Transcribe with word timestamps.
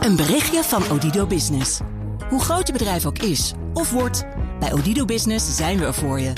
Een 0.00 0.16
berichtje 0.16 0.62
van 0.62 0.90
Odido 0.90 1.26
Business. 1.26 1.80
Hoe 2.28 2.40
groot 2.40 2.66
je 2.66 2.72
bedrijf 2.72 3.06
ook 3.06 3.18
is 3.18 3.52
of 3.74 3.90
wordt, 3.90 4.24
bij 4.60 4.72
Odido 4.72 5.04
Business 5.04 5.56
zijn 5.56 5.78
we 5.78 5.84
er 5.84 5.94
voor 5.94 6.20
je. 6.20 6.32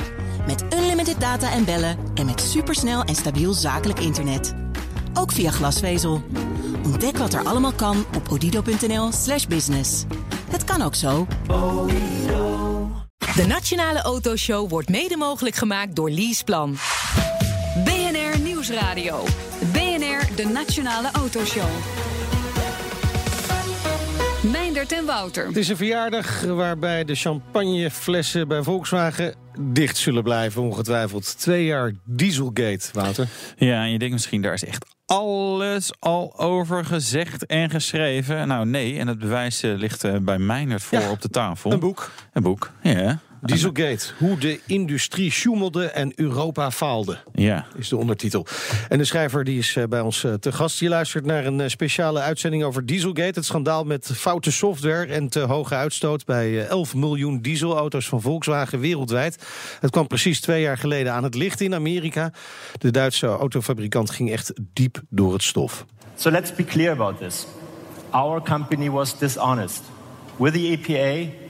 Met 0.47 0.65
unlimited 0.75 1.21
data 1.21 1.53
en 1.53 1.65
bellen 1.65 1.99
en 2.15 2.27
met 2.27 2.41
supersnel 2.41 3.03
en 3.03 3.15
stabiel 3.15 3.53
zakelijk 3.53 3.99
internet. 4.01 4.55
Ook 5.15 5.33
via 5.33 5.51
glasvezel. 5.51 6.23
Ontdek 6.85 7.17
wat 7.17 7.33
er 7.35 7.45
allemaal 7.45 7.73
kan 7.73 8.05
op 8.17 8.29
odido.nl/slash 8.31 9.47
business. 9.47 10.05
Het 10.51 10.65
kan 10.65 10.83
ook 10.83 10.95
zo. 10.95 11.27
De 13.35 13.45
Nationale 13.47 14.03
Autoshow 14.03 14.71
wordt 14.71 14.89
mede 14.89 15.17
mogelijk 15.17 15.57
gemaakt 15.57 15.97
door 15.97 16.11
Leaseplan. 16.11 16.77
BNR 17.85 18.41
Nieuwsradio. 18.41 19.25
BNR, 19.73 20.37
de 20.37 20.47
Nationale 20.53 21.11
Autoshow. 21.13 21.71
Meindert 24.43 24.93
en 24.93 25.05
Wouter. 25.07 25.47
Het 25.47 25.57
is 25.57 25.69
een 25.69 25.77
verjaardag 25.77 26.43
waarbij 26.45 27.05
de 27.05 27.15
champagneflessen 27.15 28.49
bij 28.49 28.63
Volkswagen 28.63 29.35
dicht 29.61 29.97
zullen 29.97 30.23
blijven, 30.23 30.63
ongetwijfeld. 30.63 31.39
Twee 31.39 31.65
jaar 31.65 31.93
Dieselgate, 32.05 32.89
Wouter. 32.93 33.29
Ja, 33.57 33.83
en 33.83 33.91
je 33.91 33.99
denkt 33.99 34.15
misschien, 34.15 34.43
daar 34.43 34.53
is 34.53 34.65
echt 34.65 34.87
alles 35.07 35.93
al 35.99 36.39
over 36.39 36.85
gezegd 36.85 37.47
en 37.47 37.71
geschreven. 37.71 38.49
Nou 38.49 38.67
nee, 38.67 38.99
en 38.99 39.07
het 39.07 39.19
bewijs 39.19 39.63
eh, 39.63 39.75
ligt 39.75 40.05
eh, 40.05 40.17
bij 40.17 40.39
Meijnerd 40.39 40.83
voor 40.83 40.99
Ja, 40.99 41.11
op 41.11 41.23
de 41.23 41.29
tafel. 41.29 41.73
Een 41.73 41.81
boek. 41.81 42.11
Een 42.33 42.43
boek, 42.43 42.71
ja. 42.83 43.19
Dieselgate. 43.45 44.13
Hoe 44.19 44.39
de 44.39 44.61
industrie 44.67 45.31
sjoemelde 45.31 45.87
en 45.87 46.13
Europa 46.15 46.71
faalde. 46.71 47.19
Ja. 47.33 47.67
Is 47.77 47.89
de 47.89 47.97
ondertitel. 47.97 48.47
En 48.89 48.99
de 48.99 49.05
schrijver 49.05 49.45
die 49.45 49.59
is 49.59 49.77
eh, 49.77 49.85
bij 49.85 50.01
ons 50.01 50.25
eh, 50.25 50.35
te 50.35 50.53
gast. 50.53 50.81
Je 50.81 50.89
luistert 50.89 51.25
naar 51.25 51.47
een 51.47 51.61
eh, 51.61 51.69
speciale 51.69 52.21
uitzending 52.21 52.65
over 52.65 52.87
Dieselgate. 52.87 53.39
Het 53.39 53.45
schandaal 53.45 53.85
met 53.85 54.11
foute 54.15 54.53
software 54.53 55.07
en 55.07 55.29
te 55.29 55.41
hoge 55.41 55.75
uitstoot 55.75 56.25
bij 56.25 56.61
eh, 56.61 56.69
11 56.69 56.95
miljoen 56.95 57.41
dieselauto's 57.41 58.09
van 58.09 58.21
Volkswagen 58.21 58.79
wereldwijd. 58.79 59.47
Het 59.81 59.91
kwam 59.91 60.07
precies 60.07 60.41
twee 60.41 60.63
jaar 60.63 60.79
geleden 60.79 61.13
aan 61.13 61.25
het 61.25 61.35
licht 61.35 61.61
in 61.61 61.75
Amerika. 61.75 62.33
De 62.79 62.91
Duitse 62.91 63.27
autofabrikant 63.27 64.11
ging 64.11 64.31
echt 64.31 64.53
diep 64.73 65.03
door 65.09 65.33
het 65.33 65.43
stof. 65.43 65.87
So 66.17 66.31
let's 66.31 66.55
be 66.55 66.65
clear 66.65 66.93
about 66.93 67.19
this. 67.19 67.47
Our 68.11 68.43
company 68.43 68.91
was 68.91 69.19
dishonest 69.19 69.83
with 70.37 70.53
the 70.53 70.79
EPA 70.79 71.42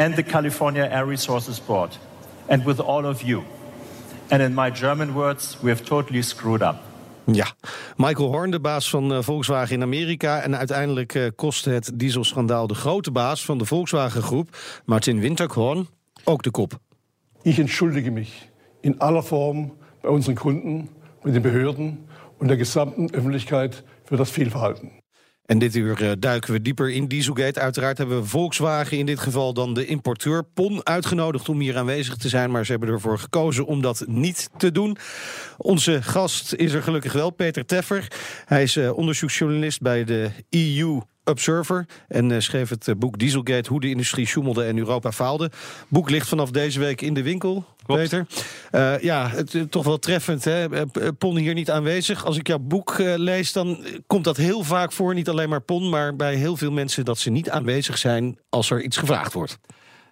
and 0.00 0.14
the 0.14 0.22
California 0.22 0.88
Air 0.90 1.06
Resources 1.06 1.64
Board 1.64 1.98
and 2.48 2.64
with 2.64 2.80
all 2.80 3.04
of 3.04 3.22
you. 3.22 3.42
And 4.28 4.42
in 4.42 4.54
my 4.54 4.70
German 4.70 5.12
words, 5.14 5.58
we 5.62 5.70
have 5.70 5.84
totally 5.84 6.22
screwed 6.22 6.62
up. 6.62 6.76
Ja, 7.24 7.46
Michael 7.96 8.28
Horn, 8.28 8.50
de 8.50 8.60
baas 8.60 8.90
van 8.90 9.12
eh, 9.12 9.22
Volkswagen 9.22 9.74
in 9.74 9.82
Amerika. 9.82 10.40
En 10.40 10.56
uiteindelijk 10.56 11.14
eh, 11.14 11.26
kostte 11.36 11.70
het 11.70 11.90
dieselschandaal 11.94 12.66
de 12.66 12.74
grote 12.74 13.10
baas 13.10 13.44
van 13.44 13.58
de 13.58 13.64
Volkswagen-groep, 13.64 14.56
Martin 14.84 15.20
Winterkorn, 15.20 15.88
ook 16.24 16.42
de 16.42 16.50
kop. 16.50 16.78
Ich 17.42 17.58
entschuldige 17.58 18.10
mich 18.10 18.48
in 18.80 18.98
aller 18.98 19.22
Form 19.22 19.72
bei 20.00 20.08
unseren 20.08 20.34
Kunden, 20.34 20.88
bei 21.22 21.30
den 21.30 21.42
Behörden 21.42 21.98
und 22.38 22.48
der 22.48 22.56
gesamten 22.56 23.10
Öffentlichkeit 23.14 23.82
für 24.04 24.16
das 24.16 24.30
Fehlverhalten. 24.30 24.99
En 25.50 25.58
dit 25.58 25.74
uur 25.74 26.02
eh, 26.02 26.10
duiken 26.18 26.52
we 26.52 26.62
dieper 26.62 26.90
in 26.90 27.06
Dieselgate. 27.06 27.60
Uiteraard 27.60 27.98
hebben 27.98 28.20
we 28.20 28.28
Volkswagen, 28.28 28.98
in 28.98 29.06
dit 29.06 29.18
geval 29.18 29.54
dan 29.54 29.74
de 29.74 29.86
importeur 29.86 30.44
PON, 30.44 30.86
uitgenodigd 30.86 31.48
om 31.48 31.60
hier 31.60 31.76
aanwezig 31.76 32.16
te 32.16 32.28
zijn. 32.28 32.50
Maar 32.50 32.64
ze 32.64 32.70
hebben 32.70 32.88
ervoor 32.88 33.18
gekozen 33.18 33.66
om 33.66 33.82
dat 33.82 34.04
niet 34.06 34.50
te 34.56 34.72
doen. 34.72 34.96
Onze 35.56 36.02
gast 36.02 36.54
is 36.54 36.72
er 36.72 36.82
gelukkig 36.82 37.12
wel, 37.12 37.30
Peter 37.30 37.66
Teffer. 37.66 38.06
Hij 38.44 38.62
is 38.62 38.76
eh, 38.76 38.96
onderzoeksjournalist 38.96 39.80
bij 39.80 40.04
de 40.04 40.30
EU 40.50 41.00
Observer 41.30 41.86
en 42.08 42.32
eh, 42.32 42.40
schreef 42.40 42.68
het 42.68 42.88
eh, 42.88 42.94
boek 42.94 43.18
Dieselgate, 43.18 43.68
hoe 43.68 43.80
de 43.80 43.88
industrie 43.88 44.26
sjoemelde 44.26 44.64
en 44.64 44.78
Europa 44.78 45.12
faalde. 45.12 45.50
boek 45.88 46.10
ligt 46.10 46.28
vanaf 46.28 46.50
deze 46.50 46.78
week 46.78 47.00
in 47.00 47.14
de 47.14 47.22
winkel, 47.22 47.64
Peter. 47.86 48.26
Eh, 48.70 48.98
ja, 48.98 49.28
het 49.28 49.70
toch 49.70 49.84
wel 49.84 49.98
treffend, 49.98 50.44
hè? 50.44 50.86
Pon 51.18 51.36
hier 51.36 51.54
niet 51.54 51.70
aanwezig. 51.70 52.24
Als 52.24 52.38
ik 52.38 52.46
jouw 52.46 52.58
boek 52.58 52.94
lees, 52.98 53.52
dan 53.52 53.84
komt 54.06 54.24
dat 54.24 54.36
heel 54.36 54.62
vaak 54.62 54.92
voor. 54.92 55.14
Niet 55.14 55.28
alleen 55.28 55.48
maar 55.48 55.62
Pon, 55.62 55.88
maar 55.88 56.16
bij 56.16 56.34
heel 56.34 56.56
veel 56.56 56.72
mensen 56.72 57.04
dat 57.04 57.18
ze 57.18 57.30
niet 57.30 57.50
aanwezig 57.50 57.98
zijn 57.98 58.38
als 58.48 58.70
er 58.70 58.82
iets 58.82 58.96
gevraagd 58.96 59.32
wordt. 59.32 59.58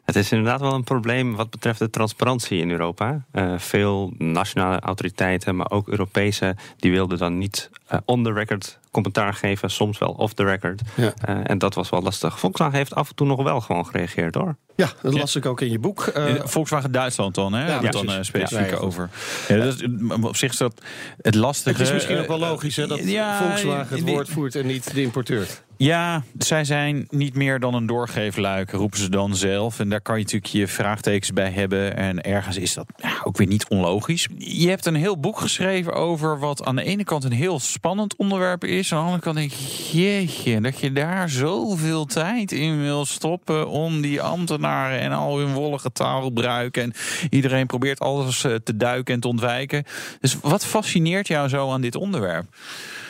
Het 0.08 0.16
is 0.16 0.32
inderdaad 0.32 0.60
wel 0.60 0.72
een 0.74 0.84
probleem 0.84 1.36
wat 1.36 1.50
betreft 1.50 1.78
de 1.78 1.90
transparantie 1.90 2.60
in 2.60 2.70
Europa. 2.70 3.24
Eh, 3.32 3.58
veel 3.58 4.12
nationale 4.18 4.80
autoriteiten, 4.80 5.56
maar 5.56 5.70
ook 5.70 5.88
Europese, 5.88 6.56
die 6.76 6.90
wilden 6.90 7.18
dan 7.18 7.38
niet 7.38 7.70
eh, 7.86 7.98
on 8.04 8.24
the 8.24 8.32
record 8.32 8.78
commentaar 8.90 9.34
geven, 9.34 9.70
soms 9.70 9.98
wel 9.98 10.08
off 10.10 10.32
the 10.34 10.44
record. 10.44 10.80
Ja. 10.94 11.12
Eh, 11.24 11.36
en 11.42 11.58
dat 11.58 11.74
was 11.74 11.90
wel 11.90 12.02
lastig. 12.02 12.38
Volkswagen 12.38 12.76
heeft 12.76 12.94
af 12.94 13.08
en 13.08 13.14
toe 13.14 13.26
nog 13.26 13.42
wel 13.42 13.60
gewoon 13.60 13.86
gereageerd 13.86 14.34
hoor. 14.34 14.56
Ja, 14.76 14.92
dat 15.02 15.12
las 15.12 15.36
ik 15.36 15.46
ook 15.46 15.60
in 15.60 15.70
je 15.70 15.78
boek. 15.78 16.06
Eh, 16.06 16.34
Volkswagen 16.44 16.92
Duitsland 16.92 17.34
dan, 17.34 17.52
hè? 17.52 17.66
Ja, 17.66 17.90
dan 17.90 18.08
eh, 18.08 18.18
specifiek 18.20 18.70
Ja. 18.70 18.76
over. 18.76 19.10
Ja, 19.48 19.56
dat 19.56 19.74
is, 19.74 19.82
op 20.20 20.36
zich 20.36 20.50
is 20.50 20.56
dat 20.56 20.82
het 21.20 21.34
lastige. 21.34 21.78
het 21.78 21.86
is 21.86 21.92
misschien 21.92 22.18
ook 22.18 22.26
wel 22.26 22.38
logisch 22.38 22.76
hè, 22.76 22.86
dat 22.86 23.04
ja, 23.04 23.38
Volkswagen 23.38 23.96
het 23.96 24.08
woord 24.08 24.28
voert 24.28 24.54
en 24.54 24.66
niet 24.66 24.94
de 24.94 25.02
importeur. 25.02 25.46
Ja, 25.78 26.22
zij 26.38 26.64
zijn 26.64 27.06
niet 27.10 27.34
meer 27.34 27.60
dan 27.60 27.74
een 27.74 27.86
doorgeefluik, 27.86 28.70
roepen 28.70 28.98
ze 28.98 29.10
dan 29.10 29.36
zelf. 29.36 29.80
En 29.80 29.88
daar 29.88 30.00
kan 30.00 30.16
je 30.16 30.22
natuurlijk 30.22 30.52
je 30.52 30.68
vraagtekens 30.68 31.32
bij 31.32 31.50
hebben. 31.50 31.96
En 31.96 32.22
ergens 32.22 32.56
is 32.56 32.74
dat 32.74 32.86
ja, 32.96 33.20
ook 33.24 33.36
weer 33.36 33.46
niet 33.46 33.68
onlogisch. 33.68 34.28
Je 34.38 34.68
hebt 34.68 34.86
een 34.86 34.94
heel 34.94 35.20
boek 35.20 35.40
geschreven 35.40 35.92
over 35.92 36.38
wat 36.38 36.64
aan 36.64 36.76
de 36.76 36.82
ene 36.82 37.04
kant 37.04 37.24
een 37.24 37.32
heel 37.32 37.60
spannend 37.60 38.16
onderwerp 38.16 38.64
is. 38.64 38.92
Aan 38.92 38.98
de 38.98 39.04
andere 39.04 39.22
kant 39.22 39.36
denk 39.36 39.52
ik, 39.52 39.58
jeetje, 39.92 40.60
dat 40.60 40.80
je 40.80 40.92
daar 40.92 41.28
zoveel 41.28 42.04
tijd 42.04 42.52
in 42.52 42.80
wil 42.80 43.04
stoppen 43.04 43.68
om 43.68 44.00
die 44.00 44.22
ambtenaren 44.22 45.00
en 45.00 45.12
al 45.12 45.38
hun 45.38 45.52
wollige 45.52 45.92
taal 45.92 46.22
gebruiken. 46.22 46.82
En 46.82 46.92
iedereen 47.30 47.66
probeert 47.66 48.00
alles 48.00 48.44
eh, 48.44 48.54
te 48.54 48.76
duiken 48.76 49.14
en 49.14 49.20
te 49.20 49.28
ontwijken. 49.28 49.84
Dus 50.20 50.36
wat 50.40 50.64
fascineert 50.64 51.28
jou 51.28 51.48
zo 51.48 51.70
aan 51.72 51.80
dit 51.80 51.96
onderwerp? 51.96 52.46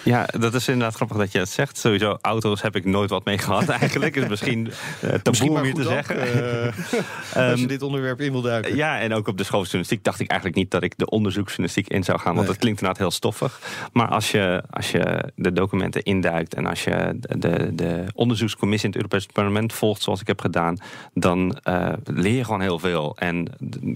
Ja, 0.04 0.26
dat 0.38 0.54
is 0.54 0.68
inderdaad 0.68 0.94
grappig 0.94 1.16
dat 1.16 1.32
je 1.32 1.38
het 1.38 1.48
zegt. 1.48 1.78
Sowieso, 1.78 2.18
auto's 2.20 2.62
heb 2.62 2.76
ik 2.76 2.84
nooit 2.84 3.10
wat 3.10 3.24
mee 3.24 3.38
gehad 3.38 3.68
eigenlijk. 3.80 4.16
Is 4.16 4.28
misschien 4.28 4.70
uh, 5.04 5.10
taboe 5.14 5.50
om 5.50 5.62
hier 5.62 5.74
te 5.74 5.82
zeggen. 5.82 6.20
eh, 7.34 7.50
als 7.50 7.60
je 7.60 7.66
dit 7.66 7.82
onderwerp 7.82 8.20
in 8.20 8.32
wil 8.32 8.40
duiken. 8.42 8.76
Ja, 8.76 8.98
en 9.00 9.12
ook 9.14 9.28
op 9.28 9.36
de 9.38 9.44
school 9.44 9.58
van 9.58 9.62
journalistiek 9.68 10.04
dacht 10.04 10.20
ik 10.20 10.28
eigenlijk 10.28 10.60
niet 10.60 10.70
dat 10.70 10.82
ik 10.82 10.92
de 10.96 11.08
onderzoeksjournalistiek 11.10 11.88
in 11.88 12.04
zou 12.04 12.18
gaan. 12.18 12.26
Want 12.34 12.38
Nee. 12.38 12.46
dat 12.46 12.56
klinkt 12.56 12.80
inderdaad 12.80 13.02
heel 13.02 13.16
stoffig. 13.16 13.60
Maar 13.92 14.08
als 14.08 14.30
je, 14.30 14.62
als 14.70 14.90
je 14.90 15.32
de 15.34 15.52
documenten 15.52 16.02
induikt 16.02 16.54
en 16.54 16.66
als 16.66 16.84
je 16.84 17.16
de, 17.18 17.38
de, 17.38 17.74
de 17.74 18.04
onderzoekscommissie 18.14 18.88
in 18.88 18.94
het 18.94 19.02
Europees 19.04 19.32
Parlement 19.32 19.72
volgt, 19.72 20.02
zoals 20.02 20.20
ik 20.20 20.26
heb 20.26 20.40
gedaan, 20.40 20.76
dan 21.14 21.58
eh, 21.62 21.92
leer 22.04 22.34
je 22.36 22.44
gewoon 22.44 22.60
heel 22.60 22.78
veel. 22.78 23.16
En 23.18 23.46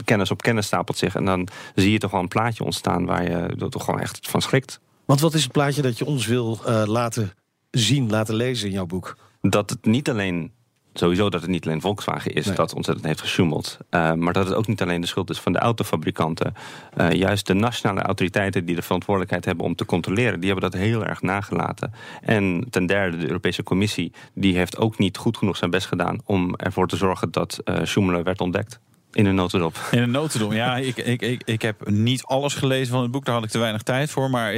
kennis 0.04 0.30
op 0.30 0.42
kennis 0.42 0.66
stapelt 0.66 0.98
zich. 0.98 1.14
En 1.14 1.24
dan 1.24 1.48
zie 1.74 1.92
je 1.92 1.98
toch 1.98 2.10
wel 2.10 2.20
een 2.20 2.28
plaatje 2.28 2.64
ontstaan 2.64 3.04
waar 3.06 3.22
je 3.22 3.30
er 3.60 3.70
toch 3.70 3.84
gewoon 3.84 4.00
echt 4.00 4.18
van 4.30 4.42
schrikt. 4.42 4.80
Want 5.12 5.24
wat 5.24 5.34
is 5.34 5.42
het 5.42 5.52
plaatje 5.52 5.82
dat 5.82 5.98
je 5.98 6.04
ons 6.04 6.26
wil 6.26 6.58
eh, 6.66 6.82
laten 6.86 7.32
zien, 7.70 8.10
laten 8.10 8.34
lezen 8.34 8.66
in 8.66 8.72
jouw 8.72 8.86
boek? 8.86 9.16
dat 9.40 9.70
het 9.70 9.84
niet 9.84 10.10
alleen. 10.10 10.52
Sowieso 10.92 11.30
dat 11.30 11.40
het 11.40 11.50
niet 11.50 11.66
alleen 11.66 11.80
Volkswagen 11.80 12.34
is 12.34 12.46
Nee. 12.46 12.54
dat 12.54 12.74
ontzettend 12.74 13.06
heeft 13.06 13.20
gesjoemeld. 13.20 13.78
eh, 13.90 14.12
maar 14.12 14.32
dat 14.32 14.46
het 14.46 14.54
ook 14.54 14.66
niet 14.66 14.82
alleen 14.82 15.00
de 15.00 15.06
schuld 15.06 15.30
is 15.30 15.38
van 15.40 15.52
de 15.52 15.58
autofabrikanten. 15.58 16.54
Eh, 16.96 17.10
juist 17.10 17.46
de 17.46 17.54
nationale 17.54 18.02
autoriteiten 18.02 18.64
die 18.64 18.74
de 18.74 18.82
verantwoordelijkheid 18.82 19.44
hebben 19.44 19.64
om 19.64 19.74
te 19.74 19.84
controleren, 19.84 20.40
die 20.40 20.50
hebben 20.50 20.70
dat 20.70 20.80
heel 20.80 21.04
erg 21.04 21.22
nagelaten. 21.22 21.92
En 22.20 22.66
ten 22.70 22.86
derde, 22.86 23.16
de 23.16 23.26
Europese 23.26 23.62
Commissie, 23.62 24.12
die 24.34 24.56
heeft 24.56 24.76
ook 24.78 24.98
niet 24.98 25.16
goed 25.16 25.36
genoeg 25.36 25.56
zijn 25.56 25.70
best 25.70 25.86
gedaan 25.86 26.20
om 26.24 26.54
ervoor 26.54 26.88
te 26.88 26.96
zorgen 26.96 27.30
dat 27.30 27.62
sjoemelen 27.84 28.24
werd 28.24 28.40
ontdekt. 28.40 28.80
In 29.12 29.26
een 29.26 29.34
notendop. 29.34 29.76
In 29.90 30.02
een 30.02 30.10
notendom, 30.10 30.52
ja. 30.52 30.76
Ik, 30.92 30.96
ik, 30.96 31.22
ik, 31.22 31.42
ik 31.44 31.62
heb 31.62 31.90
niet 31.90 32.22
alles 32.24 32.54
gelezen 32.54 32.92
van 32.92 33.02
het 33.02 33.10
boek, 33.10 33.24
daar 33.24 33.34
had 33.34 33.44
ik 33.44 33.50
te 33.50 33.58
weinig 33.58 33.82
tijd 33.82 34.10
voor. 34.10 34.30
Maar 34.30 34.52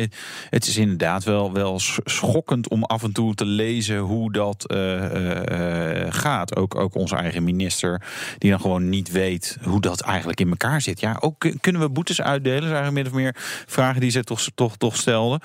het, 0.51 0.67
is 0.67 0.77
inderdaad 0.77 1.25
wel, 1.25 1.53
wel 1.53 1.79
sch- 1.79 1.99
schokkend 2.05 2.69
om 2.69 2.85
af 2.85 3.03
en 3.03 3.13
toe 3.13 3.35
te 3.35 3.45
lezen 3.45 3.99
hoe 3.99 4.33
dat 4.33 4.65
eh, 4.67 5.05
eh, 5.05 6.03
eh, 6.07 6.13
gaat. 6.13 6.57
Ook, 6.57 6.75
ook 6.75 6.95
onze 6.95 7.17
eigen 7.17 7.45
minister, 7.45 8.03
die 8.39 8.51
dan 8.51 8.61
gewoon 8.61 8.89
niet 8.89 9.11
weet 9.11 9.59
hoe 9.63 9.81
dat 9.81 10.01
eigenlijk 10.01 10.41
in 10.41 10.49
elkaar 10.51 10.81
zit. 10.81 11.01
Ja, 11.01 11.17
ook 11.21 11.35
kun- 11.39 11.61
kunnen 11.61 11.81
we 11.81 11.89
boetes 11.89 12.21
uitdelen? 12.23 12.63
Is 12.63 12.65
eigenlijk 12.75 12.95
min 12.95 13.07
of 13.07 13.13
meer 13.13 13.35
vragen 13.67 14.01
die 14.01 14.11
ze 14.11 14.25
toch, 14.25 14.41
toch, 14.55 14.77
toch 14.77 14.97
stelden. 14.97 15.41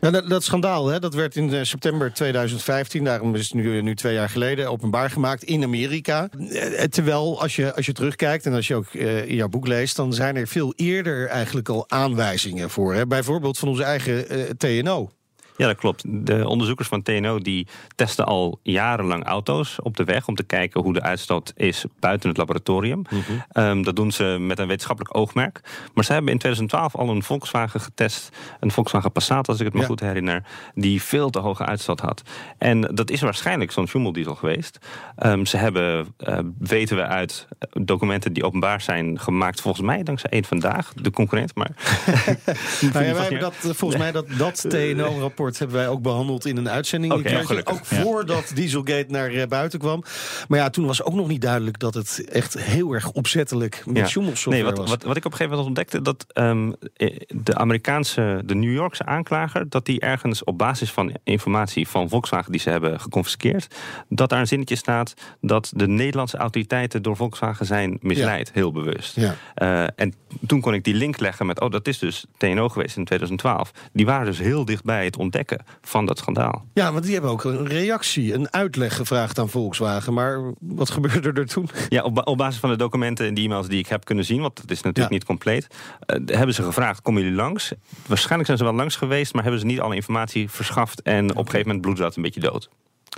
Ja, 0.00 0.10
dat, 0.10 0.28
dat 0.28 0.42
schandaal, 0.44 0.86
hè, 0.86 0.98
dat 0.98 1.14
werd 1.14 1.36
in 1.36 1.52
eh, 1.52 1.62
september 1.62 2.12
2015, 2.12 3.04
daarom 3.04 3.34
is 3.34 3.44
het 3.44 3.54
nu, 3.54 3.82
nu 3.82 3.94
twee 3.94 4.14
jaar 4.14 4.28
geleden, 4.28 4.70
openbaar 4.70 5.10
gemaakt 5.10 5.42
in 5.42 5.62
Amerika. 5.62 6.28
Eh, 6.48 6.84
Terwijl, 6.84 7.40
als 7.40 7.56
je, 7.56 7.74
als 7.74 7.86
je 7.86 7.92
terugkijkt 7.92 8.46
en 8.46 8.52
als 8.52 8.66
je 8.68 8.74
ook 8.74 8.94
eh, 8.94 9.28
in 9.28 9.34
jouw 9.34 9.48
boek 9.48 9.66
leest, 9.66 9.96
dan 9.96 10.12
zijn 10.12 10.36
er 10.36 10.46
veel 10.46 10.72
eerder 10.76 11.26
eigenlijk 11.26 11.68
al 11.68 11.84
aanwijzingen 11.88 12.70
voor. 12.70 12.94
Hè. 12.94 13.06
Bijvoorbeeld 13.06 13.58
van 13.58 13.68
onze 13.68 13.82
eigen 13.82 14.28
eh, 14.28 14.40
TNO. 14.56 15.10
Ja, 15.60 15.66
dat 15.66 15.76
klopt. 15.76 16.04
De 16.06 16.48
onderzoekers 16.48 16.88
van 16.88 17.02
TNO 17.02 17.38
die 17.38 17.66
testen 17.94 18.26
al 18.26 18.58
jarenlang 18.62 19.24
auto's 19.24 19.78
op 19.82 19.96
de 19.96 20.04
weg 20.04 20.28
om 20.28 20.34
te 20.34 20.42
kijken 20.42 20.80
hoe 20.82 20.92
de 20.92 21.02
uitstoot 21.02 21.52
is 21.56 21.84
buiten 21.98 22.28
het 22.28 22.38
laboratorium. 22.38 23.02
Ehm, 23.52 23.82
dat 23.82 23.96
doen 23.96 24.12
ze 24.12 24.24
met 24.24 24.58
een 24.58 24.66
wetenschappelijk 24.66 25.16
oogmerk. 25.16 25.60
Maar 25.94 26.04
ze 26.04 26.12
hebben 26.12 26.32
in 26.32 26.38
2012 26.38 26.96
al 26.96 27.08
een 27.08 27.22
Volkswagen 27.22 27.80
getest, 27.80 28.28
een 28.60 28.70
Volkswagen 28.70 29.12
Passat, 29.12 29.48
als 29.48 29.58
ik 29.58 29.64
het 29.64 29.74
me 29.74 29.80
Ja. 29.80 29.86
goed 29.86 30.00
herinner, 30.00 30.42
die 30.74 31.02
veel 31.02 31.30
te 31.30 31.38
hoge 31.38 31.64
uitstoot 31.66 32.00
had. 32.00 32.22
En 32.58 32.80
dat 32.80 33.10
is 33.10 33.20
waarschijnlijk 33.20 33.72
zo'n 33.72 33.86
schummeldiesel 33.86 34.34
geweest. 34.34 34.78
Ehm, 35.16 35.44
ze 35.44 35.56
hebben, 35.56 36.14
eh, 36.16 36.38
weten 36.58 36.96
we 36.96 37.06
uit 37.06 37.46
eh, 37.58 37.68
documenten 37.84 38.32
die 38.32 38.44
openbaar 38.44 38.80
zijn 38.80 39.18
gemaakt, 39.18 39.60
volgens 39.60 39.86
mij 39.86 40.02
dankzij 40.02 40.30
één 40.30 40.44
vandaag, 40.44 40.92
de 40.94 41.10
concurrent. 41.10 41.54
Maar 41.54 41.70
Nou 42.92 43.04
ja, 43.04 43.12
wij 43.12 43.22
hebben 43.22 43.40
dat, 43.40 43.54
eh, 43.62 43.70
volgens 43.70 44.00
mij 44.00 44.12
dat, 44.12 44.26
dat 44.38 44.64
TNO-rapport 44.70 45.49
hebben 45.58 45.76
wij 45.76 45.88
ook 45.88 46.02
behandeld 46.02 46.46
in 46.46 46.56
een 46.56 46.68
uitzending. 46.68 47.12
Gelukkig. 47.12 47.74
ook 47.74 47.84
voordat 47.84 48.52
Dieselgate 48.54 49.06
naar 49.08 49.30
eh, 49.30 49.46
buiten 49.46 49.78
kwam. 49.78 50.02
Maar 50.48 50.58
ja, 50.58 50.70
toen 50.70 50.86
was 50.86 51.02
ook 51.02 51.14
nog 51.14 51.28
niet 51.28 51.40
duidelijk 51.40 51.78
dat 51.78 51.94
het 51.94 52.24
echt 52.28 52.58
heel 52.58 52.92
erg 52.92 53.10
opzettelijk 53.10 53.82
met 53.86 54.10
Ja. 54.10 54.22
Nee, 54.44 54.64
wat, 54.64 54.78
was. 54.78 54.90
wat, 54.90 55.02
wat 55.02 55.16
ik 55.16 55.24
op 55.24 55.30
een 55.30 55.36
gegeven 55.36 55.48
moment 55.48 55.66
ontdekte, 55.66 56.02
dat 56.02 56.26
ehm, 56.32 56.72
eh, 56.96 57.16
de 57.28 57.54
Amerikaanse, 57.54 58.42
de 58.44 58.54
New 58.54 58.72
Yorkse 58.72 59.04
aanklager, 59.04 59.68
dat 59.68 59.86
die 59.86 60.00
ergens 60.00 60.44
op 60.44 60.58
basis 60.58 60.92
van 60.92 61.12
informatie 61.24 61.88
van 61.88 62.08
Volkswagen 62.08 62.52
die 62.52 62.60
ze 62.60 62.70
hebben 62.70 63.00
geconfiskeerd, 63.00 63.74
dat 64.08 64.28
daar 64.28 64.40
een 64.40 64.46
zinnetje 64.46 64.76
staat 64.76 65.14
dat 65.40 65.72
de 65.76 65.88
Nederlandse 65.88 66.36
autoriteiten 66.36 67.02
door 67.02 67.16
Volkswagen 67.16 67.66
zijn 67.66 67.98
misleid, 68.00 68.50
heel 68.52 68.72
bewust. 68.72 69.16
Ja. 69.16 69.34
Eh, 69.54 69.82
en 69.96 70.14
toen 70.46 70.60
kon 70.60 70.74
ik 70.74 70.84
die 70.84 70.94
link 70.94 71.18
leggen 71.18 71.46
met, 71.46 71.60
oh, 71.60 71.70
dat 71.70 71.88
is 71.88 71.98
dus 71.98 72.24
TNO 72.36 72.68
geweest 72.68 72.96
in 72.96 73.04
2012. 73.04 73.70
Die 73.92 74.06
waren 74.06 74.26
dus 74.26 74.38
heel 74.38 74.64
dichtbij 74.64 75.04
het 75.04 75.16
ontdekken 75.16 75.39
van 75.82 76.06
dat 76.06 76.18
schandaal. 76.18 76.64
Ja, 76.74 76.92
want 76.92 77.04
die 77.04 77.12
hebben 77.12 77.30
ook 77.30 77.44
een 77.44 77.66
reactie, 77.66 78.34
een 78.34 78.52
uitleg 78.52 78.96
gevraagd 78.96 79.38
aan 79.38 79.48
Volkswagen. 79.48 80.12
Maar 80.14 80.52
wat 80.60 80.90
gebeurde 81.00 81.32
er 81.40 81.46
toen? 81.46 81.68
Ja, 81.88 82.02
op, 82.02 82.14
ba- 82.14 82.20
op 82.24 82.36
basis 82.36 82.60
van 82.60 82.70
de 82.70 82.76
documenten 82.76 83.26
en 83.26 83.34
de 83.34 83.40
e-mails 83.40 83.68
die 83.68 83.78
ik 83.78 83.86
heb 83.86 84.04
kunnen 84.04 84.24
zien, 84.24 84.40
want 84.40 84.58
het 84.60 84.70
is 84.70 84.76
natuurlijk 84.82 85.08
Ja. 85.08 85.14
niet 85.14 85.24
compleet, 85.24 85.66
eh, 86.06 86.16
hebben 86.36 86.54
ze 86.54 86.62
gevraagd: 86.62 87.02
komen 87.02 87.22
jullie 87.22 87.36
langs? 87.36 87.72
Waarschijnlijk 88.06 88.46
zijn 88.46 88.58
ze 88.58 88.64
wel 88.64 88.74
langs 88.74 88.96
geweest, 88.96 89.32
maar 89.34 89.42
hebben 89.42 89.60
ze 89.60 89.66
niet 89.66 89.80
alle 89.80 89.94
informatie 89.94 90.50
verschaft 90.50 91.02
en 91.02 91.30
op 91.30 91.36
een 91.36 91.44
gegeven 91.44 91.66
moment 91.66 91.80
bloedde 91.80 92.02
dat 92.02 92.16
een 92.16 92.22
beetje 92.22 92.40
dood. 92.40 92.68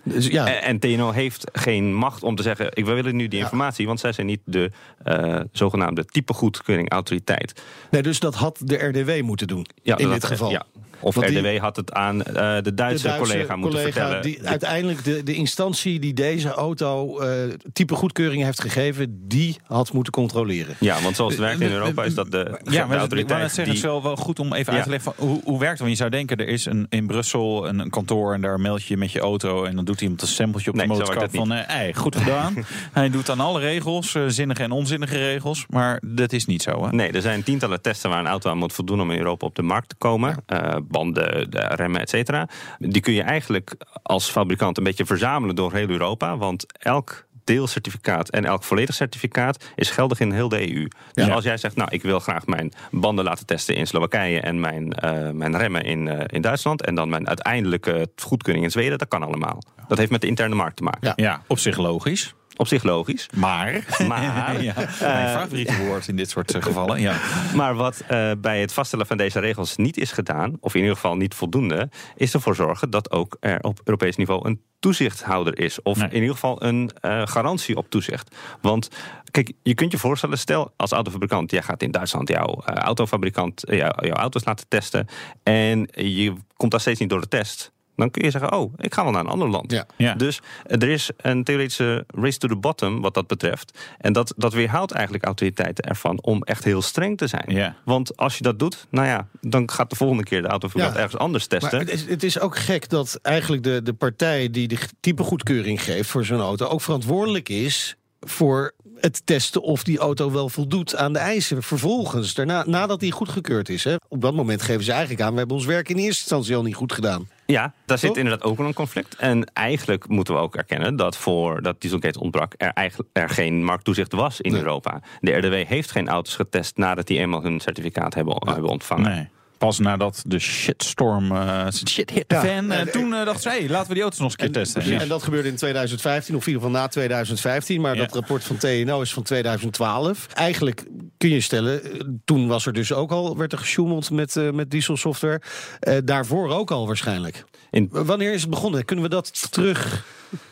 Dus 0.05 0.27
ja, 0.27 0.47
En, 0.61 0.79
TNO 0.79 1.11
heeft 1.11 1.51
geen 1.53 1.95
macht 1.95 2.23
om 2.23 2.35
te 2.37 2.43
zeggen: 2.43 2.69
ik 2.73 2.85
willen 2.85 3.17
nu 3.17 3.29
die 3.29 3.39
Ja. 3.39 3.45
informatie, 3.45 3.87
want 3.87 4.01
zij 4.01 4.13
zijn 4.13 4.27
niet 4.27 4.41
de 4.45 4.71
eh, 5.05 5.41
zogenaamde 5.53 6.05
typegoedkeuring 6.05 6.91
autoriteit. 6.91 7.63
nee, 7.91 8.03
dus 8.03 8.21
dat 8.21 8.35
had 8.35 8.59
de 8.65 8.77
RDW 8.77 9.23
moeten 9.23 9.47
doen 9.47 9.67
Ja, 9.83 9.97
in 9.97 10.05
dat- 10.05 10.13
dit 10.15 10.25
geval. 10.25 10.51
Ja. 10.51 10.65
Of 11.03 11.15
Want 11.15 11.27
die- 11.29 11.39
RDW 11.39 11.59
had 11.63 11.77
het 11.77 11.93
aan 11.93 12.23
eh, 12.23 12.33
de 12.35 12.35
Duitse, 12.35 12.63
de 12.63 12.75
Duitse 12.75 13.17
collega 13.17 13.57
moeten 13.57 13.81
vertellen. 13.81 14.23
Die 14.23 14.39
uiteindelijk 14.49 15.05
de, 15.05 15.23
de 15.23 15.35
instantie 15.35 15.99
die 16.01 16.13
deze 16.15 16.49
auto 16.51 17.19
eh, 17.19 17.29
type 17.73 17.95
goedkeuring 17.95 18.43
heeft 18.43 18.61
gegeven, 18.61 19.29
die 19.29 19.57
had 19.67 19.93
moeten 19.93 20.13
controleren. 20.13 20.75
Ja, 20.81 21.03
want 21.03 21.17
zoals 21.17 21.33
het 21.33 21.41
werkt 21.43 21.61
in 21.61 21.73
Europa 21.73 22.05
is 22.05 22.15
dat 22.15 22.31
de, 22.31 22.31
de 22.31 22.49
Ja, 22.49 22.51
maar 22.71 22.81
ik 22.83 22.87
wou 22.87 22.99
autoriteit 22.99 23.41
net 23.41 23.49
zeggen, 23.53 23.65
het 23.75 23.75
is 23.75 23.83
wel, 23.83 24.03
wel 24.03 24.17
goed 24.17 24.39
om 24.39 24.53
even 24.53 24.73
Ja. 24.73 24.79
uit 24.79 24.83
te 24.85 24.91
leggen 24.91 25.13
van 25.17 25.29
hoe, 25.29 25.41
hoe 25.45 25.59
werkt 25.59 25.71
het. 25.71 25.79
Want 25.81 25.91
je 25.91 25.97
zou 25.97 26.11
denken, 26.11 26.37
er 26.37 26.49
is 26.49 26.65
een, 26.67 26.87
in 26.89 27.07
Brussel 27.07 27.69
een, 27.69 27.79
een 27.79 27.91
kantoor 27.91 28.35
en 28.35 28.41
daar 28.41 28.61
meld 28.61 28.85
je 28.85 28.97
met 28.97 29.13
je 29.13 29.21
auto 29.21 29.65
en 29.65 29.77
dan 29.77 29.85
doet 29.85 30.01
iemand 30.01 30.23
een 30.23 30.29
sampletje 30.29 30.71
op 30.71 30.77
Nee, 30.77 30.87
de 30.87 30.93
zo 30.95 30.99
werkt 30.99 31.15
motorkap 31.15 31.37
van, 31.47 31.53
eh, 31.57 31.67
hey, 31.77 31.95
goed 31.95 32.17
gedaan. 32.17 32.55
Hij 32.93 33.11
doet 33.11 33.31
aan 33.31 33.41
alle 33.41 33.61
regels, 33.61 34.15
eh, 34.15 34.23
zinnige 34.27 34.63
en 34.63 34.71
onzinnige 34.71 35.17
regels, 35.19 35.67
maar 35.69 36.01
dat 36.07 36.33
is 36.33 36.47
niet 36.47 36.63
zo. 36.63 36.85
Hè? 36.85 36.91
Nee, 36.93 37.11
er 37.11 37.23
zijn 37.23 37.43
tientallen 37.43 37.83
testen 37.83 38.11
waar 38.11 38.19
een 38.19 38.27
auto 38.27 38.51
aan 38.51 38.59
moet 38.59 38.73
voldoen 38.73 39.01
om 39.01 39.11
in 39.11 39.19
Europa 39.19 39.47
op 39.47 39.55
de 39.55 39.63
markt 39.63 39.89
te 39.89 39.95
komen. 39.99 40.37
Eh, 40.47 40.77
banden, 40.93 41.51
de 41.51 41.61
remmen, 41.61 42.01
et 42.01 42.09
cetera. 42.11 42.49
Die 42.79 43.01
kun 43.03 43.13
je 43.13 43.23
eigenlijk 43.23 43.75
als 44.03 44.31
fabrikant 44.31 44.79
een 44.79 44.85
beetje 44.85 45.07
verzamelen 45.07 45.55
door 45.57 45.73
heel 45.73 45.89
Europa. 45.89 46.37
Want 46.37 46.67
elk 46.79 47.25
deelcertificaat 47.45 48.29
en 48.31 48.45
elk 48.45 48.63
volledig 48.65 48.95
certificaat 48.95 49.65
is 49.75 49.91
geldig 49.91 50.21
in 50.21 50.33
heel 50.33 50.49
de 50.49 50.73
EU. 50.75 50.89
Dus 51.13 51.27
Ja. 51.27 51.33
als 51.33 51.45
jij 51.45 51.57
zegt, 51.57 51.77
nou, 51.77 51.89
ik 51.93 52.03
wil 52.03 52.19
graag 52.19 52.47
mijn 52.47 52.73
banden 52.91 53.25
laten 53.25 53.47
testen 53.47 53.75
in 53.75 53.87
Slowakije 53.87 54.41
en 54.41 54.61
mijn, 54.61 54.93
eh, 54.93 55.31
mijn 55.31 55.57
remmen 55.57 55.85
in, 55.85 56.09
eh, 56.09 56.25
in 56.27 56.43
Duitsland 56.43 56.85
en 56.85 56.95
dan 56.95 57.09
mijn 57.09 57.29
uiteindelijke 57.29 58.09
goedkeuring 58.17 58.65
in 58.65 58.71
Zweden, 58.71 58.99
dat 58.99 59.09
kan 59.09 59.23
allemaal. 59.23 59.63
Dat 59.89 59.99
heeft 59.99 60.11
met 60.11 60.21
de 60.21 60.27
interne 60.27 60.55
markt 60.55 60.77
te 60.77 60.83
maken. 60.83 61.01
Ja. 61.03 61.13
Ja, 61.17 61.43
op 61.47 61.59
zich 61.59 61.77
logisch. 61.77 62.35
Op 62.57 62.67
zich 62.67 62.83
logisch. 62.83 63.27
Maar, 63.35 63.85
Maar- 64.09 64.63
ja, 64.63 64.75
mijn 65.01 65.29
favoriete 65.39 65.77
woord 65.87 66.09
in 66.09 66.17
dit 66.17 66.31
soort 66.31 66.55
eh, 66.55 66.63
gevallen. 66.63 67.01
Ja. 67.01 67.17
Maar 67.55 67.75
wat 67.75 68.03
eh, 68.09 68.31
bij 68.39 68.61
het 68.61 68.73
vaststellen 68.73 69.07
van 69.07 69.17
deze 69.17 69.39
regels 69.41 69.77
niet 69.77 69.97
is 69.97 70.13
gedaan, 70.13 70.57
of 70.61 70.75
in 70.75 70.81
ieder 70.81 70.95
geval 70.95 71.17
niet 71.17 71.35
voldoende, 71.35 71.89
is 72.17 72.35
ervoor 72.35 72.55
zorgen 72.55 72.91
dat 72.91 73.11
ook 73.11 73.37
er 73.41 73.61
op 73.63 73.81
Europees 73.85 74.17
niveau 74.17 74.49
een 74.49 74.61
toezichthouder 74.81 75.59
is. 75.59 75.83
Of 75.83 75.99
Nee. 75.99 76.09
in 76.09 76.15
ieder 76.21 76.31
geval 76.35 76.63
een 76.65 76.91
eh, 77.01 77.23
garantie 77.27 77.77
op 77.77 77.91
toezicht. 77.91 78.37
Want 78.61 78.89
kijk, 79.31 79.53
je 79.63 79.75
kunt 79.75 79.93
je 79.93 79.99
voorstellen, 79.99 80.39
stel 80.39 80.73
als 80.77 80.93
autofabrikant, 80.93 81.51
jij 81.51 81.63
gaat 81.63 81.83
in 81.83 81.91
Duitsland 81.91 82.29
jouw 82.29 82.63
autofabrikant, 82.65 83.63
jouw, 83.67 83.93
jouw 83.97 84.17
auto's 84.17 84.45
laten 84.45 84.69
testen. 84.69 85.07
En 85.43 85.89
je 85.95 86.33
komt 86.57 86.71
daar 86.71 86.81
steeds 86.81 87.01
niet 87.01 87.09
door 87.09 87.21
de 87.21 87.29
test. 87.29 87.73
Dan 87.97 88.11
kun 88.11 88.25
je 88.25 88.31
zeggen, 88.31 88.53
oh, 88.53 88.73
ik 88.77 88.95
ga 88.95 89.03
wel 89.03 89.13
naar 89.13 89.21
een 89.21 89.31
ander 89.31 89.49
land. 89.49 89.71
Ja. 89.73 89.87
Ja. 89.97 90.15
Dus 90.15 90.41
er 90.65 90.89
is 90.89 91.11
een 91.17 91.45
theoretische 91.45 92.05
race 92.15 92.39
to 92.39 92.49
the 92.49 92.57
bottom 92.57 93.01
wat 93.01 93.15
dat 93.15 93.27
betreft. 93.27 93.79
En 93.99 94.13
dat, 94.13 94.35
dat 94.37 94.53
weerhoudt 94.53 94.93
eigenlijk 94.93 95.25
autoriteiten 95.25 95.85
ervan 95.85 96.23
om 96.23 96.43
echt 96.43 96.65
heel 96.65 96.83
streng 96.83 97.19
te 97.19 97.27
zijn. 97.27 97.45
Ja. 97.47 97.77
Want 97.85 98.17
als 98.17 98.37
je 98.37 98.43
dat 98.43 98.59
doet, 98.59 98.87
nou 98.91 99.07
ja, 99.07 99.29
dan 99.41 99.71
gaat 99.71 99.91
de 99.91 99.97
volgende 99.97 100.23
keer 100.23 100.43
de 100.43 100.69
Ja. 100.75 100.95
ergens 100.95 101.17
anders 101.17 101.47
testen. 101.47 101.71
Maar 101.71 101.81
het 101.81 101.91
is, 101.91 102.09
het 102.09 102.23
is 102.23 102.41
ook 102.41 102.57
gek 102.57 102.89
dat 102.89 103.19
eigenlijk 103.23 103.63
de, 103.63 103.83
de 103.83 103.93
partij 103.93 104.51
die 104.51 104.69
de 104.69 104.79
type 105.01 105.23
goedkeuring 105.23 105.83
geeft 105.83 106.11
voor 106.11 106.25
zo'n 106.25 106.41
auto 106.41 106.67
ook 106.67 106.81
verantwoordelijk 106.81 107.49
is 107.49 107.97
voor 108.21 108.73
het 108.97 109.27
testen 109.27 109.63
of 109.63 109.85
die 109.85 109.99
auto 109.99 110.31
wel 110.31 110.49
voldoet 110.49 110.97
aan 110.97 111.13
de 111.13 111.19
eisen. 111.19 111.63
Vervolgens, 111.63 112.35
daarna, 112.35 112.65
nadat 112.67 113.01
die 113.01 113.13
goedgekeurd 113.13 113.69
is. 113.69 113.85
Hè, 113.85 113.95
op 114.09 114.21
dat 114.21 114.35
moment 114.35 114.63
geven 114.63 114.85
ze 114.85 114.91
eigenlijk 114.93 115.23
aan... 115.23 115.33
we 115.33 115.39
hebben 115.39 115.57
ons 115.57 115.67
werk 115.67 115.89
in 115.89 115.97
eerste 115.97 116.21
instantie 116.21 116.57
al 116.57 116.63
niet 116.63 116.75
goed 116.75 116.93
gedaan. 116.93 117.29
Ja, 117.53 117.73
daar 117.85 117.99
zit 117.99 118.17
inderdaad 118.17 118.43
ook 118.43 118.57
wel 118.57 118.67
een 118.67 118.75
conflict. 118.75 119.15
En 119.15 119.51
eigenlijk 119.53 120.09
moeten 120.09 120.35
we 120.35 120.41
ook 120.41 120.57
erkennen 120.57 120.97
dat 120.97 121.17
voordat 121.17 121.81
Dieselgate 121.81 122.21
ontbrak, 122.21 122.55
er 122.57 122.73
eigenlijk 122.73 123.09
er 123.13 123.29
geen 123.29 123.65
markttoezicht 123.65 124.13
was 124.13 124.41
in 124.41 124.53
Nee. 124.53 124.61
Europa. 124.61 125.01
De 125.21 125.33
RDW 125.33 125.69
heeft 125.69 125.91
geen 125.91 126.09
auto's 126.09 126.35
getest 126.35 126.77
nadat 126.77 127.07
die 127.07 127.19
eenmaal 127.19 127.43
hun 127.43 127.61
certificaat 127.61 128.15
hebben, 128.15 128.43
hebben 128.45 128.71
ontvangen. 128.71 129.11
Nee. 129.11 129.29
Pas 129.63 129.79
nadat 129.79 130.23
de 130.27 130.39
shitstorm, 130.39 131.33
eh 131.33 131.67
shit 131.89 132.11
hit 132.11 132.25
Ja. 132.29 132.41
fan, 132.45 132.73
eh, 132.73 132.87
toen 132.87 133.15
eh, 133.15 133.25
dachten 133.25 133.43
ze, 133.43 133.49
hey, 133.49 133.69
laten 133.69 133.89
we 133.89 133.95
die 133.95 134.03
auto's 134.03 134.19
nog 134.21 134.31
eens 134.33 134.41
een 134.47 134.53
keer 134.53 134.63
testen. 134.63 134.87
Ja. 134.93 135.01
En 135.01 135.09
dat 135.09 135.23
gebeurde 135.23 135.49
in 135.49 135.57
2015, 135.57 136.35
of 136.37 136.41
in 136.47 136.53
ieder 136.53 136.63
geval 136.67 136.81
na 136.81 136.89
2015. 136.89 137.81
Maar 137.81 137.95
Ja. 137.95 138.01
dat 138.01 138.15
rapport 138.15 138.45
van 138.45 138.57
TNO 138.57 139.01
is 139.01 139.13
van 139.13 139.23
2012. 139.23 140.27
Eigenlijk 140.35 140.85
kun 141.19 141.29
je 141.31 141.41
stellen, 141.41 141.81
toen 142.25 142.49
was 142.49 142.67
er 142.67 142.73
dus 142.73 142.93
ook 142.93 143.11
al, 143.11 143.37
werd 143.37 143.53
er 143.53 143.59
gesjoemeld 143.59 144.11
met, 144.11 144.37
eh, 144.37 144.51
met 144.51 144.71
dieselsoftware. 144.71 145.41
Eh, 145.81 145.97
daarvoor 146.05 146.49
ook 146.51 146.71
al 146.71 146.87
waarschijnlijk. 146.87 147.45
In, 147.71 147.89
Wanneer 147.91 148.33
is 148.33 148.41
het 148.41 148.51
begonnen? 148.51 148.85
Kunnen 148.85 149.05
we 149.05 149.11
dat 149.11 149.53
terug 149.53 150.05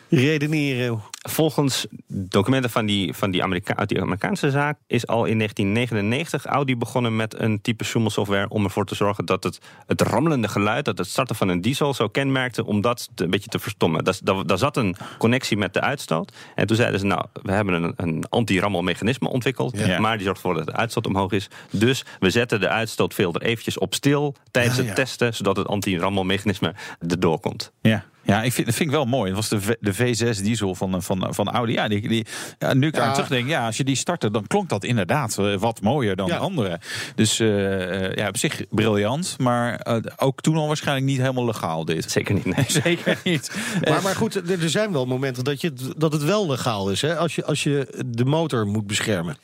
redeneren? 0.09 1.01
Volgens 1.29 1.85
documenten 2.07 2.69
van 2.69 2.85
die, 2.85 3.13
van 3.13 3.31
die, 3.31 3.43
Amerika 3.43 3.75
uit 3.75 3.89
die 3.89 4.01
Amerikaanse 4.01 4.51
zaak 4.51 4.77
is 4.87 5.07
al 5.07 5.25
in 5.25 5.37
1999 5.37 6.45
Audi 6.45 6.77
begonnen 6.77 7.15
met 7.15 7.39
een 7.39 7.61
type 7.61 7.83
schommelsoftware 7.83 8.49
om 8.49 8.63
ervoor 8.63 8.85
te 8.85 8.95
zorgen 8.95 9.25
dat 9.25 9.43
het, 9.43 9.59
het 9.87 10.01
rammelende 10.01 10.47
geluid, 10.47 10.85
dat 10.85 10.97
het 10.97 11.07
starten 11.07 11.35
van 11.35 11.47
een 11.49 11.61
diesel 11.61 11.93
zo 11.93 12.07
kenmerkte, 12.07 12.65
om 12.65 12.81
dat 12.81 13.09
te- 13.15 13.23
een 13.23 13.29
beetje 13.29 13.49
te 13.49 13.59
verstommen. 13.59 14.03
Daar, 14.03 14.17
daar, 14.23 14.45
daar 14.45 14.57
zat 14.57 14.77
een 14.77 14.95
connectie 15.17 15.57
met 15.57 15.73
de 15.73 15.81
uitstoot. 15.81 16.31
En 16.55 16.67
toen 16.67 16.75
zeiden 16.75 16.99
ze, 16.99 17.05
nou, 17.05 17.25
we 17.43 17.51
hebben 17.51 17.83
een, 17.83 17.93
een 17.95 18.23
anti-rammelmechanisme 18.29 19.29
ontwikkeld, 19.29 19.77
Ja. 19.77 19.99
maar 19.99 20.17
die 20.17 20.25
zorgt 20.25 20.41
ervoor 20.43 20.55
dat 20.57 20.65
de 20.65 20.73
uitstoot 20.75 21.07
omhoog 21.07 21.31
is. 21.31 21.49
Dus 21.71 22.05
we 22.19 22.29
zetten 22.29 22.59
de 22.59 22.69
uitstootfilter 22.69 23.41
eventjes 23.41 23.77
op 23.77 23.93
stil 23.93 24.35
tijdens 24.51 24.77
Ja, 24.77 24.83
het 24.83 24.95
testen, 24.95 25.33
zodat 25.33 25.55
het 25.57 25.67
anti-rammelmechanisme 25.67 26.73
erdoor 27.07 27.39
komt. 27.39 27.71
Ja. 27.81 28.03
Ja, 28.23 28.43
ik 28.43 28.51
vind, 28.53 28.65
dat 28.67 28.75
vind 28.75 28.89
ik 28.89 28.95
wel 28.95 29.05
mooi. 29.05 29.31
Dat 29.33 29.35
was 29.35 29.49
de, 29.49 29.61
V- 29.61 29.75
de 29.79 30.15
V6 30.35 30.41
diesel 30.43 30.75
van, 30.75 31.03
van, 31.03 31.27
van 31.33 31.49
Audi. 31.49 31.73
Ja, 31.73 31.87
die, 31.87 32.07
die, 32.07 32.25
ja, 32.59 32.73
nu 32.73 32.89
kan 32.89 33.01
Ja. 33.01 33.07
ik 33.07 33.13
terugdenken, 33.13 33.49
ja, 33.49 33.65
als 33.65 33.77
je 33.77 33.83
die 33.83 33.95
startte, 33.95 34.31
dan 34.31 34.47
klonk 34.47 34.69
dat 34.69 34.83
inderdaad 34.83 35.37
eh, 35.37 35.55
wat 35.55 35.81
mooier 35.81 36.15
dan 36.15 36.27
Ja. 36.27 36.33
de 36.33 36.39
andere. 36.39 36.79
Dus 37.15 37.39
eh, 37.39 38.05
eh, 38.05 38.15
ja, 38.15 38.27
op 38.27 38.37
zich 38.37 38.61
briljant. 38.69 39.35
Maar 39.37 39.75
eh, 39.75 39.95
ook 40.17 40.41
toen 40.41 40.55
al 40.55 40.67
waarschijnlijk 40.67 41.07
niet 41.07 41.17
helemaal 41.19 41.45
legaal 41.45 41.85
dit. 41.85 42.11
Zeker 42.11 42.33
niet. 42.33 42.45
nee. 42.45 42.65
Zeker 42.83 43.17
niet. 43.23 43.51
Maar, 43.89 44.01
maar 44.01 44.15
goed, 44.15 44.49
er 44.49 44.69
zijn 44.69 44.91
wel 44.91 45.05
momenten 45.05 45.43
dat, 45.43 45.61
je, 45.61 45.67
het- 45.67 45.93
dat 45.97 46.13
het 46.13 46.23
wel 46.23 46.47
legaal 46.49 46.89
is. 46.91 47.01
Hè? 47.01 47.17
Als, 47.17 47.35
je, 47.35 47.45
als 47.45 47.63
je 47.63 48.03
de 48.05 48.25
motor 48.25 48.67
moet 48.67 48.87
beschermen. 48.87 49.37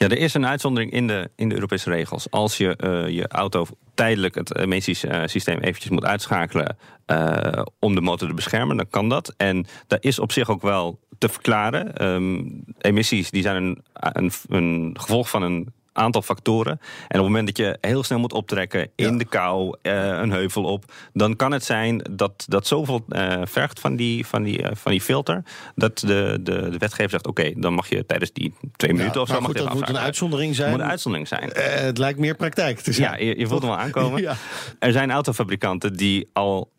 Ja, 0.00 0.08
er 0.08 0.18
is 0.18 0.34
een 0.34 0.46
uitzondering 0.46 0.92
in 0.92 1.06
de, 1.06 1.30
in 1.36 1.48
de 1.48 1.54
Europese 1.54 1.90
regels. 1.90 2.30
Als 2.30 2.56
je 2.56 2.76
eh, 2.76 3.08
je 3.08 3.28
auto 3.28 3.66
tijdelijk 3.94 4.34
het 4.34 4.56
emissiesysteem 4.56 5.58
eventjes 5.58 5.90
moet 5.90 6.04
uitschakelen 6.04 6.76
eh, 7.06 7.62
om 7.78 7.94
de 7.94 8.00
motor 8.00 8.28
te 8.28 8.34
beschermen, 8.34 8.76
dan 8.76 8.88
kan 8.88 9.08
dat. 9.08 9.34
En 9.36 9.66
dat 9.86 10.04
is 10.04 10.18
op 10.18 10.32
zich 10.32 10.48
ook 10.50 10.62
wel 10.62 11.00
te 11.18 11.28
verklaren. 11.28 11.96
Ehm, 11.96 12.44
emissies 12.78 13.30
die 13.30 13.42
zijn 13.42 13.64
een, 13.64 13.82
een, 13.92 14.32
een 14.48 14.96
gevolg 15.00 15.30
van 15.30 15.42
een 15.42 15.72
aantal 15.92 16.22
factoren. 16.22 16.72
En 16.72 16.80
op 17.06 17.10
het 17.10 17.22
moment 17.22 17.46
dat 17.46 17.56
je 17.56 17.78
heel 17.80 18.02
snel 18.02 18.18
moet 18.18 18.32
optrekken 18.32 18.90
in 18.94 19.18
de 19.18 19.24
kou, 19.24 19.76
uh, 19.82 19.92
een 20.06 20.30
heuvel 20.30 20.64
op, 20.64 20.84
dan 21.12 21.36
kan 21.36 21.52
het 21.52 21.64
zijn 21.64 22.04
dat 22.10 22.44
dat 22.48 22.66
zoveel 22.66 23.04
uh, 23.08 23.40
vergt 23.44 23.80
van 23.80 23.96
die, 23.96 24.26
van, 24.26 24.42
die, 24.42 24.62
uh, 24.62 24.68
van 24.72 24.92
die 24.92 25.00
filter, 25.00 25.42
dat 25.74 25.98
de, 25.98 26.38
de, 26.40 26.70
de 26.70 26.78
wetgever 26.78 27.10
zegt: 27.10 27.26
oké, 27.26 27.52
dan 27.56 27.74
mag 27.74 27.88
je 27.88 28.06
tijdens 28.06 28.32
die 28.32 28.54
twee 28.76 28.92
minuten 28.92 29.14
ja, 29.14 29.20
of 29.20 29.28
zo. 29.28 29.34
Goed, 29.34 29.42
mag 29.42 29.52
dat 29.52 29.74
moet 29.74 29.88
een 29.88 29.98
uitzondering 29.98 30.54
zijn. 30.54 30.70
Moet 30.70 30.80
een 30.80 30.86
uitzondering 30.86 31.28
zijn. 31.28 31.50
het 31.54 31.98
lijkt 31.98 32.18
meer 32.18 32.34
praktijk 32.34 32.80
te 32.80 32.92
zijn. 32.92 33.10
Ja, 33.10 33.26
je, 33.26 33.38
je 33.38 33.46
voelt 33.46 33.62
hem 33.62 33.70
wel 33.70 33.80
aankomen. 33.80 34.22
ja. 34.28 34.34
Er 34.78 34.92
zijn 34.92 35.10
autofabrikanten 35.10 35.96
die 35.96 36.28
al 36.32 36.70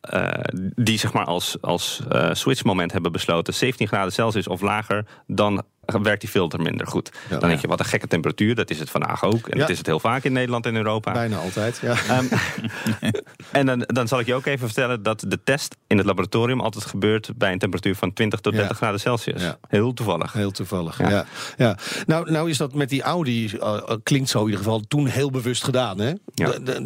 die 0.75 1.00
zeg 1.00 1.13
maar 1.13 1.25
als, 1.25 1.58
als 1.62 2.01
switchmoment 2.32 2.91
hebben 2.91 3.12
besloten 3.12 3.53
17 3.53 3.88
graden 3.88 4.13
Celsius 4.13 4.48
of 4.48 4.62
lager, 4.62 5.06
dan 5.27 5.63
werkt 6.00 6.21
die 6.21 6.29
filter 6.29 6.62
minder 6.62 6.88
goed. 6.88 7.12
dan 7.29 7.39
denk 7.39 7.62
je, 7.62 7.67
wat 7.67 7.79
een 7.79 7.86
gekke 7.86 8.07
temperatuur. 8.07 8.55
Dat 8.55 8.69
is 8.69 8.79
het 8.79 8.89
vandaag 8.89 9.24
ook. 9.24 9.48
En 9.48 9.60
dat 9.60 9.69
is 9.69 9.77
het 9.77 9.88
heel 9.88 10.00
vaak 10.00 10.24
in 10.24 10.33
Nederland 10.33 10.65
en 10.65 10.75
Europa. 10.75 11.12
Bijna 11.12 11.38
altijd, 11.38 11.79
ja. 11.81 12.19
Um, 12.19 12.29
en 13.51 13.65
dan, 13.65 13.79
dan 13.79 14.07
zal 14.07 14.19
ik 14.19 14.25
je 14.25 14.33
ook 14.33 14.45
even 14.45 14.65
vertellen... 14.65 15.03
dat 15.03 15.24
de 15.27 15.43
test 15.43 15.75
in 15.88 15.98
het 15.98 16.05
laboratorium 16.05 16.60
altijd 16.62 16.86
gebeurt... 16.86 17.31
bij 17.36 17.51
een 17.51 17.60
temperatuur 17.60 17.95
van 17.95 18.13
20 18.13 18.39
tot 18.39 18.53
30 18.53 18.77
graden 18.77 19.00
Celsius. 19.00 19.43
Heel 19.67 19.93
toevallig. 19.93 20.33
Heel 20.33 20.51
toevallig, 20.51 20.98
ja. 20.98 21.25
ja. 21.57 21.77
Nou, 22.05 22.31
nou 22.31 22.50
is 22.50 22.57
dat 22.57 22.74
met 22.74 22.89
die 22.89 23.01
Audi, 23.01 23.51
uh, 23.53 23.81
klinkt 24.03 24.29
zo 24.29 24.39
in 24.39 24.45
ieder 24.45 24.60
geval... 24.60 24.79
toen 24.88 25.07
heel 25.07 25.29
bewust 25.31 25.63
gedaan, 25.63 26.00
hè? 26.00 26.13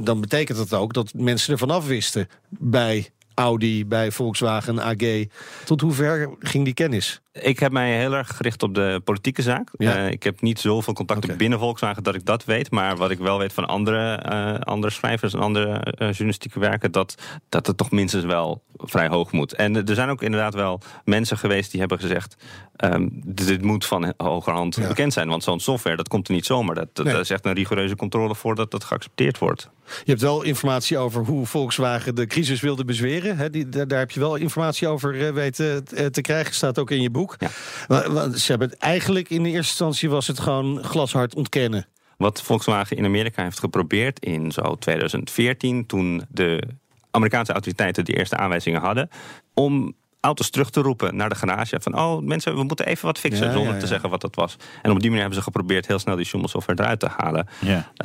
Dan 0.04 0.22
betekent 0.22 0.58
dat 0.58 0.74
ook 0.74 0.94
dat 0.94 1.14
mensen 1.14 1.54
er 1.54 1.60
vanaf 1.60 1.88
wisten... 1.88 2.28
bij 2.50 3.10
Audi, 3.34 3.86
bij 3.86 4.12
Volkswagen 4.12 4.80
AG. 4.80 5.26
Tot 5.64 5.82
hoe 5.82 5.92
ver 5.92 6.30
ging 6.40 6.66
die 6.66 6.74
kennis? 6.74 7.22
Ik 7.42 7.60
heb 7.60 7.72
mij 7.72 7.98
heel 7.98 8.14
erg 8.14 8.36
gericht 8.36 8.64
op 8.64 8.76
de 8.76 9.02
politieke 9.04 9.42
zaak. 9.42 9.70
Ja. 9.78 9.98
Uh, 9.98 10.12
ik 10.12 10.24
heb 10.24 10.42
niet 10.42 10.60
zoveel 10.60 10.94
contacten 10.94 11.26
okay. 11.26 11.38
binnen 11.38 11.60
Volkswagen 11.60 12.04
dat 12.04 12.16
ik 12.16 12.26
dat 12.26 12.46
weet. 12.46 12.72
Maar 12.72 12.98
wat 12.98 13.12
ik 13.12 13.20
wel 13.20 13.38
weet 13.38 13.54
van 13.54 13.66
andere, 13.66 14.24
uh, 14.32 14.60
andere 14.60 14.94
schrijvers 14.94 15.34
en 15.34 15.40
andere 15.40 15.70
uh, 15.70 16.08
journalistieke 16.08 16.60
werken... 16.60 16.92
Dat, 16.92 17.16
dat 17.50 17.68
het 17.68 17.78
toch 17.78 17.92
minstens 17.92 18.24
wel 18.24 18.64
vrij 18.78 19.08
hoog 19.08 19.32
moet. 19.32 19.54
En 19.54 19.88
er 19.88 19.96
zijn 19.96 20.10
ook 20.10 20.22
inderdaad 20.22 20.54
wel 20.54 20.82
mensen 21.04 21.38
geweest 21.38 21.72
die 21.72 21.80
hebben 21.80 22.00
gezegd... 22.00 22.36
Um, 22.84 23.10
dit 23.26 23.62
moet 23.62 23.86
van 23.86 24.14
hogerhand 24.18 24.76
ja. 24.76 24.88
bekend 24.88 25.14
zijn. 25.14 25.30
Want 25.30 25.44
zo'n 25.44 25.60
software, 25.60 25.96
dat 25.96 26.08
komt 26.08 26.28
er 26.28 26.34
niet 26.34 26.46
zomaar. 26.46 26.76
Dat, 26.76 26.88
dat, 26.94 27.06
nee. 27.06 27.20
is 27.20 27.30
echt 27.30 27.46
een 27.46 27.54
rigoureuze 27.54 27.96
controle 27.96 28.36
voor 28.36 28.56
dat 28.56 28.72
dat 28.72 28.84
geaccepteerd 28.84 29.38
wordt. 29.38 29.70
Je 29.86 30.12
hebt 30.12 30.22
wel 30.22 30.44
informatie 30.44 30.98
over 30.98 31.26
hoe 31.26 31.46
Volkswagen 31.46 32.16
de 32.16 32.28
crisis 32.28 32.62
wilde 32.62 32.86
bezweren. 32.86 33.38
Hè? 33.38 33.50
Die, 33.50 33.70
daar, 33.70 33.88
daar, 33.88 34.00
heb 34.00 34.12
je 34.12 34.20
wel 34.20 34.36
informatie 34.36 34.88
over 34.88 35.34
weten 35.34 35.84
te 36.12 36.22
krijgen. 36.22 36.54
Staat 36.54 36.80
ook 36.80 36.92
in 36.92 37.02
je 37.02 37.10
boek. 37.10 37.25
Ja. 37.40 37.50
Want 37.88 38.40
ze 38.40 38.52
hebben 38.52 38.70
het 38.70 38.78
eigenlijk 38.78 39.30
in 39.30 39.44
de 39.44 39.50
eerste 39.50 39.70
instantie 39.70 40.10
was 40.10 40.28
het 40.28 40.40
gewoon 40.40 40.84
glashard 40.84 41.36
ontkennen. 41.36 41.88
Wat 42.18 42.42
Volkswagen 42.42 42.98
in 42.98 43.06
Amerika 43.06 43.44
heeft 43.44 43.60
geprobeerd 43.60 44.20
in 44.20 44.52
zo 44.52 44.76
2014, 44.76 45.86
toen 45.86 46.26
de 46.30 46.64
Amerikaanse 47.12 47.52
autoriteiten 47.52 48.06
de 48.06 48.18
eerste 48.18 48.38
aanwijzingen 48.38 48.82
hadden, 48.82 49.10
om 49.54 49.96
auto's 50.26 50.50
terug 50.50 50.70
te 50.70 50.82
roepen 50.82 51.16
naar 51.16 51.30
de 51.30 51.36
garage. 51.36 51.78
Van, 51.82 51.98
oh 51.98 52.22
mensen, 52.22 52.56
we 52.56 52.64
moeten 52.64 52.86
even 52.86 53.06
wat 53.06 53.20
fixen, 53.20 53.46
ja, 53.46 53.52
zonder 53.52 53.70
ja, 53.70 53.76
ja. 53.76 53.82
te 53.82 53.88
zeggen 53.88 54.10
wat 54.10 54.22
dat 54.22 54.36
was. 54.36 54.56
En 54.82 54.92
op 54.92 55.00
die 55.00 55.10
manier 55.10 55.20
hebben 55.20 55.38
ze 55.38 55.44
geprobeerd 55.44 55.88
heel 55.88 56.00
snel 56.00 56.16
die 56.16 56.26
Schumel 56.26 56.48
software 56.48 56.82
eruit 56.82 57.00
te 57.00 57.10
halen. 57.18 57.48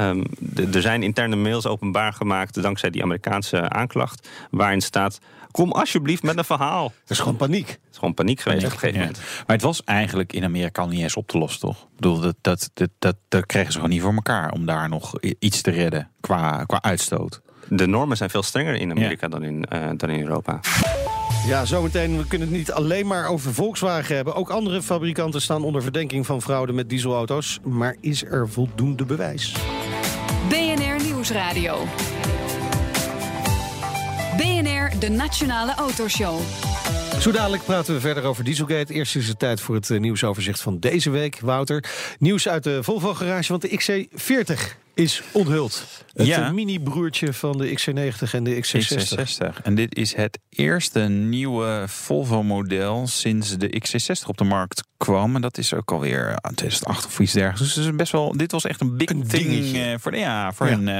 Um, 0.00 0.24
er 0.72 0.82
zijn 0.82 1.02
interne 1.02 1.36
mails 1.36 1.66
openbaar 1.66 2.12
gemaakt 2.12 2.62
dankzij 2.62 2.90
die 2.90 3.02
Amerikaanse 3.02 3.68
aanklacht, 3.68 4.28
waarin 4.50 4.80
staat 4.80 5.18
Kom 5.50 5.72
alsjeblieft 5.72 6.22
met 6.22 6.38
een 6.38 6.44
verhaal. 6.44 6.82
Dat 6.82 7.10
is 7.10 7.18
gewoon 7.18 7.36
paniek. 7.36 7.68
Het 7.68 7.78
is 7.90 7.98
gewoon 7.98 8.14
paniek 8.14 8.40
geweest 8.40 8.64
op 8.64 8.72
een 8.72 8.78
gegeven 8.78 9.00
moment. 9.00 9.18
Maar 9.18 9.56
het 9.56 9.62
was 9.62 9.84
eigenlijk 9.84 10.32
in 10.32 10.44
Amerika 10.44 10.86
niet 10.86 11.00
eens 11.00 11.16
op 11.16 11.28
te 11.28 11.38
lossen, 11.38 11.60
toch? 11.60 11.76
Ik 11.76 11.96
bedoel, 11.96 12.20
dat, 12.20 12.36
dat, 12.40 12.70
dat, 12.74 12.90
dat, 12.98 13.16
dat 13.28 13.46
kregen 13.46 13.72
ze 13.72 13.78
gewoon 13.78 13.90
niet 13.90 14.02
voor 14.02 14.14
elkaar 14.14 14.52
om 14.52 14.66
daar 14.66 14.88
nog 14.88 15.20
iets 15.38 15.60
te 15.60 15.70
redden 15.70 16.10
qua, 16.20 16.64
qua 16.64 16.82
uitstoot. 16.82 17.40
De 17.68 17.86
normen 17.86 18.16
zijn 18.16 18.30
veel 18.30 18.42
strenger 18.42 18.74
in 18.74 18.90
Amerika 18.90 19.28
dan, 19.28 19.42
in, 19.42 19.66
uh, 19.72 19.90
dan 19.96 20.10
in 20.10 20.20
Europa. 20.20 20.60
Ja, 21.46 21.64
zometeen. 21.64 22.16
We 22.18 22.26
kunnen 22.26 22.48
het 22.48 22.56
niet 22.56 22.72
alleen 22.72 23.06
maar 23.06 23.28
over 23.28 23.54
Volkswagen 23.54 24.14
hebben. 24.14 24.34
Ook 24.34 24.50
andere 24.50 24.82
fabrikanten 24.82 25.42
staan 25.42 25.62
onder 25.62 25.82
verdenking 25.82 26.26
van 26.26 26.42
fraude 26.42 26.72
met 26.72 26.88
dieselauto's. 26.88 27.58
Maar 27.64 27.96
is 28.00 28.24
er 28.24 28.48
voldoende 28.48 29.04
bewijs? 29.04 29.54
BNR 30.48 31.04
Nieuwsradio. 31.04 31.86
De 34.98 35.08
Nationale 35.08 35.74
Autoshow. 35.74 36.40
Zo 37.20 37.30
dadelijk 37.32 37.64
praten 37.64 37.94
we 37.94 38.00
verder 38.00 38.22
over 38.24 38.44
Dieselgate. 38.44 38.92
Eerst 38.92 39.16
is 39.16 39.28
het 39.28 39.38
tijd 39.38 39.60
voor 39.60 39.74
het 39.74 39.88
nieuwsoverzicht 39.88 40.60
van 40.60 40.78
deze 40.78 41.10
week. 41.10 41.40
Wouter, 41.40 41.84
nieuws 42.18 42.48
uit 42.48 42.64
de 42.64 42.82
Volvo 42.82 43.14
garage, 43.14 43.48
want 43.48 43.62
de 43.62 44.08
XC40 44.08 44.78
is 44.94 45.22
onthuld. 45.32 45.86
Het 46.12 46.26
Ja. 46.26 46.50
mini-broertje 46.52 47.32
van 47.32 47.58
de 47.58 47.68
XC90 47.74 48.30
en 48.32 48.44
de 48.44 48.54
XC60. 48.62 49.14
X60. 49.14 49.62
En 49.62 49.74
dit 49.74 49.94
is 49.96 50.14
het 50.14 50.38
eerste 50.48 51.00
nieuwe 51.00 51.84
Volvo-model 51.86 53.06
sinds 53.06 53.56
de 53.58 53.82
XC60 53.84 54.26
op 54.26 54.36
de 54.38 54.44
markt 54.44 54.82
kwam. 54.96 55.34
En 55.34 55.40
dat 55.40 55.58
is 55.58 55.74
ook 55.74 55.92
alweer 55.92 56.26
aan 56.40 56.54
2008 56.54 57.06
of 57.06 57.20
iets 57.20 57.32
dergelijks. 57.32 57.60
Dus 57.74 57.74
het 57.84 57.84
is 57.92 57.96
best 57.98 58.12
wel, 58.12 58.36
dit 58.36 58.52
was 58.52 58.64
echt 58.64 58.80
een 58.80 58.96
big 58.96 59.08
Een 59.10 59.26
thing 59.26 59.48
dingetje. 59.48 59.82
eh, 59.82 59.94
voor, 59.98 60.10
de, 60.10 60.18
ja, 60.18 60.52
voor 60.52 60.66
Ja. 60.66 60.72
een... 60.72 60.88
eh, 60.88 60.96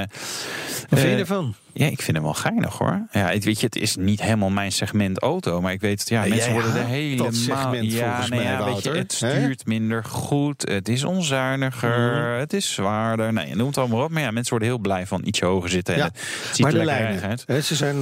Wat 0.89 0.99
vind 0.99 1.01
je 1.01 1.07
eh, 1.09 1.19
ervan? 1.19 1.55
Ja, 1.73 1.87
ik 1.87 2.03
vind 2.03 2.17
hem 2.17 2.27
wel 2.27 2.35
geinig 2.35 2.79
hoor. 2.79 3.07
Ja, 3.13 3.27
het, 3.29 3.45
weet 3.45 3.61
je, 3.61 3.67
het 3.67 3.77
is 3.77 3.97
niet 3.97 4.23
helemaal 4.23 4.51
mijn 4.51 4.73
segment 4.73 5.19
auto, 5.19 5.61
maar 5.61 5.73
ik 5.73 5.81
weet 5.81 6.01
het, 6.01 6.09
ja, 6.09 6.25
mensen 6.27 6.53
worden 6.53 6.77
er 6.77 6.85
helemaal. 6.85 7.33
segment 7.33 7.93
ja, 7.93 8.07
volgens 8.07 8.31
nee, 8.31 8.39
mij, 8.39 8.53
ja, 8.53 8.65
weet 8.65 8.83
je, 8.83 8.91
het 8.91 9.13
stuurt 9.13 9.67
minder 9.67 10.05
goed, 10.05 10.69
het 10.69 10.89
is 10.89 11.05
onzuiniger, 11.05 12.39
het 12.39 12.53
is 12.53 12.73
zwaarder. 12.73 13.33
Nee, 13.33 13.55
noem 13.55 13.67
het 13.67 13.79
allemaal 13.79 14.05
op. 14.05 14.11
Maar 14.11 14.23
ja, 14.23 14.31
mensen 14.31 14.51
worden 14.51 14.69
heel 14.69 14.79
blij 14.79 15.07
van 15.07 15.23
ietsje 15.25 15.45
hoger 15.45 15.71
zitten. 15.71 15.97
Ja, 15.97 16.05
En 16.05 16.11
het 16.15 16.57
ziet 16.57 16.61
maar 16.61 16.73
de 16.73 16.85
lijnen, 16.85 17.23
uit. 17.47 17.65
ze 17.65 17.75
zijn 17.75 17.97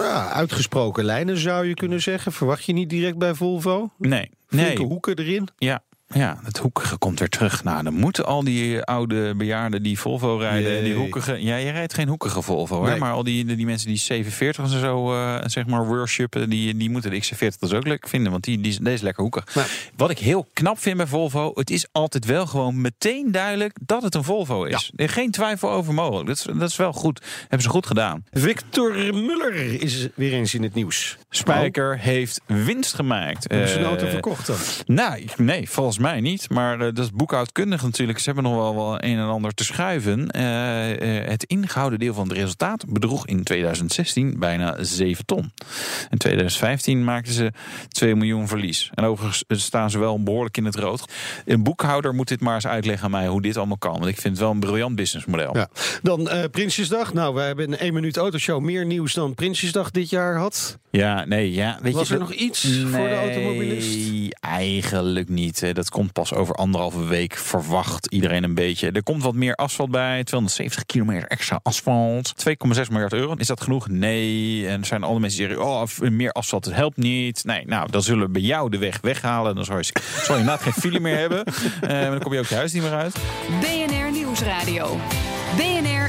eh, 0.00 0.32
uitgesproken 0.32 1.04
lijnen 1.04 1.38
zou 1.38 1.66
je 1.66 1.74
kunnen 1.74 2.02
zeggen. 2.02 2.32
Verwacht 2.32 2.64
je 2.64 2.72
niet 2.72 2.90
direct 2.90 3.18
bij 3.18 3.34
Volvo? 3.34 3.90
Nee, 3.98 4.30
Flinke 4.46 4.78
nee. 4.78 4.86
hoeken 4.86 5.18
erin? 5.18 5.48
Ja, 5.58 5.82
ja, 6.06 6.38
het 6.44 6.58
hoekige 6.58 6.98
komt 6.98 7.18
weer 7.18 7.28
terug. 7.28 7.64
Nou, 7.64 7.82
dan 7.82 7.94
moeten 7.94 8.26
al 8.26 8.44
die 8.44 8.82
oude 8.82 9.34
bejaarden 9.34 9.82
die 9.82 9.98
Volvo 9.98 10.36
rijden, 10.36 10.84
die 10.84 10.94
hoekige. 10.94 11.42
Ja, 11.42 11.56
je 11.56 11.70
rijdt 11.70 11.94
geen 11.94 12.08
hoekige 12.08 12.42
Volvo, 12.42 12.84
hè? 12.86 12.96
Maar 12.96 13.12
al 13.12 13.24
die, 13.24 13.44
die 13.56 13.66
mensen 13.66 13.88
die 13.88 13.96
47 13.96 14.64
en 14.64 14.70
zo, 14.80 15.12
eh, 15.14 15.40
zeg 15.46 15.66
maar, 15.66 15.86
worshipen, 15.86 16.50
die, 16.50 16.76
die 16.76 16.90
moeten 16.90 17.10
de 17.10 17.22
XC40 17.22 17.58
dus 17.58 17.72
ook 17.72 17.86
leuk 17.86 18.08
vinden, 18.08 18.32
want 18.32 18.44
die, 18.44 18.60
die, 18.60 18.78
deze 18.80 18.94
is 18.94 19.00
lekker 19.00 19.22
hoekig. 19.22 19.44
Wat 19.96 20.10
ik 20.10 20.18
heel 20.18 20.48
knap 20.52 20.78
vind 20.78 20.96
bij 20.96 21.06
Volvo, 21.06 21.50
het 21.54 21.70
is 21.70 21.86
altijd 21.92 22.24
wel 22.24 22.46
gewoon 22.46 22.80
meteen 22.80 23.32
duidelijk 23.32 23.76
dat 23.86 24.02
het 24.02 24.14
een 24.14 24.24
Volvo 24.24 24.64
is. 24.64 24.92
Er 24.96 25.04
is 25.04 25.10
geen 25.12 25.30
twijfel 25.30 25.70
over 25.70 25.94
mogelijk. 25.94 26.26
Dat 26.26 26.36
is, 26.36 26.46
dat 26.58 26.68
is 26.70 26.76
wel 26.76 26.92
goed. 26.92 27.22
Hebben 27.40 27.62
ze 27.62 27.68
goed 27.68 27.86
gedaan. 27.86 28.24
Victor 28.30 28.92
Muller 29.14 29.82
is 29.82 30.08
weer 30.14 30.32
eens 30.32 30.54
in 30.54 30.62
het 30.62 30.74
nieuws. 30.74 31.16
Spijker 31.30 31.98
heeft 31.98 32.40
winst 32.46 32.94
gemaakt. 32.94 33.44
Hebben 33.48 33.68
ze 33.68 33.74
een 33.74 33.80
Eh, 33.80 33.88
auto 33.88 34.06
verkocht 34.06 34.46
dan? 34.46 34.56
Nou, 34.86 35.24
nee, 35.36 35.70
volgens 35.70 35.98
mij 35.98 36.03
niet. 36.12 36.50
Maar 36.50 36.72
eh, 36.80 36.94
dat 36.94 36.98
is 36.98 37.10
boekhoudkundig 37.10 37.82
natuurlijk. 37.82 38.18
Ze 38.18 38.24
hebben 38.24 38.44
nog 38.44 38.54
wel, 38.54 38.74
wel 38.74 38.94
een 39.04 39.18
en 39.18 39.24
ander 39.26 39.54
te 39.54 39.64
schuiven. 39.64 40.30
Eh, 40.30 41.18
eh, 41.20 41.28
het 41.28 41.44
ingehouden 41.44 41.98
deel 41.98 42.14
van 42.14 42.28
het 42.28 42.36
resultaat 42.36 42.84
bedroeg 42.88 43.26
in 43.26 43.42
2016 43.42 44.38
bijna 44.38 44.76
7 44.80 45.26
ton. 45.26 45.52
In 46.10 46.18
2015 46.18 47.04
maakten 47.04 47.32
ze 47.32 47.52
2 47.88 48.14
miljoen 48.14 48.48
verlies. 48.48 48.90
En 48.94 49.04
overigens 49.04 49.44
staan 49.48 49.90
ze 49.90 49.98
wel 49.98 50.22
behoorlijk 50.22 50.56
in 50.56 50.64
het 50.64 50.76
rood. 50.76 51.04
Een 51.44 51.62
boekhouder 51.62 52.14
moet 52.14 52.28
dit 52.28 52.40
maar 52.40 52.54
eens 52.54 52.66
uitleggen 52.66 53.04
aan 53.04 53.10
mij 53.10 53.26
hoe 53.26 53.42
dit 53.42 53.56
allemaal 53.56 53.78
kan. 53.78 53.92
Want 53.92 54.06
ik 54.06 54.20
vind 54.20 54.34
het 54.34 54.42
wel 54.42 54.50
een 54.50 54.60
briljant 54.60 54.96
businessmodel. 54.96 55.56
Ja. 55.56 55.68
Dan 56.02 56.28
Prinsjesdag. 56.50 57.12
Nou, 57.12 57.34
we 57.34 57.40
hebben 57.40 57.72
een 57.72 57.78
1 57.78 57.94
minuut 57.94 58.16
autoshow 58.16 58.60
meer 58.62 58.86
nieuws 58.86 59.12
dan 59.12 59.34
Prinsjesdag 59.34 59.90
dit 59.90 60.10
jaar 60.10 60.36
had. 60.36 60.78
Ja, 60.90 61.24
nee, 61.24 61.52
ja. 61.52 61.78
Weet 61.82 61.94
Was 61.94 62.08
je, 62.08 62.14
er 62.14 62.20
dat- 62.20 62.28
nog 62.28 62.38
iets 62.38 62.78
voor 62.90 63.08
de 63.08 63.14
automobilist? 63.16 63.96
Nee, 63.96 64.28
eigenlijk 64.40 65.28
niet. 65.28 65.60
hè. 65.60 65.72
Dat 65.72 65.83
komt 65.88 66.12
pas 66.12 66.34
over 66.34 66.54
anderhalve 66.54 67.04
week, 67.04 67.36
verwacht 67.36 68.06
iedereen 68.06 68.44
een 68.44 68.54
beetje. 68.54 68.90
Er 68.90 69.02
komt 69.02 69.22
wat 69.22 69.34
meer 69.34 69.54
asfalt 69.54 69.90
bij, 69.90 70.24
270 70.24 70.86
kilometer 70.86 71.28
extra 71.28 71.60
asfalt. 71.62 72.34
2,6 72.48 72.90
miljard 72.90 73.12
euro, 73.12 73.34
is 73.34 73.46
dat 73.46 73.60
genoeg? 73.60 73.88
Nee. 73.88 74.68
En 74.68 74.80
er 74.80 74.86
zijn 74.86 75.02
alle 75.02 75.20
mensen 75.20 75.38
die 75.38 75.48
zeggen, 75.48 75.66
oh, 75.66 76.10
meer 76.10 76.32
asfalt, 76.32 76.64
helpt 76.64 76.96
niet. 76.96 77.44
Nee, 77.44 77.66
nou, 77.66 77.90
dan 77.90 78.02
zullen 78.02 78.26
we 78.26 78.32
bij 78.32 78.42
jou 78.42 78.70
de 78.70 78.78
weg 78.78 78.98
weghalen. 79.00 79.54
Dan 79.54 79.64
zal 79.64 79.78
je, 79.78 79.84
zal 80.22 80.34
je 80.34 80.40
inderdaad 80.40 80.62
geen 80.62 80.72
file 80.72 81.00
meer 81.00 81.18
hebben. 81.18 81.44
Maar 81.80 82.10
dan 82.10 82.20
kom 82.20 82.32
je 82.32 82.38
ook 82.38 82.46
je 82.46 82.54
huis 82.54 82.72
niet 82.72 82.82
meer 82.82 82.94
uit. 82.94 83.14
BNR 83.60 84.12
Nieuwsradio. 84.12 84.98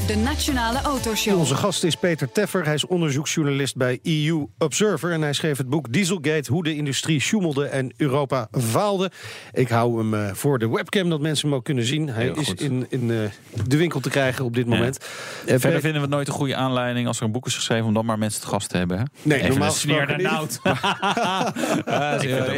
De 0.07 0.15
Nationale 0.15 0.81
Autoshow. 0.81 1.37
Onze 1.37 1.55
gast 1.55 1.83
is 1.83 1.95
Peter 1.95 2.31
Teffer. 2.31 2.65
Hij 2.65 2.73
is 2.73 2.85
onderzoeksjournalist 2.85 3.75
bij 3.75 3.99
EU 4.03 4.45
Observer. 4.57 5.11
En 5.11 5.21
hij 5.21 5.33
schreef 5.33 5.57
het 5.57 5.69
boek 5.69 5.93
Dieselgate: 5.93 6.51
Hoe 6.51 6.63
de 6.63 6.75
industrie 6.75 7.19
sjoemelde 7.19 7.65
en 7.65 7.93
Europa 7.97 8.47
faalde. 8.51 9.11
Ik 9.53 9.69
hou 9.69 9.97
hem 9.97 10.13
uh, 10.13 10.33
voor 10.33 10.59
de 10.59 10.69
webcam, 10.69 11.09
dat 11.09 11.21
mensen 11.21 11.47
hem 11.47 11.57
ook 11.57 11.63
kunnen 11.63 11.85
zien. 11.85 12.09
Hij 12.09 12.27
is 12.27 12.53
in, 12.53 12.85
in 12.89 13.09
uh, 13.09 13.19
de 13.67 13.77
winkel 13.77 13.99
te 13.99 14.09
krijgen 14.09 14.45
op 14.45 14.55
dit 14.55 14.65
moment. 14.65 14.97
Ja. 15.45 15.53
Uh, 15.53 15.59
Verder 15.59 15.81
vinden 15.81 15.93
we 15.93 16.07
het 16.07 16.09
nooit 16.09 16.27
een 16.27 16.33
goede 16.33 16.55
aanleiding 16.55 17.07
als 17.07 17.17
er 17.17 17.23
een 17.23 17.31
boek 17.31 17.45
is 17.45 17.55
geschreven 17.55 17.85
om 17.85 17.93
dan 17.93 18.05
maar 18.05 18.17
mensen 18.17 18.41
te 18.41 18.47
gast 18.47 18.69
te 18.69 18.77
hebben. 18.77 18.97
Hè? 18.97 19.03
Nee, 19.21 19.37
Even 19.37 19.49
normaal 19.49 19.67
een 19.67 19.73
sneer 19.73 20.07
naar 20.07 20.19
gesproken 20.19 20.61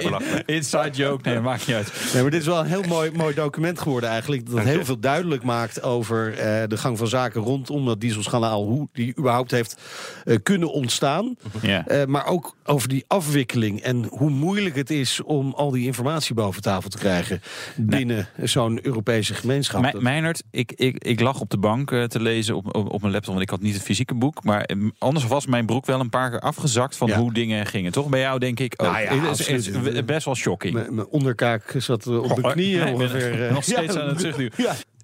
Nout. 0.05 0.43
Inside 0.45 0.91
joke, 0.91 1.29
nee, 1.29 1.39
maakt 1.39 1.67
niet 1.67 1.75
uit. 1.75 1.91
Nee, 2.13 2.21
maar 2.21 2.31
dit 2.31 2.41
is 2.41 2.47
wel 2.47 2.59
een 2.59 2.65
heel 2.65 2.83
mooi, 2.87 3.11
mooi 3.11 3.33
document 3.33 3.79
geworden 3.79 4.09
eigenlijk. 4.09 4.49
Dat 4.49 4.59
heel 4.59 4.85
veel 4.85 4.99
duidelijk 4.99 5.43
maakt 5.43 5.83
over 5.83 6.31
uh, 6.31 6.37
de 6.67 6.77
gang 6.77 6.97
van 6.97 7.07
zaken 7.07 7.36
rondom 7.39 7.85
dat 7.85 8.01
dieselschandaal. 8.01 8.65
Hoe 8.65 8.87
die 8.93 9.17
überhaupt 9.17 9.51
heeft 9.51 9.81
uh, 10.25 10.35
kunnen 10.43 10.71
ontstaan. 10.71 11.35
Ja. 11.61 11.91
Uh, 11.91 12.05
maar 12.05 12.25
ook 12.25 12.55
over 12.63 12.89
die 12.89 13.03
afwikkeling 13.07 13.81
en 13.81 14.05
hoe 14.09 14.29
moeilijk 14.29 14.75
het 14.75 14.89
is 14.89 15.23
om 15.23 15.53
al 15.53 15.71
die 15.71 15.85
informatie 15.85 16.35
boven 16.35 16.61
tafel 16.61 16.89
te 16.89 16.97
krijgen 16.97 17.41
binnen 17.75 18.27
zo'n 18.43 18.85
Europese 18.85 19.33
gemeenschap. 19.33 19.81
Me 19.81 20.01
Meinert, 20.01 20.43
ik, 20.51 20.71
ik, 20.75 21.03
ik 21.03 21.19
lag 21.19 21.39
op 21.39 21.49
de 21.49 21.57
bank 21.57 21.91
uh, 21.91 22.03
te 22.03 22.19
lezen 22.19 22.55
op, 22.55 22.75
op, 22.75 22.91
op, 22.91 23.01
mijn 23.01 23.13
laptop, 23.13 23.31
want 23.31 23.45
ik 23.45 23.49
had 23.49 23.61
niet 23.61 23.73
het 23.73 23.83
fysieke 23.83 24.13
boek. 24.13 24.43
Maar 24.43 24.69
anders 24.97 25.27
was 25.27 25.45
mijn 25.45 25.65
broek 25.65 25.85
wel 25.85 25.99
een 25.99 26.09
paar 26.09 26.29
keer 26.29 26.39
afgezakt 26.39 26.95
van 26.95 27.07
ja. 27.07 27.19
hoe 27.19 27.33
dingen 27.33 27.65
gingen. 27.65 27.91
Toch 27.91 28.09
bij 28.09 28.19
jou 28.19 28.39
denk 28.39 28.59
ik 28.59 28.73
ook. 28.77 28.91
Nou 28.91 29.01
ja, 29.01 29.29
het 29.29 29.47
is, 29.47 30.05
best 30.05 30.25
wel 30.25 30.35
shocking. 30.35 30.73
Mijn 30.73 31.07
onderkaak 31.07 31.75
zat 31.77 32.07
op 32.07 32.35
de 32.35 32.51
knieën 32.51 32.93
ongeveer. 32.93 33.53
nog 33.53 33.63
steeds 33.63 33.95
aan 33.97 34.07
het 34.07 34.17
terugduwen. 34.17 34.51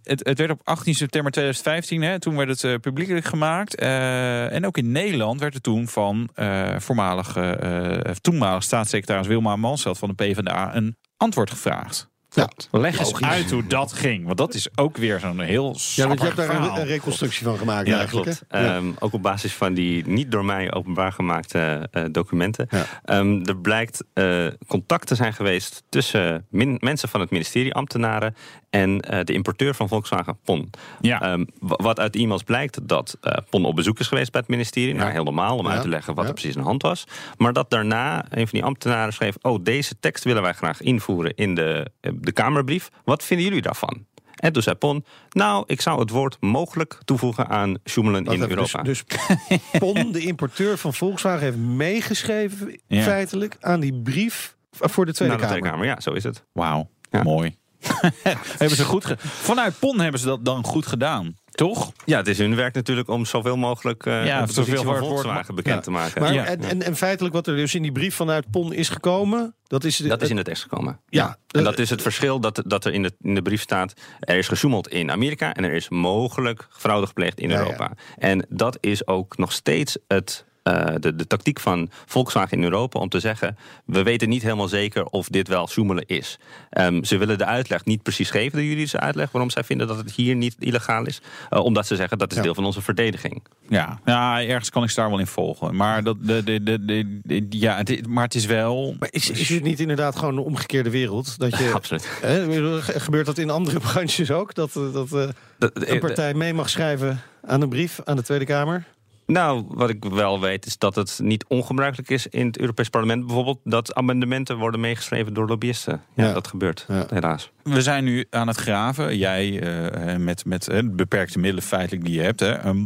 Het, 0.04 0.26
het, 0.26 0.38
werd 0.38 0.52
op 0.52 0.62
18 0.64 0.96
september 0.96 1.32
2015, 1.32 2.02
hè, 2.02 2.20
toen 2.20 2.36
werd 2.36 2.50
het 2.50 2.64
uh, 2.64 2.76
publiekelijk 2.76 3.26
gemaakt. 3.26 3.82
Uh, 3.82 4.54
en 4.54 4.66
ook 4.66 4.78
in 4.78 4.92
Nederland 4.92 5.40
werd 5.40 5.54
er 5.54 5.62
toen 5.62 5.88
van 5.88 6.30
uh, 6.36 6.80
voormalige, 6.80 8.16
toenmalig 8.22 8.64
staatssecretaris 8.64 9.28
Wilma 9.28 9.56
Mansveld 9.56 9.98
van 9.98 10.10
de 10.10 10.16
PvdA 10.16 10.76
een 10.76 10.98
antwoord 11.18 11.50
gevraagd. 11.50 12.12
Ja, 12.34 12.50
Leg 12.72 13.00
eens 13.00 13.22
uit 13.22 13.52
hoe 13.52 13.68
dat 13.68 13.94
ging. 13.94 14.26
Want 14.26 14.38
dat 14.38 14.54
is 14.54 14.78
ook 14.78 14.98
weer 14.98 15.20
zo'n 15.20 15.40
heel 15.40 15.78
Ja, 15.96 16.08
want 16.08 16.20
je 16.20 16.26
hebt 16.26 16.38
daar 16.38 16.56
een, 16.56 16.80
een, 16.80 16.86
reconstructie 16.86 17.44
van 17.44 17.58
gemaakt 17.58 17.88
ja, 17.88 17.98
eigenlijk. 17.98 18.26
Klopt. 18.26 18.46
Ja. 18.50 18.76
Um, 18.76 18.96
ook 19.00 19.14
op 19.14 19.22
basis 19.22 19.54
van 19.54 19.74
die 19.74 20.08
niet 20.08 20.32
door 20.32 20.46
mij 20.46 20.74
openbaar 20.74 21.12
gemaakte 21.12 21.90
uh, 21.92 22.04
documenten. 22.12 22.68
Ja. 22.70 23.20
Um, 23.20 23.46
er 23.46 23.58
blijkt 23.58 24.04
uh, 24.14 24.48
contact 24.68 25.08
te 25.08 25.16
zijn 25.16 25.34
geweest 25.34 25.84
tussen 25.90 26.46
min, 26.50 26.78
mensen 26.80 27.10
van 27.10 27.20
het 27.20 27.30
ministerie, 27.30 27.74
ambtenaren... 27.74 28.36
en 28.74 28.90
uh, 28.90 29.20
de 29.24 29.34
importeur 29.34 29.76
van 29.76 29.88
Volkswagen, 29.88 30.38
PON. 30.44 30.70
Ja. 31.02 31.34
Um, 31.34 31.48
wat 31.60 32.00
uit 32.00 32.16
e-mails 32.16 32.44
blijkt 32.44 32.88
dat 32.88 33.18
PON 33.50 33.66
op 33.66 33.76
bezoek 33.76 34.00
is 34.00 34.08
geweest 34.08 34.32
bij 34.32 34.42
het 34.42 34.50
ministerie. 34.50 34.94
Nou, 34.94 35.12
heel 35.12 35.24
normaal 35.24 35.58
om 35.58 35.68
uit 35.68 35.82
te 35.82 35.90
leggen 35.90 36.16
wat 36.16 36.26
er 36.26 36.34
precies 36.34 36.56
aan 36.56 36.62
de 36.62 36.68
hand 36.68 36.82
was. 36.82 37.04
Maar 37.38 37.54
dat 37.54 37.70
daarna 37.70 38.26
een 38.30 38.48
van 38.48 38.60
die 38.60 38.64
ambtenaren 38.64 39.14
schreef... 39.14 39.36
oh, 39.42 39.64
deze 39.64 40.00
tekst 40.00 40.24
willen 40.24 40.42
wij 40.42 40.54
graag 40.54 40.82
invoeren 40.82 41.34
in 41.36 41.56
de 41.56 41.92
de 42.14 42.32
Kamerbrief. 42.32 42.90
Wat 43.04 43.24
vinden 43.24 43.46
jullie 43.46 43.62
daarvan? 43.62 44.06
En 44.36 44.54
toen 44.54 44.62
zei 44.62 44.76
Pon, 44.76 45.06
nou, 45.30 45.64
ik 45.68 45.82
zou 45.82 46.00
het 46.00 46.10
woord 46.10 46.38
mogelijk 46.40 46.98
toevoegen 47.06 47.48
aan 47.48 47.76
sjoemelen 47.86 48.26
in 48.26 48.42
Europa. 48.42 48.82
Dus, 48.82 49.04
dus 49.06 49.60
Pon, 49.80 50.12
de 50.12 50.20
importeur 50.20 50.78
van 50.78 50.94
Volkswagen, 50.94 51.44
heeft 51.44 51.58
meegeschreven 51.58 52.80
ja. 52.88 53.02
feitelijk 53.02 53.58
aan 53.60 53.80
die 53.80 54.02
brief 54.02 54.56
voor 54.72 55.06
de 55.06 55.14
Tweede 55.14 55.36
de 55.36 55.42
Kamer. 55.42 55.58
Tweede 55.58 55.76
Kamer, 55.76 55.88
ja, 55.96 56.00
zo 56.00 56.12
is 56.12 56.24
het. 56.24 56.46
Wauw, 56.52 56.90
ja. 57.10 57.24
mooi. 57.24 57.56
hebben 58.58 58.78
ze 58.78 58.84
goed 58.84 59.16
Vanuit 59.20 59.80
Pon 59.80 60.00
hebben 60.00 60.20
ze 60.20 60.26
dat 60.26 60.46
dan 60.46 60.64
goed 60.64 60.88
gedaan. 60.88 61.36
Toch? 61.52 61.92
Ja, 62.06 62.18
het 62.18 62.28
is 62.28 62.38
hun 62.38 62.56
werk 62.56 62.74
natuurlijk 62.74 63.10
om 63.10 63.26
zoveel 63.26 63.58
mogelijk 63.58 64.06
uh, 64.06 64.26
ja, 64.26 64.40
de 64.40 64.54
positie 64.54 64.78
van 64.78 64.98
Volkswagen 64.98 65.56
bekend 65.56 65.76
ja. 65.76 65.82
te 65.82 65.92
maken. 65.92 66.22
Maar, 66.22 66.34
Ja. 66.34 66.46
en, 66.46 66.64
en, 66.64 66.84
en 66.84 66.96
feitelijk 66.96 67.34
wat 67.34 67.48
er 67.48 67.56
dus 67.56 67.76
in 67.76 67.82
die 67.82 67.92
brief 67.92 68.16
vanuit 68.16 68.52
PON 68.52 68.74
is 68.74 68.90
gekomen... 68.90 69.56
Dat 69.68 69.84
is, 69.84 69.98
Dat 69.98 70.22
is 70.22 70.30
in 70.30 70.36
de 70.36 70.44
tekst 70.44 70.62
gekomen. 70.62 71.00
Ja. 71.10 71.38
En 71.52 71.64
dat 71.64 71.80
is 71.80 71.90
het 71.90 72.02
verschil 72.02 72.40
dat, 72.40 72.64
dat 72.66 72.86
er 72.86 72.94
in 72.94 73.04
de, 73.04 73.12
in 73.22 73.36
de 73.36 73.42
brief 73.42 73.62
staat... 73.62 73.94
er 74.20 74.38
is 74.38 74.48
gesjoemeld 74.48 74.88
in 74.88 75.12
Amerika 75.12 75.54
en 75.54 75.64
er 75.64 75.74
is 75.74 75.90
mogelijk 75.90 76.68
fraude 76.72 77.08
gepleegd 77.08 77.40
in 77.40 77.50
Ja, 77.50 77.56
ja. 77.56 77.62
Europa. 77.62 77.92
En 78.18 78.46
dat 78.50 78.78
is 78.80 79.08
ook 79.08 79.38
nog 79.38 79.52
steeds 79.52 79.98
het... 80.08 80.46
uh, 80.64 80.86
de, 81.00 81.16
de 81.16 81.28
tactiek 81.28 81.60
van 81.60 81.90
Volkswagen 82.06 82.58
in 82.58 82.64
Europa 82.64 83.00
om 83.00 83.10
te 83.10 83.20
zeggen... 83.20 83.58
we 83.86 84.04
weten 84.04 84.30
niet 84.30 84.42
helemaal 84.44 84.68
zeker 84.68 85.06
of 85.06 85.28
dit 85.28 85.48
wel 85.48 85.68
sjoemelen 85.68 86.04
is. 86.08 86.40
Um, 86.78 87.04
ze 87.04 87.18
willen 87.18 87.38
de 87.38 87.46
uitleg 87.46 87.86
niet 87.86 88.04
precies 88.04 88.30
geven, 88.30 88.58
de 88.58 88.68
juridische 88.68 89.00
uitleg... 89.00 89.32
waarom 89.32 89.50
zij 89.50 89.64
vinden 89.64 89.88
dat 89.88 89.98
het 89.98 90.12
hier 90.12 90.36
niet 90.36 90.56
illegaal 90.60 91.06
is. 91.06 91.22
Uh, 91.50 91.60
omdat 91.64 91.88
ze 91.88 91.96
zeggen 91.96 92.18
dat 92.18 92.32
is 92.32 92.38
Ja. 92.38 92.44
deel 92.44 92.56
van 92.56 92.66
onze 92.66 92.82
verdediging. 92.82 93.44
Ja, 93.68 94.00
ja, 94.06 94.44
ergens 94.44 94.70
kan 94.70 94.84
ik 94.84 94.90
ze 94.90 94.96
daar 94.96 95.10
wel 95.10 95.20
in 95.20 95.28
volgen. 95.28 95.76
Maar, 95.76 96.04
dat, 96.04 96.18
de, 96.22 96.44
de, 96.44 96.64
de, 96.64 96.86
de, 96.86 97.20
de- 97.24 97.46
ja, 97.50 97.78
het, 97.78 98.08
maar 98.08 98.24
het 98.24 98.36
is 98.36 98.46
wel... 98.46 98.96
Maar 99.00 99.10
is, 99.12 99.30
is 99.30 99.50
het 99.50 99.64
niet 99.64 99.80
inderdaad 99.80 100.16
gewoon 100.16 100.38
een 100.38 100.44
omgekeerde 100.44 100.90
wereld? 100.90 101.40
Dat 101.40 101.58
je, 101.58 101.72
Absoluut. 101.74 102.08
hè, 102.22 102.82
gebeurt 102.82 103.26
dat 103.26 103.38
in 103.38 103.50
andere 103.50 103.80
branches 103.92 104.32
ook? 104.32 104.54
Dat, 104.54 104.76
eh, 104.76 104.94
dat 104.94 105.12
eh, 105.14 105.28
Dat- 105.58 105.72
een 105.88 106.00
partij 106.00 106.34
mee 106.34 106.54
mag 106.54 106.70
schrijven 106.70 107.22
aan 107.46 107.62
een 107.62 107.70
brief 107.70 108.00
aan 108.04 108.16
de 108.16 108.24
Tweede 108.24 108.46
Kamer? 108.46 108.84
Nou, 109.26 109.64
wat 109.68 109.90
ik 109.90 110.04
wel 110.06 110.40
weet 110.40 110.66
is 110.66 110.78
dat 110.78 110.96
het 110.96 111.20
niet 111.24 111.46
ongebruikelijk 111.48 112.10
is 112.10 112.28
in 112.28 112.46
het 112.48 112.58
Europees 112.60 112.90
Parlement 112.90 113.26
bijvoorbeeld 113.26 113.60
dat 113.64 113.94
amendementen 113.96 114.58
worden 114.58 114.80
meegeschreven 114.80 115.34
door 115.34 115.48
lobbyisten. 115.48 116.02
Ja, 116.16 116.26
Ja. 116.28 116.34
dat 116.34 116.48
gebeurt, 116.48 116.86
Ja. 116.88 117.06
helaas. 117.10 117.52
We 117.64 117.82
zijn 117.82 118.04
nu 118.04 118.26
aan 118.30 118.48
het 118.48 118.58
graven. 118.58 119.18
Jij 119.18 119.60
eh, 119.62 120.16
met, 120.18 120.46
met 120.46 120.68
eh, 120.68 120.80
beperkte 120.84 121.40
middelen 121.40 121.64
feitelijk 121.64 122.06
die 122.06 122.14
je 122.16 122.22
hebt. 122.22 122.40
Hè. 122.40 122.52
Ehm, 122.52 122.86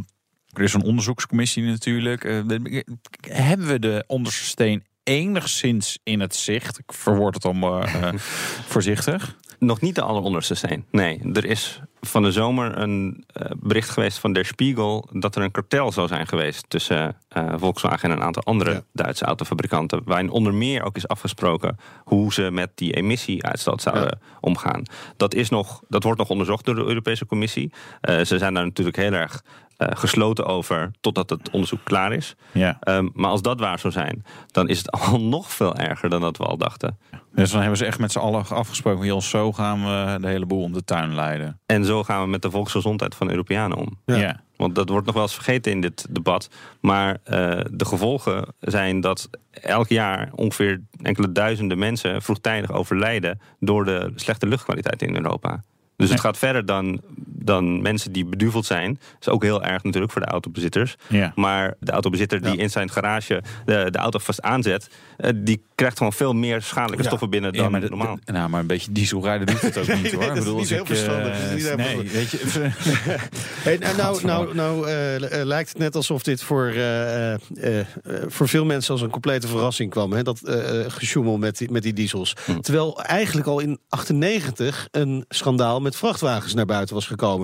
er 0.52 0.62
is 0.62 0.74
een 0.74 0.82
onderzoekscommissie 0.82 1.62
natuurlijk. 1.62 2.24
Eh, 2.24 2.40
de- 2.46 2.84
hebben 3.20 3.66
we 3.66 3.78
de 3.78 4.04
onderste 4.06 4.44
steen 4.44 4.84
enigszins 5.02 5.98
in 6.02 6.20
het 6.20 6.34
zicht? 6.34 6.78
Ik 6.78 6.92
verwoord 6.92 7.34
het 7.34 7.44
allemaal 7.44 7.82
eh, 7.82 8.12
voorzichtig. 8.72 9.36
Nog 9.58 9.80
niet 9.80 9.94
de 9.94 10.02
alleronderste 10.02 10.54
steen. 10.54 10.84
Nee, 10.90 11.20
er 11.32 11.44
is 11.44 11.80
van 12.00 12.22
de 12.22 12.32
zomer 12.32 12.78
een 12.78 13.24
eh, 13.32 13.50
bericht 13.56 13.90
geweest 13.90 14.18
van 14.18 14.32
Der 14.32 14.44
Spiegel 14.44 15.08
dat 15.12 15.36
er 15.36 15.42
een 15.42 15.50
kartel 15.50 15.92
zou 15.92 16.08
zijn 16.08 16.26
geweest 16.26 16.64
tussen 16.68 17.16
eh, 17.28 17.54
Volkswagen 17.56 18.10
en 18.10 18.16
een 18.16 18.22
aantal 18.22 18.42
andere 18.42 18.70
Ja. 18.70 18.82
Duitse 18.92 19.24
autofabrikanten. 19.24 20.00
Waarin 20.04 20.30
onder 20.30 20.54
meer 20.54 20.82
ook 20.82 20.96
is 20.96 21.08
afgesproken 21.08 21.76
hoe 22.04 22.32
ze 22.32 22.50
met 22.50 22.70
die 22.74 22.92
emissieuitstoot 22.92 23.82
zouden 23.82 24.20
omgaan. 24.40 24.82
Dat, 25.16 25.34
is 25.34 25.48
nog, 25.48 25.82
dat 25.88 26.02
wordt 26.02 26.18
nog 26.18 26.30
onderzocht 26.30 26.64
door 26.64 26.74
de 26.74 26.84
Europese 26.84 27.26
Commissie. 27.26 27.72
Eh, 28.00 28.24
ze 28.24 28.38
zijn 28.38 28.54
daar 28.54 28.64
natuurlijk 28.64 28.96
heel 28.96 29.12
erg 29.12 29.42
gesloten 29.80 30.46
over 30.46 30.90
totdat 31.00 31.30
het 31.30 31.50
onderzoek 31.50 31.80
klaar 31.84 32.12
is. 32.12 32.34
Ja. 32.52 32.76
Ehm, 32.80 33.08
maar 33.14 33.30
als 33.30 33.42
dat 33.42 33.60
waar 33.60 33.78
zou 33.78 33.92
zijn, 33.92 34.24
dan 34.46 34.68
is 34.68 34.78
het 34.78 34.90
al 35.00 35.20
nog 35.20 35.52
veel 35.52 35.74
erger 35.74 36.08
dan 36.08 36.20
dat 36.20 36.36
we 36.36 36.44
al 36.44 36.56
dachten. 36.56 36.98
Dus 37.34 37.50
dan 37.50 37.60
hebben 37.60 37.78
ze 37.78 37.84
echt 37.84 37.98
met 37.98 38.12
z'n 38.12 38.18
allen 38.18 38.46
afgesproken. 38.48 39.06
Joh, 39.06 39.20
zo 39.20 39.52
gaan 39.52 39.84
we 39.84 40.20
de 40.20 40.26
hele 40.26 40.46
boel 40.46 40.62
om 40.62 40.72
de 40.72 40.84
tuin 40.84 41.14
leiden. 41.14 41.60
En 41.66 41.84
zo 41.88 42.04
gaan 42.04 42.22
we 42.22 42.28
met 42.28 42.42
de 42.42 42.50
volksgezondheid 42.50 43.14
van 43.14 43.26
de 43.26 43.32
Europeanen 43.32 43.76
om. 43.76 43.98
Ja. 44.04 44.16
Ja. 44.16 44.40
Want 44.56 44.74
dat 44.74 44.88
wordt 44.88 45.06
nog 45.06 45.14
wel 45.14 45.24
eens 45.24 45.34
vergeten 45.34 45.72
in 45.72 45.80
dit 45.80 46.06
debat. 46.10 46.50
Maar 46.80 47.18
eh, 47.24 47.60
de 47.70 47.84
gevolgen 47.84 48.54
zijn 48.60 49.00
dat 49.00 49.30
elk 49.50 49.88
jaar 49.88 50.30
ongeveer 50.34 50.80
enkele 51.02 51.32
duizenden 51.32 51.78
mensen 51.78 52.22
vroegtijdig 52.22 52.72
overlijden 52.72 53.40
door 53.60 53.84
de 53.84 54.12
slechte 54.14 54.46
luchtkwaliteit 54.46 55.02
in 55.02 55.16
Europa. 55.16 55.62
Dus 55.96 56.10
het 56.10 56.20
gaat 56.20 56.38
verder 56.38 56.66
dan, 56.66 57.00
dan 57.48 57.82
mensen 57.82 58.12
die 58.12 58.24
beduveld 58.24 58.66
zijn. 58.66 58.92
Dat 58.94 59.20
is 59.20 59.28
ook 59.28 59.42
heel 59.42 59.62
erg 59.64 59.82
natuurlijk 59.82 60.12
voor 60.12 60.20
de 60.20 60.26
autobezitters. 60.28 60.96
Ja. 61.06 61.32
Maar 61.34 61.74
de 61.80 61.92
autobezitter 61.92 62.40
die 62.42 62.56
Ja. 62.56 62.62
in 62.62 62.70
zijn 62.70 62.90
garage 62.90 63.42
de, 63.64 63.88
de 63.90 63.98
auto 63.98 64.18
vast 64.18 64.42
aanzet... 64.42 64.88
eh, 65.16 65.30
die 65.36 65.62
krijgt 65.74 65.96
gewoon 65.98 66.12
veel 66.12 66.32
meer 66.34 66.62
schadelijke 66.62 67.02
Ja. 67.02 67.06
stoffen 67.08 67.30
binnen 67.30 67.52
dan 67.52 67.72
de- 67.72 67.88
normaal. 67.88 68.18
de- 68.24 68.32
nou, 68.32 68.48
maar 68.48 68.60
een 68.60 68.66
beetje 68.66 68.92
diesel 68.92 69.22
rijden 69.22 69.46
doet 69.46 69.60
het 69.60 69.78
ook 69.78 69.86
niet 69.94 70.02
nee, 70.02 70.14
hoor. 70.14 70.34
dat 70.34 70.46
is 70.46 70.52
niet 70.52 70.68
heel 70.68 70.80
ik, 70.80 70.86
verstandig. 70.86 71.40
eh, 71.46 71.54
niet 71.54 71.66
heel 71.66 71.76
nee, 71.76 71.96
weet 72.10 72.30
je, 72.30 72.38
Hey, 73.66 73.76
nou, 73.76 73.96
nou, 73.96 74.24
nou, 74.24 74.54
nou 74.54 74.88
eh, 74.88 75.44
lijkt 75.44 75.68
het 75.68 75.78
net 75.78 75.96
alsof 75.96 76.22
dit 76.22 76.42
voor, 76.42 76.66
eh, 76.66 77.32
eh, 77.34 77.38
eh, 77.78 77.86
voor 78.26 78.48
veel 78.48 78.64
mensen 78.64 78.92
als 78.92 79.02
een 79.02 79.10
complete 79.10 79.48
verrassing 79.48 79.90
kwam. 79.90 80.12
Hè? 80.12 80.22
Dat 80.22 80.40
gesjoemel 80.88 81.38
met 81.38 81.58
die, 81.58 81.70
met 81.70 81.82
die 81.82 81.92
diesels. 81.92 82.36
Hm. 82.44 82.60
Terwijl 82.60 83.02
eigenlijk 83.02 83.46
al 83.46 83.58
in 83.60 83.78
98 83.88 84.88
een 84.90 85.24
schandaal 85.28 85.80
met 85.80 85.96
vrachtwagens 85.96 86.54
naar 86.54 86.66
buiten 86.66 86.94
was 86.94 87.06
gekomen. 87.06 87.37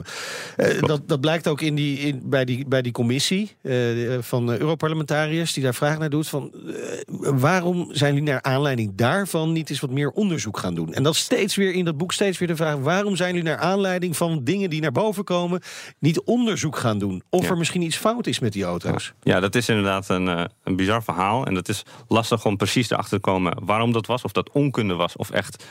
Eh, 0.57 0.81
dat, 0.81 1.09
dat 1.09 1.21
blijkt 1.21 1.49
ook 1.49 1.61
in 1.61 1.75
die, 1.75 1.99
in, 1.99 2.21
bij, 2.25 2.45
die, 2.45 2.67
bij 2.67 2.83
die 2.83 2.93
commissie 2.93 3.57
eh, 3.63 3.73
van 4.21 4.51
Europarlementariërs 4.51 5.53
die 5.53 5.63
daar 5.63 5.75
vraag 5.75 5.99
naar 5.99 6.11
doet. 6.11 6.29
Van, 6.29 6.53
eh, 6.53 7.31
waarom 7.35 7.89
zijn 7.91 8.15
jullie 8.15 8.29
naar 8.29 8.43
aanleiding 8.43 8.93
daarvan 8.95 9.53
niet 9.53 9.71
eens 9.71 9.81
wat 9.81 9.91
meer 9.91 10.11
onderzoek 10.11 10.59
gaan 10.59 10.75
doen? 10.75 10.95
En 10.95 11.03
dat 11.03 11.17
steeds 11.17 11.57
weer 11.57 11.73
in 11.73 11.85
dat 11.85 11.97
boek 11.97 12.13
steeds 12.13 12.39
weer 12.39 12.49
de 12.49 12.57
vraag: 12.57 12.77
waarom 12.77 13.17
zijn 13.17 13.35
jullie 13.35 13.49
naar 13.49 13.59
aanleiding 13.59 14.17
van 14.17 14.45
dingen 14.45 14.71
die 14.71 14.81
naar 14.81 14.93
boven 14.93 15.25
komen 15.25 15.61
niet 15.99 16.21
onderzoek 16.21 16.77
gaan 16.77 16.99
doen? 16.99 17.23
Of 17.31 17.43
Ja. 17.43 17.49
er 17.49 17.57
misschien 17.57 17.83
iets 17.83 17.97
fout 17.97 18.27
is 18.27 18.39
met 18.39 18.53
die 18.53 18.65
auto's? 18.65 19.13
Ja, 19.23 19.41
dat 19.41 19.55
is 19.55 19.69
inderdaad 19.69 20.09
een, 20.09 20.27
een 20.65 20.77
bizar 20.77 21.03
verhaal. 21.03 21.47
En 21.47 21.55
dat 21.55 21.69
is 21.69 21.83
lastig 22.09 22.45
om 22.45 22.57
precies 22.57 22.91
erachter 22.91 23.21
te 23.21 23.31
komen 23.31 23.57
waarom 23.65 23.93
dat 23.93 24.07
was. 24.07 24.23
Of 24.23 24.33
dat 24.33 24.51
onkunde 24.51 24.95
was 24.95 25.17
of 25.17 25.31
echt 25.31 25.65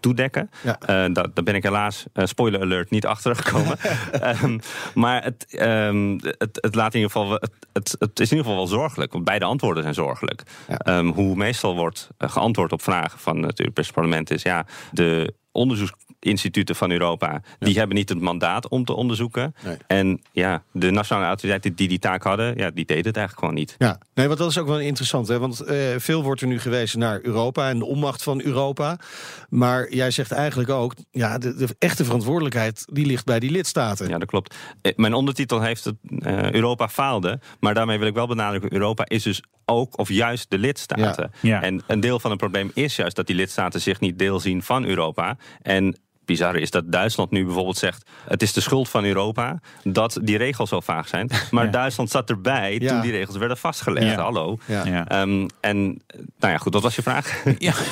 toedekken. 0.00 0.50
Ja. 0.62 0.78
Daar, 0.86 1.12
daar 1.12 1.44
ben 1.44 1.54
ik 1.54 1.62
helaas, 1.62 2.04
spoiler 2.14 2.60
alert, 2.60 2.90
niet 2.90 3.06
achter 3.06 3.36
gekomen. 3.36 3.67
Komen. 3.68 3.78
Ehm, 4.28 4.58
maar 4.94 5.24
het, 5.24 5.46
ehm, 5.50 6.18
het, 6.22 6.58
het, 6.60 6.74
laat 6.74 6.94
in 6.94 7.00
ieder 7.00 7.16
geval, 7.16 7.32
het, 7.32 7.52
het, 7.72 7.96
het 7.98 8.20
is 8.20 8.30
in 8.30 8.36
ieder 8.36 8.50
geval 8.50 8.56
wel 8.56 8.78
zorgelijk. 8.78 9.12
Want 9.12 9.24
beide 9.24 9.44
antwoorden 9.44 9.82
zijn 9.82 9.94
zorgelijk. 9.94 10.42
Ehm, 10.66 11.06
hoe 11.06 11.36
meestal 11.36 11.76
wordt 11.76 12.08
eh, 12.16 12.30
geantwoord 12.30 12.72
op 12.72 12.82
vragen 12.82 13.18
van 13.18 13.42
het 13.42 13.60
Europese 13.60 13.92
parlement 13.92 14.30
is... 14.30 14.42
ja, 14.42 14.66
de 14.92 15.34
onderzoeksinstituten 16.28 16.76
van 16.76 16.90
Europa... 16.90 17.42
die 17.58 17.78
hebben 17.78 17.96
niet 17.96 18.08
het 18.08 18.20
mandaat 18.20 18.68
om 18.68 18.84
te 18.84 18.92
onderzoeken. 18.92 19.54
En 19.86 20.20
ja, 20.32 20.62
de 20.72 20.90
nationale 20.90 21.26
autoriteiten 21.26 21.74
die 21.74 21.88
die 21.88 21.98
taak 21.98 22.22
hadden... 22.22 22.56
Ja, 22.56 22.70
die 22.70 22.84
deden 22.84 23.06
het 23.06 23.16
eigenlijk 23.16 23.38
gewoon 23.38 23.54
niet. 23.54 23.74
Ja, 23.78 23.98
nee, 24.14 24.26
want 24.26 24.38
dat 24.38 24.50
is 24.50 24.58
ook 24.58 24.66
wel 24.66 24.80
interessant. 24.80 25.28
Hè? 25.28 25.38
Want 25.38 25.60
eh, 25.60 25.76
veel 25.96 26.22
wordt 26.22 26.40
er 26.40 26.46
nu 26.46 26.58
gewezen 26.58 26.98
naar 26.98 27.20
Europa 27.22 27.68
en 27.68 27.78
de 27.78 27.84
onmacht 27.84 28.22
van 28.22 28.42
Europa. 28.42 28.98
Maar 29.48 29.92
jij 29.94 30.10
zegt 30.10 30.32
eigenlijk 30.32 30.70
ook... 30.70 30.94
ja, 31.10 31.38
de, 31.38 31.54
de 31.54 31.68
echte 31.78 32.04
verantwoordelijkheid 32.04 32.84
die 32.92 33.06
ligt 33.06 33.24
bij 33.24 33.40
die 33.40 33.50
lidstaten. 33.50 34.08
Ja, 34.08 34.18
dat 34.18 34.28
klopt. 34.28 34.54
Eh, 34.82 34.92
Mijn 34.96 35.14
ondertitel 35.14 35.60
heeft 35.60 35.84
het 35.84 35.96
eh, 36.18 36.50
Europa 36.50 36.88
faalde. 36.88 37.40
Maar 37.60 37.74
daarmee 37.74 37.98
wil 37.98 38.08
ik 38.08 38.14
wel 38.14 38.26
benadrukken... 38.26 38.72
Europa 38.72 39.04
is 39.06 39.22
dus 39.22 39.42
ook 39.64 39.98
of 39.98 40.08
juist 40.08 40.50
de 40.50 40.58
lidstaten. 40.58 41.30
Ja. 41.40 41.48
Ja. 41.48 41.62
En 41.62 41.82
een 41.86 42.00
deel 42.00 42.20
van 42.20 42.30
het 42.30 42.40
probleem 42.40 42.70
is 42.74 42.96
juist 42.96 43.16
dat 43.16 43.26
die 43.26 43.36
lidstaten 43.36 43.80
zich 43.80 44.00
niet 44.00 44.18
deel 44.18 44.40
zien 44.40 44.62
van 44.62 44.84
Europa. 44.84 45.36
En 45.62 45.96
bizarre 46.28 46.60
is 46.60 46.70
dat 46.70 46.92
Duitsland 46.92 47.30
nu 47.30 47.44
bijvoorbeeld 47.44 47.76
zegt... 47.78 48.10
het 48.28 48.42
is 48.42 48.52
de 48.52 48.60
schuld 48.60 48.88
van 48.88 49.04
Europa 49.04 49.60
dat 49.84 50.18
die 50.22 50.36
regels 50.36 50.68
zo 50.68 50.80
vaag 50.80 51.08
zijn. 51.08 51.30
Maar 51.50 51.64
Ja. 51.64 51.70
Duitsland 51.70 52.10
zat 52.10 52.30
erbij 52.30 52.76
Ja. 52.80 52.88
toen 52.92 53.00
die 53.00 53.10
regels 53.10 53.36
werden 53.36 53.56
vastgelegd. 53.56 54.06
Ja. 54.06 54.22
Hallo. 54.22 54.58
Ja. 54.64 54.86
Ja. 54.86 55.08
Ehm, 55.08 55.48
en 55.60 55.86
nou 56.38 56.52
ja, 56.52 56.58
goed, 56.58 56.72
dat 56.72 56.82
was 56.82 56.96
je 56.96 57.02
vraag. 57.02 57.42
Ja. 57.58 57.72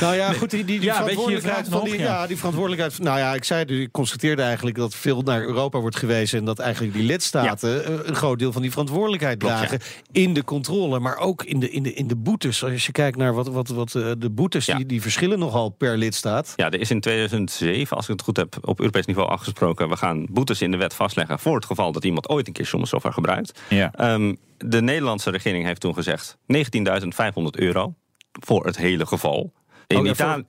Nou 0.00 0.14
ja, 0.14 0.32
goed, 0.32 0.50
die, 0.50 0.64
die, 0.64 0.80
verantwoordelijkheid 0.80 1.68
vraag 1.68 1.78
van 1.80 1.84
die, 1.84 1.92
nog? 1.92 2.02
Ja. 2.02 2.20
ja. 2.20 2.26
die 2.26 2.36
verantwoordelijkheid. 2.36 2.98
Nou 2.98 3.18
ja, 3.18 3.34
ik 3.34 3.44
zei, 3.44 3.64
dus, 3.64 3.78
ik 3.78 3.92
constateerde 3.92 4.42
eigenlijk 4.42 4.76
dat 4.76 4.94
veel 4.94 5.22
naar 5.22 5.42
Europa 5.42 5.78
wordt 5.78 5.96
gewezen 5.96 6.38
en 6.38 6.44
dat 6.44 6.58
eigenlijk 6.58 6.94
die 6.94 7.02
lidstaten 7.02 8.08
een 8.08 8.14
groot 8.14 8.38
deel 8.38 8.52
van 8.52 8.62
die 8.62 8.70
verantwoordelijkheid 8.70 9.38
Klopt, 9.38 9.54
ja. 9.54 9.60
dragen 9.60 9.80
in 10.12 10.34
de 10.34 10.44
controle, 10.44 10.98
maar 10.98 11.16
ook 11.16 11.42
in 11.44 11.60
de, 11.60 11.70
in 11.70 11.82
de, 11.82 11.92
in 11.94 12.06
de 12.06 12.16
boetes. 12.16 12.64
Als 12.64 12.86
je 12.86 12.92
kijkt 12.92 13.16
naar 13.16 13.34
wat, 13.34 13.48
wat, 13.48 13.68
wat 13.68 13.94
eh, 13.94 14.10
de 14.18 14.30
boetes, 14.30 14.66
Ja. 14.66 14.76
die, 14.76 14.86
die 14.86 15.02
verschillen 15.02 15.38
nogal 15.38 15.68
per 15.68 15.96
lidstaat. 15.96 16.52
Ja, 16.56 16.70
er 16.70 16.80
is 16.80 16.90
in 16.90 17.00
2007, 17.60 17.96
als 17.96 18.06
ik 18.06 18.12
het 18.12 18.22
goed 18.22 18.36
heb, 18.36 18.68
op 18.68 18.80
Europees 18.80 19.06
niveau 19.06 19.28
afgesproken... 19.28 19.88
we 19.88 19.96
gaan 19.96 20.26
boetes 20.30 20.62
in 20.62 20.70
de 20.70 20.76
wet 20.76 20.94
vastleggen 20.94 21.38
voor 21.38 21.54
het 21.54 21.64
geval 21.64 21.92
dat 21.92 22.04
iemand 22.04 22.28
ooit 22.28 22.46
een 22.46 22.52
keer 22.52 22.66
software 22.66 23.12
gebruikt. 23.12 23.62
Ja. 23.68 23.92
Ehm, 23.94 24.34
de 24.58 24.82
Nederlandse 24.82 25.30
regering 25.30 25.64
heeft 25.64 25.80
toen 25.80 25.94
gezegd 25.94 26.36
19.500 26.46 27.50
euro 27.50 27.94
voor 28.32 28.66
het 28.66 28.76
hele 28.76 29.06
geval. 29.06 29.52
In, 29.90 29.98
Oh, 29.98 30.06
Italië, 30.06 30.44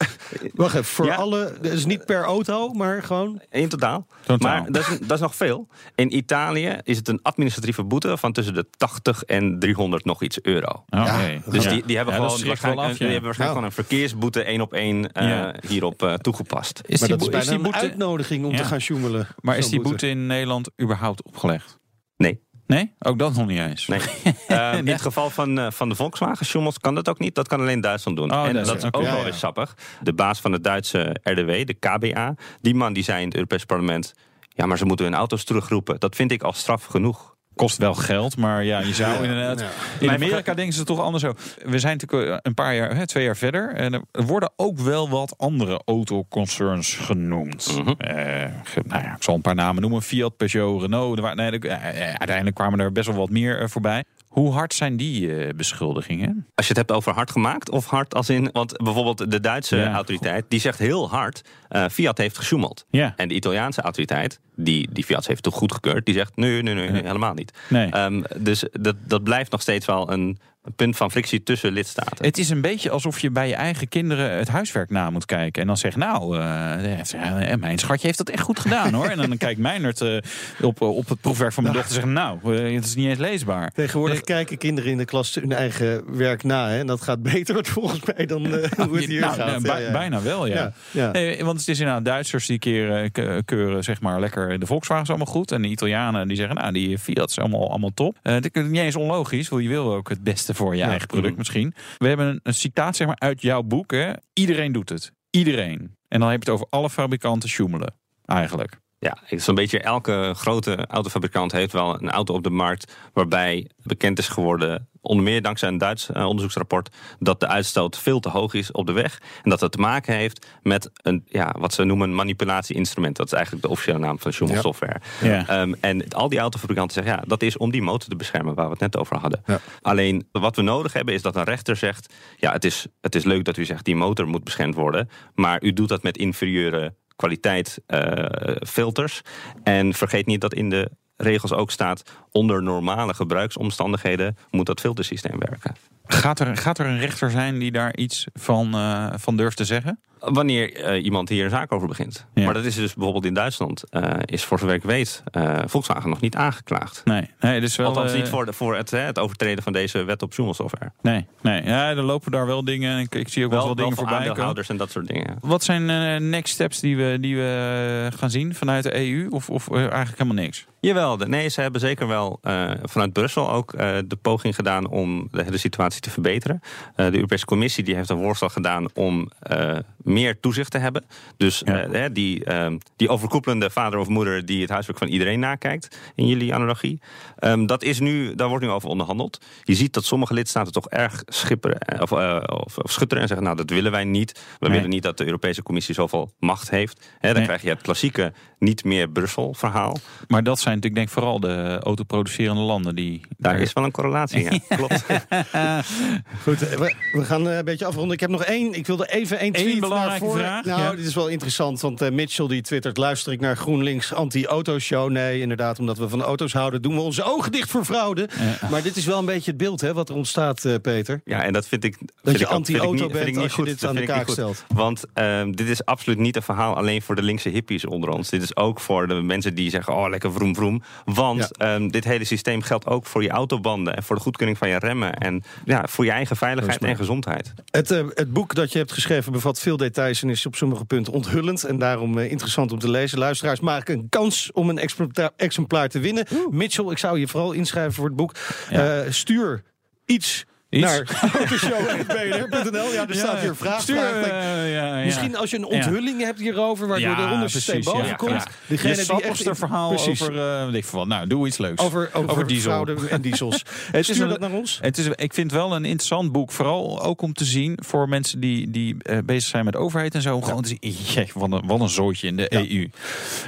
Wacht 0.53 0.73
even, 0.73 0.85
voor 0.85 1.05
Ja. 1.05 1.15
alle, 1.15 1.53
dus 1.61 1.85
niet 1.85 2.05
per 2.05 2.23
auto, 2.23 2.69
maar 2.73 3.03
gewoon. 3.03 3.41
in 3.49 3.69
totaal. 3.69 4.07
Totaal. 4.25 4.49
Maar 4.61 4.71
dat 4.71 4.87
is, 4.87 4.99
dat 4.99 5.11
is 5.11 5.19
nog 5.19 5.35
veel. 5.35 5.67
In 5.95 6.15
Italië 6.17 6.77
is 6.83 6.97
het 6.97 7.07
een 7.07 7.19
administratieve 7.21 7.83
boete 7.83 8.17
van 8.17 8.31
tussen 8.31 8.53
de 8.53 8.65
80 8.77 9.23
en 9.23 9.59
300 9.59 10.05
nog 10.05 10.23
iets 10.23 10.41
euro. 10.41 10.83
Oké. 10.89 11.41
Dus 11.49 11.67
die, 11.67 11.83
die 11.85 11.95
hebben 11.95 12.13
gewoon 12.15 12.29
waarschijnlijk, 12.29 12.87
af, 12.89 12.97
die 12.97 13.07
hebben 13.07 13.23
waarschijnlijk 13.23 13.37
Nou. 13.37 13.47
gewoon 13.49 13.63
een 13.63 13.71
verkeersboete 13.71 14.43
één 14.43 14.61
op 14.61 14.73
één 14.73 15.11
eh, 15.11 15.27
Ja. 15.27 15.55
hierop 15.67 16.03
eh, 16.03 16.13
toegepast. 16.13 16.81
Is 16.85 16.99
Maar 16.99 17.09
die, 17.09 17.17
dat 17.17 17.17
is 17.17 17.17
boe- 17.17 17.29
bijna 17.29 17.39
is 17.41 17.47
die 17.47 17.55
een 17.57 17.63
boete, 17.63 17.77
uitnodiging 17.79 18.45
om 18.45 18.51
Ja. 18.51 18.57
te 18.57 18.63
gaan 18.63 18.81
sjoemelen. 18.81 19.27
maar 19.39 19.57
is 19.57 19.69
die 19.69 19.81
boete 19.81 20.07
in 20.09 20.25
Nederland 20.27 20.69
überhaupt 20.81 21.23
opgelegd? 21.23 21.79
Nee. 22.17 22.41
Nee? 22.71 22.93
Ook 22.99 23.19
dat 23.19 23.35
nog 23.35 23.47
niet 23.47 23.59
eens. 23.59 23.87
Nee. 23.87 23.99
Eh, 24.47 24.77
in 24.77 24.87
het 24.87 25.01
geval 25.01 25.29
van, 25.29 25.59
eh, 25.59 25.71
van 25.71 25.89
de 25.89 25.95
Volkswagen 25.95 26.45
Schummels 26.45 26.79
kan 26.79 26.95
dat 26.95 27.09
ook 27.09 27.19
niet. 27.19 27.35
Dat 27.35 27.47
kan 27.47 27.59
alleen 27.59 27.81
Duitsland 27.81 28.17
doen. 28.17 28.33
Oh, 28.33 28.47
en 28.47 28.53
dat 28.53 28.77
is 28.77 28.83
ook 28.83 29.01
wel 29.01 29.17
ja. 29.17 29.25
eens 29.25 29.39
sappig. 29.39 29.75
De 30.01 30.13
baas 30.13 30.39
van 30.39 30.51
het 30.51 30.63
Duitse 30.63 31.15
RDW, 31.23 31.65
de 31.65 31.73
KBA, 31.73 32.35
die 32.61 32.75
man 32.75 32.93
die 32.93 33.03
zei 33.03 33.19
in 33.19 33.25
het 33.25 33.35
Europese 33.35 33.65
parlement... 33.65 34.13
ja, 34.49 34.65
maar 34.65 34.77
ze 34.77 34.85
moeten 34.85 35.05
hun 35.05 35.15
auto's 35.15 35.43
terugroepen. 35.43 35.99
Dat 35.99 36.15
vind 36.15 36.31
ik 36.31 36.43
al 36.43 36.53
straf 36.53 36.85
genoeg. 36.85 37.30
Kost 37.61 37.77
wel 37.77 37.93
geld, 37.93 38.37
maar 38.37 38.63
ja, 38.63 38.79
je 38.79 38.93
zou 38.93 39.23
inderdaad... 39.23 39.59
Ja. 39.59 39.67
In 39.99 40.09
Amerika 40.09 40.53
denken 40.53 40.73
ze 40.73 40.83
toch 40.83 40.99
anders 40.99 41.23
zo. 41.23 41.33
We 41.65 41.79
zijn 41.79 41.97
natuurlijk 41.97 42.31
eh, 42.31 42.37
een 42.41 42.53
paar 42.53 42.75
jaar, 42.75 42.95
hè, 42.95 43.07
twee 43.07 43.23
jaar 43.23 43.37
verder. 43.37 43.73
En 43.73 43.93
er 44.11 44.25
worden 44.25 44.51
ook 44.55 44.79
wel 44.79 45.09
wat 45.09 45.33
andere 45.37 45.81
autoconcerns 45.85 46.93
genoemd. 46.93 47.77
Mhm. 47.77 47.89
Eh, 47.97 48.49
nou 48.85 49.03
ja, 49.03 49.15
ik 49.15 49.23
zal 49.23 49.35
een 49.35 49.41
paar 49.41 49.55
namen 49.55 49.81
noemen. 49.81 50.01
Fiat, 50.01 50.37
Peugeot, 50.37 50.81
Renault. 50.81 51.17
Er 51.17 51.21
waren- 51.23 51.37
nee, 51.51 51.59
eh, 51.59 52.07
uiteindelijk 52.07 52.55
kwamen 52.55 52.79
er 52.79 52.91
best 52.91 53.07
wel 53.07 53.17
wat 53.17 53.29
meer 53.29 53.69
voorbij. 53.69 54.03
Hoe 54.31 54.51
hard 54.51 54.73
zijn 54.73 54.97
die 54.97 55.35
eh, 55.35 55.53
beschuldigingen? 55.55 56.47
Als 56.55 56.67
je 56.67 56.73
het 56.73 56.77
hebt 56.87 56.91
over 56.91 57.13
hard 57.13 57.31
gemaakt 57.31 57.69
of 57.69 57.85
hard 57.85 58.13
als 58.15 58.29
in... 58.29 58.49
want 58.53 58.77
bijvoorbeeld 58.83 59.31
de 59.31 59.39
Duitse 59.39 59.75
Ja. 59.77 59.93
autoriteit, 59.93 60.45
die 60.47 60.59
zegt 60.59 60.79
heel 60.79 61.09
hard... 61.09 61.41
eh, 61.69 61.85
Fiat 61.91 62.17
heeft 62.17 62.37
gesjoemeld. 62.37 62.85
Ja. 62.89 63.13
En 63.15 63.27
de 63.27 63.33
Italiaanse 63.33 63.81
autoriteit, 63.81 64.39
die, 64.55 64.89
die 64.91 65.03
Fiat 65.03 65.27
heeft 65.27 65.43
toch 65.43 65.55
goedgekeurd... 65.55 66.05
die 66.05 66.13
zegt 66.15 66.35
nee, 66.35 66.61
nee, 66.61 66.73
nee, 66.73 66.89
nee, 66.89 67.01
helemaal 67.03 67.33
niet. 67.33 67.53
Nee. 67.69 67.89
Ehm, 67.91 68.21
dus 68.37 68.63
dat, 68.71 68.95
dat 69.05 69.23
blijft 69.23 69.51
nog 69.51 69.61
steeds 69.61 69.85
wel 69.85 70.11
een, 70.11 70.37
een 70.63 70.73
punt 70.73 70.97
van 70.97 71.11
frictie 71.11 71.43
tussen 71.43 71.71
lidstaten. 71.71 72.25
Het 72.25 72.37
is 72.37 72.49
een 72.49 72.61
beetje 72.61 72.89
alsof 72.89 73.19
je 73.19 73.31
bij 73.31 73.47
je 73.47 73.55
eigen 73.55 73.87
kinderen 73.87 74.31
het 74.37 74.47
huiswerk 74.47 74.89
na 74.89 75.09
moet 75.09 75.25
kijken. 75.25 75.61
En 75.61 75.67
dan 75.67 75.77
zegt, 75.77 75.95
nou, 75.97 76.37
eh, 76.37 77.51
eh, 77.51 77.59
mijn 77.59 77.77
schatje 77.79 78.05
heeft 78.05 78.17
dat 78.17 78.29
echt 78.29 78.43
goed 78.43 78.59
gedaan 78.59 78.93
hoor. 78.93 79.05
En 79.05 79.17
dan 79.17 79.37
kijkt 79.37 79.59
Meinert 79.59 80.01
eh, 80.01 80.17
op, 80.61 80.81
op 80.81 81.09
het 81.09 81.21
proefwerk 81.21 81.53
van 81.53 81.63
mijn 81.63 81.75
dochter 81.75 81.95
en 81.95 82.01
zegt, 82.01 82.13
nou, 82.13 82.55
eh, 82.57 82.75
het 82.75 82.85
is 82.85 82.95
niet 82.95 83.07
eens 83.07 83.17
leesbaar. 83.17 83.71
Tegenwoordig 83.71 84.21
kijken 84.21 84.57
kinderen 84.57 84.91
in 84.91 84.97
de 84.97 85.05
klas 85.05 85.35
hun 85.35 85.51
eigen 85.51 86.17
werk 86.17 86.43
na. 86.43 86.69
Hè? 86.69 86.79
En 86.79 86.87
dat 86.87 87.01
gaat 87.01 87.21
beter 87.23 87.65
volgens 87.73 87.99
mij 88.15 88.25
dan 88.25 88.45
eh, 88.45 88.71
hoe 88.87 88.95
het 88.95 89.05
hier 89.05 89.19
Nou, 89.21 89.33
gaat. 89.33 89.61
Ja, 89.61 89.77
ja. 89.77 89.91
Bijna 89.91 90.21
wel, 90.21 90.45
ja. 90.45 90.53
Ja, 90.55 90.73
ja. 90.91 91.11
Nee, 91.11 91.43
want 91.43 91.59
het 91.59 91.67
is 91.67 91.79
inderdaad 91.79 92.05
Duitsers 92.05 92.45
die 92.47 92.59
keren, 92.59 93.11
ke- 93.11 93.41
keuren 93.45 93.83
zeg 93.83 94.01
maar 94.01 94.19
lekker 94.19 94.59
de 94.59 94.65
Volkswagen 94.65 95.03
is 95.03 95.09
allemaal 95.09 95.27
goed. 95.33 95.51
En 95.51 95.61
de 95.61 95.67
Italianen 95.67 96.27
die 96.27 96.37
zeggen, 96.37 96.55
nou, 96.55 96.71
die 96.73 96.97
Fiat 96.97 97.29
is 97.29 97.39
allemaal, 97.39 97.69
allemaal 97.69 97.91
top. 97.93 98.17
Eh 98.21 98.33
dat 98.33 98.49
is 98.51 98.63
niet 98.63 98.81
eens 98.81 98.95
onlogisch, 98.95 99.49
want 99.49 99.63
je 99.63 99.69
wil 99.69 99.93
ook 99.93 100.09
het 100.09 100.23
beste 100.23 100.50
voor 100.55 100.75
je 100.75 100.83
eigen 100.83 101.07
product 101.07 101.37
misschien. 101.37 101.73
We 101.97 102.07
hebben 102.07 102.27
een, 102.27 102.39
een 102.43 102.53
citaat 102.53 102.95
zeg 102.95 103.07
maar 103.07 103.19
uit 103.19 103.41
jouw 103.41 103.61
boek. 103.61 103.91
Hè. 103.91 104.11
Iedereen 104.33 104.71
doet 104.71 104.89
het. 104.89 105.11
Iedereen. 105.29 105.95
En 106.07 106.19
dan 106.19 106.29
heb 106.29 106.43
je 106.43 106.51
het 106.51 106.59
over 106.59 106.67
alle 106.69 106.89
fabrikanten 106.89 107.49
sjoemelen. 107.49 107.93
Eigenlijk. 108.25 108.79
Ja, 108.99 109.17
een 109.27 109.55
beetje 109.55 109.79
elke 109.79 110.33
grote 110.35 110.85
autofabrikant 110.87 111.51
heeft 111.51 111.71
wel 111.71 112.01
een 112.01 112.09
auto 112.09 112.33
op 112.33 112.43
de 112.43 112.49
markt 112.49 112.95
waarbij 113.13 113.69
bekend 113.83 114.19
is 114.19 114.27
geworden, 114.27 114.89
onder 115.01 115.23
meer 115.23 115.41
dankzij 115.41 115.69
een 115.69 115.77
Duits 115.77 116.11
eh, 116.11 116.25
onderzoeksrapport, 116.25 116.95
dat 117.19 117.39
de 117.39 117.47
uitstoot 117.47 117.97
veel 117.97 118.19
te 118.19 118.29
hoog 118.29 118.53
is 118.53 118.71
op 118.71 118.85
de 118.85 118.91
weg. 118.91 119.21
En 119.43 119.49
dat 119.49 119.59
dat 119.59 119.71
te 119.71 119.77
maken 119.77 120.15
heeft 120.15 120.47
met 120.61 120.89
een, 121.01 121.23
ja, 121.25 121.55
wat 121.59 121.73
ze 121.73 121.83
noemen 121.83 122.09
een 122.09 122.15
manipulatieinstrument. 122.15 123.15
Dat 123.15 123.25
is 123.25 123.33
eigenlijk 123.33 123.63
de 123.63 123.69
officiële 123.69 123.97
naam 123.97 124.19
van 124.19 124.33
Schummel 124.33 124.55
Ja. 124.55 124.61
Software. 124.61 125.01
Ja. 125.21 125.47
Ehm, 125.47 125.73
en 125.79 126.09
al 126.09 126.29
die 126.29 126.39
autofabrikanten 126.39 126.93
zeggen, 126.93 127.13
ja, 127.13 127.23
dat 127.27 127.41
is 127.41 127.57
om 127.57 127.71
die 127.71 127.81
motor 127.81 128.09
te 128.09 128.15
beschermen 128.15 128.53
waar 128.53 128.65
we 128.65 128.71
het 128.71 128.81
net 128.81 128.97
over 128.97 129.17
hadden. 129.17 129.43
Ja. 129.45 129.59
Alleen 129.81 130.27
wat 130.31 130.55
we 130.55 130.61
nodig 130.61 130.93
hebben 130.93 131.13
is 131.13 131.21
dat 131.21 131.35
een 131.35 131.43
rechter 131.43 131.75
zegt, 131.75 132.13
ja, 132.37 132.51
het 132.51 132.65
is, 132.65 132.87
het 133.01 133.15
is 133.15 133.23
leuk 133.23 133.45
dat 133.45 133.57
u 133.57 133.65
zegt 133.65 133.85
die 133.85 133.95
motor 133.95 134.27
moet 134.27 134.43
beschermd 134.43 134.75
worden, 134.75 135.09
maar 135.35 135.63
u 135.63 135.73
doet 135.73 135.89
dat 135.89 136.03
met 136.03 136.17
inferieure 136.17 136.93
kwaliteit 137.15 137.81
eh, 137.87 138.55
filters. 138.67 139.21
En 139.63 139.93
vergeet 139.93 140.25
niet 140.25 140.41
dat 140.41 140.53
in 140.53 140.69
de 140.69 140.91
regels 141.21 141.53
ook 141.53 141.71
staat... 141.71 142.03
onder 142.31 142.63
normale 142.63 143.13
gebruiksomstandigheden 143.13 144.37
moet 144.51 144.65
dat 144.65 144.79
filtersysteem 144.79 145.39
werken. 145.39 145.75
Gaat 146.13 146.39
er, 146.39 146.57
gaat 146.57 146.79
er 146.79 146.85
een 146.85 146.99
rechter 146.99 147.31
zijn 147.31 147.59
die 147.59 147.71
daar 147.71 147.95
iets 147.95 148.25
van, 148.33 148.73
eh, 148.73 149.07
van 149.15 149.35
durft 149.37 149.57
te 149.57 149.65
zeggen? 149.65 149.99
Wanneer 150.19 150.75
eh, 150.75 151.03
iemand 151.03 151.29
hier 151.29 151.43
een 151.43 151.49
zaak 151.49 151.71
over 151.71 151.87
begint. 151.87 152.25
Ja. 152.33 152.43
Maar 152.45 152.53
dat 152.53 152.65
is 152.65 152.75
dus 152.75 152.93
bijvoorbeeld 152.93 153.25
in 153.25 153.33
Duitsland... 153.33 153.83
eh, 153.89 154.09
is 154.25 154.43
voor 154.43 154.59
zover 154.59 154.75
ik 154.75 154.83
weet 154.83 155.23
Volkswagen 155.65 156.09
nog 156.09 156.21
niet 156.21 156.35
aangeklaagd. 156.35 157.01
Nee, 157.05 157.29
nee 157.39 157.59
dus 157.59 157.75
wel, 157.75 157.87
Althans 157.87 158.13
niet 158.13 158.27
voor, 158.27 158.45
de, 158.45 158.53
voor 158.53 158.75
het, 158.75 158.91
hè, 158.91 158.99
het 158.99 159.19
overtreden 159.19 159.63
van 159.63 159.73
deze 159.73 160.03
wet 160.03 160.21
op 160.21 160.33
Schumelsoftware. 160.33 160.91
Nee, 161.01 161.25
nee. 161.41 161.63
Ja, 161.63 161.89
er 161.89 162.01
lopen 162.01 162.31
daar 162.31 162.45
wel 162.45 162.63
dingen. 162.63 162.99
Ik, 162.99 163.15
ik 163.15 163.29
zie 163.29 163.45
ook 163.45 163.51
wel, 163.51 163.65
Wel, 163.65 163.75
dingen 163.75 163.95
voor 163.95 164.07
voorbij 164.07 164.31
komen. 164.31 164.63
en 164.67 164.77
dat 164.77 164.91
soort 164.91 165.07
dingen. 165.07 165.37
Wat 165.39 165.63
zijn 165.63 165.85
next 166.29 166.53
steps 166.53 166.79
die 166.79 166.97
we, 166.97 167.17
die 167.19 167.35
we 167.35 168.09
gaan 168.15 168.29
zien 168.29 168.55
vanuit 168.55 168.83
de 168.83 168.95
EU? 168.95 169.27
Of, 169.29 169.49
of 169.49 169.71
eigenlijk 169.71 170.17
helemaal 170.17 170.43
niks? 170.43 170.65
Jawel, 170.79 171.17
nee, 171.17 171.49
ze 171.49 171.61
hebben 171.61 171.81
zeker 171.81 172.07
wel 172.07 172.39
vanuit 172.83 173.13
Brussel 173.13 173.51
ook 173.51 173.71
de 174.07 174.17
poging 174.21 174.55
gedaan 174.55 174.87
om 174.87 175.27
de 175.31 175.43
hele 175.43 175.57
situatie 175.57 176.00
te 176.01 176.09
verbeteren. 176.09 176.61
Eh, 176.95 177.05
de 177.05 177.15
Europese 177.15 177.45
Commissie 177.45 177.83
die 177.83 177.95
heeft 177.95 178.09
een 178.09 178.17
voorstel 178.21 178.49
gedaan 178.49 178.87
om 178.93 179.31
eh, 179.39 179.77
meer 179.97 180.39
toezicht 180.39 180.71
te 180.71 180.77
hebben. 180.77 181.05
Dus 181.37 181.61
Ja. 181.65 181.83
eh, 181.83 182.09
die, 182.13 182.45
eh, 182.45 182.71
die 182.95 183.09
overkoepelende 183.09 183.69
vader 183.69 183.99
of 183.99 184.07
moeder 184.07 184.45
die 184.45 184.61
het 184.61 184.69
huiswerk 184.69 184.97
van 184.99 185.07
iedereen 185.07 185.39
nakijkt 185.39 185.97
in 186.15 186.27
jullie 186.27 186.53
analogie. 186.53 187.01
Ehm, 187.39 187.65
dat 187.65 187.83
is 187.83 187.99
nu, 187.99 188.35
daar 188.35 188.47
wordt 188.47 188.63
nu 188.65 188.69
over 188.71 188.89
onderhandeld. 188.89 189.41
Je 189.63 189.75
ziet 189.75 189.93
dat 189.93 190.05
sommige 190.05 190.33
lidstaten 190.33 190.71
toch 190.71 190.89
erg 190.89 191.23
schipperen 191.27 192.01
of, 192.01 192.11
of, 192.11 192.77
of 192.77 192.91
schutteren 192.91 193.21
en 193.23 193.27
zeggen: 193.27 193.45
Nou, 193.45 193.57
dat 193.57 193.69
willen 193.69 193.91
wij 193.91 194.03
niet. 194.03 194.31
We 194.59 194.67
Nee. 194.67 194.75
willen 194.75 194.89
niet 194.89 195.03
dat 195.03 195.17
de 195.17 195.25
Europese 195.25 195.63
Commissie 195.63 195.95
zoveel 195.95 196.33
macht 196.39 196.69
heeft. 196.69 197.09
Hè, 197.19 197.27
dan 197.27 197.37
Nee. 197.37 197.45
krijg 197.45 197.61
je 197.61 197.69
het 197.69 197.81
klassieke 197.81 198.33
niet 198.59 198.83
meer 198.83 199.09
Brussel 199.09 199.53
verhaal. 199.53 199.97
Maar 200.27 200.43
dat 200.43 200.59
zijn 200.59 200.75
natuurlijk 200.75 200.95
denk 200.95 201.07
ik 201.07 201.13
vooral 201.13 201.39
de 201.39 201.79
autoproducerende 201.83 202.61
landen 202.61 202.95
die... 202.95 203.21
Daar 203.37 203.59
is 203.59 203.73
wel 203.73 203.83
een 203.83 203.91
correlatie, 203.91 204.43
ja. 204.43 204.59
Klopt. 204.77 205.05
Goed, 206.43 206.69
eh, 206.69 206.77
we, 206.77 206.95
we 207.11 207.25
gaan 207.25 207.49
eh, 207.49 207.57
een 207.57 207.65
beetje 207.65 207.85
afronden. 207.85 208.13
Ik 208.13 208.19
heb 208.19 208.29
nog 208.29 208.43
één. 208.43 208.73
Ik 208.73 208.87
wilde 208.87 209.11
even 209.11 209.39
één 209.39 209.51
tweet 209.53 209.79
belangrijke 209.79 210.09
naar 210.23 210.29
voren. 210.31 210.45
vraag, 210.45 210.65
Nou, 210.65 210.81
ja. 210.81 210.91
dit 210.95 211.05
is 211.05 211.15
wel 211.15 211.27
interessant. 211.27 211.81
Want 211.81 212.01
eh, 212.01 212.11
Mitchell 212.11 212.47
die 212.47 212.61
twittert... 212.61 212.97
luister 212.97 213.31
ik 213.33 213.39
naar 213.39 213.57
GroenLinks 213.57 214.13
anti-autoshow? 214.13 215.09
Nee, 215.09 215.41
inderdaad, 215.41 215.79
omdat 215.79 215.97
we 215.97 216.09
van 216.09 216.21
auto's 216.21 216.53
houden... 216.53 216.81
doen 216.81 216.95
we 216.95 217.01
onze 217.01 217.23
ogen 217.23 217.51
dicht 217.51 217.69
voor 217.69 217.85
fraude. 217.85 218.29
Maar 218.69 218.81
dit 218.83 218.95
is 218.95 219.05
wel 219.05 219.19
een 219.19 219.25
beetje 219.25 219.49
het 219.51 219.59
beeld 219.59 219.81
hè, 219.81 219.93
wat 219.93 220.09
er 220.09 220.15
ontstaat, 220.15 220.65
eh, 220.65 220.75
Peter. 220.81 221.21
Ja, 221.25 221.43
en 221.43 221.53
dat 221.53 221.67
vind 221.67 221.83
ik. 221.83 221.97
Dat 221.99 222.07
vind 222.23 222.39
je 222.39 222.47
anti-auto 222.47 222.91
niet- 222.91 222.99
vind 223.01 223.13
ik 223.15 223.23
bent 223.23 223.35
niet 223.35 223.37
als 223.43 223.51
je 223.51 223.57
goed. 223.57 223.65
dit 223.65 223.79
Dat 223.79 223.89
aan 223.89 223.95
de 223.95 224.03
kaak 224.03 224.29
stelt. 224.29 224.63
Want 224.67 225.03
ehm, 225.13 225.51
dit 225.51 225.67
is 225.69 225.85
absoluut 225.85 226.19
niet 226.19 226.35
een 226.35 226.41
verhaal 226.41 226.75
alleen 226.75 227.01
voor 227.01 227.15
de 227.15 227.21
linkse 227.21 227.49
hippies 227.49 227.85
onder 227.85 228.09
ons. 228.09 228.29
Dit 228.29 228.41
is 228.41 228.55
ook 228.55 228.79
voor 228.79 229.07
de 229.07 229.13
mensen 229.13 229.55
die 229.55 229.69
zeggen: 229.69 229.95
oh, 229.95 230.09
lekker 230.09 230.31
vroom 230.33 230.55
vroom. 230.55 230.81
Want 231.05 231.57
ehm, 231.57 231.87
dit 231.87 232.03
hele 232.03 232.25
systeem 232.25 232.61
geldt 232.61 232.85
ook 232.85 233.05
voor 233.05 233.23
je 233.23 233.29
autobanden 233.29 233.95
en 233.95 234.03
voor 234.03 234.15
de 234.15 234.21
goedkeuring 234.21 234.57
van 234.57 234.69
je 234.69 234.77
remmen. 234.79 235.13
En 235.13 235.43
ja, 235.71 235.87
voor 235.87 236.05
je 236.05 236.11
eigen 236.11 236.35
veiligheid 236.35 236.83
en 236.83 236.95
gezondheid. 236.95 237.53
Het, 237.71 237.91
eh, 237.91 238.05
het 238.13 238.33
boek 238.33 238.55
dat 238.55 238.71
je 238.71 238.77
hebt 238.77 238.91
geschreven 238.91 239.31
bevat 239.31 239.59
veel 239.59 239.77
details... 239.77 240.21
en 240.23 240.29
is 240.29 240.45
op 240.45 240.55
sommige 240.55 240.85
punten 240.85 241.13
onthullend. 241.13 241.63
En 241.63 241.77
daarom 241.77 242.17
eh, 242.17 242.31
interessant 242.31 242.71
om 242.71 242.79
te 242.79 242.89
lezen. 242.89 243.19
Luisteraars 243.19 243.59
maken 243.59 243.97
een 243.97 244.09
kans 244.09 244.51
om 244.51 244.69
een 244.69 244.89
exemplaar, 245.35 245.89
te 245.89 245.99
winnen. 245.99 246.25
Mitchell, 246.49 246.85
ik 246.85 246.97
zou 246.97 247.19
je 247.19 247.27
vooral 247.27 247.51
inschrijven 247.51 247.93
voor 247.93 248.05
het 248.05 248.15
boek. 248.15 248.35
Ja. 248.69 249.01
Eh, 249.01 249.11
stuur 249.11 249.63
iets... 250.05 250.45
Iets? 250.71 250.85
Naar 250.85 251.03
autoshow.bnr.nl. 251.39 252.91
Ja, 252.91 253.07
er 253.07 253.15
staat 253.15 253.39
hier 253.39 253.55
vraag. 253.55 253.81
Stuur, 253.81 253.97
eh, 253.97 254.73
ja, 254.73 254.97
ja. 254.97 255.05
Misschien 255.05 255.35
als 255.35 255.49
je 255.49 255.57
een 255.57 255.65
onthulling 255.65 256.21
hebt 256.21 256.39
hierover, 256.39 256.87
waardoor 256.87 257.15
de 257.15 257.31
onderste 257.31 257.79
boven 257.83 258.05
ja. 258.05 258.13
komt. 258.13 258.31
Ja. 258.31 258.45
Degene 258.67 258.95
je 258.95 259.05
die 259.05 259.21
echt 259.21 259.45
er 259.45 259.55
verhaal 259.55 259.89
precies. 259.89 260.21
over, 260.21 260.71
weet 260.71 260.85
ik. 260.93 261.05
Nou, 261.05 261.27
doe 261.27 261.47
iets 261.47 261.57
leuks. 261.57 261.81
over, 261.83 262.09
over, 262.13 262.47
diesel. 262.47 262.87
en 263.09 263.21
diesels. 263.29 263.63
Het 263.91 263.95
is 263.95 264.07
Stuur 264.07 264.23
een- 264.23 264.29
dat 264.29 264.39
naar 264.39 264.51
ons. 264.51 264.79
Het 264.81 264.97
is, 264.97 265.07
ik 265.07 265.33
vind 265.33 265.51
het 265.51 265.59
wel 265.59 265.75
een 265.75 265.85
interessant 265.85 266.31
boek. 266.31 266.51
Vooral 266.51 267.01
ook 267.03 267.21
om 267.21 267.33
te 267.33 267.45
zien 267.45 267.77
voor 267.85 268.09
mensen 268.09 268.39
die, 268.39 268.71
die 268.71 268.95
eh, 268.99 269.17
bezig 269.25 269.49
zijn 269.49 269.65
met 269.65 269.75
overheid 269.75 270.15
en 270.15 270.21
zo. 270.21 270.35
om 270.35 270.43
Gewoon 270.43 270.61
te 270.61 270.67
zien, 270.67 270.93
jee, 271.13 271.29
wat 271.33 271.51
een, 271.51 271.67
wat 271.67 271.79
een 271.79 271.89
zootje 271.89 272.27
in 272.27 272.35
de 272.35 272.53
EU. 272.53 272.89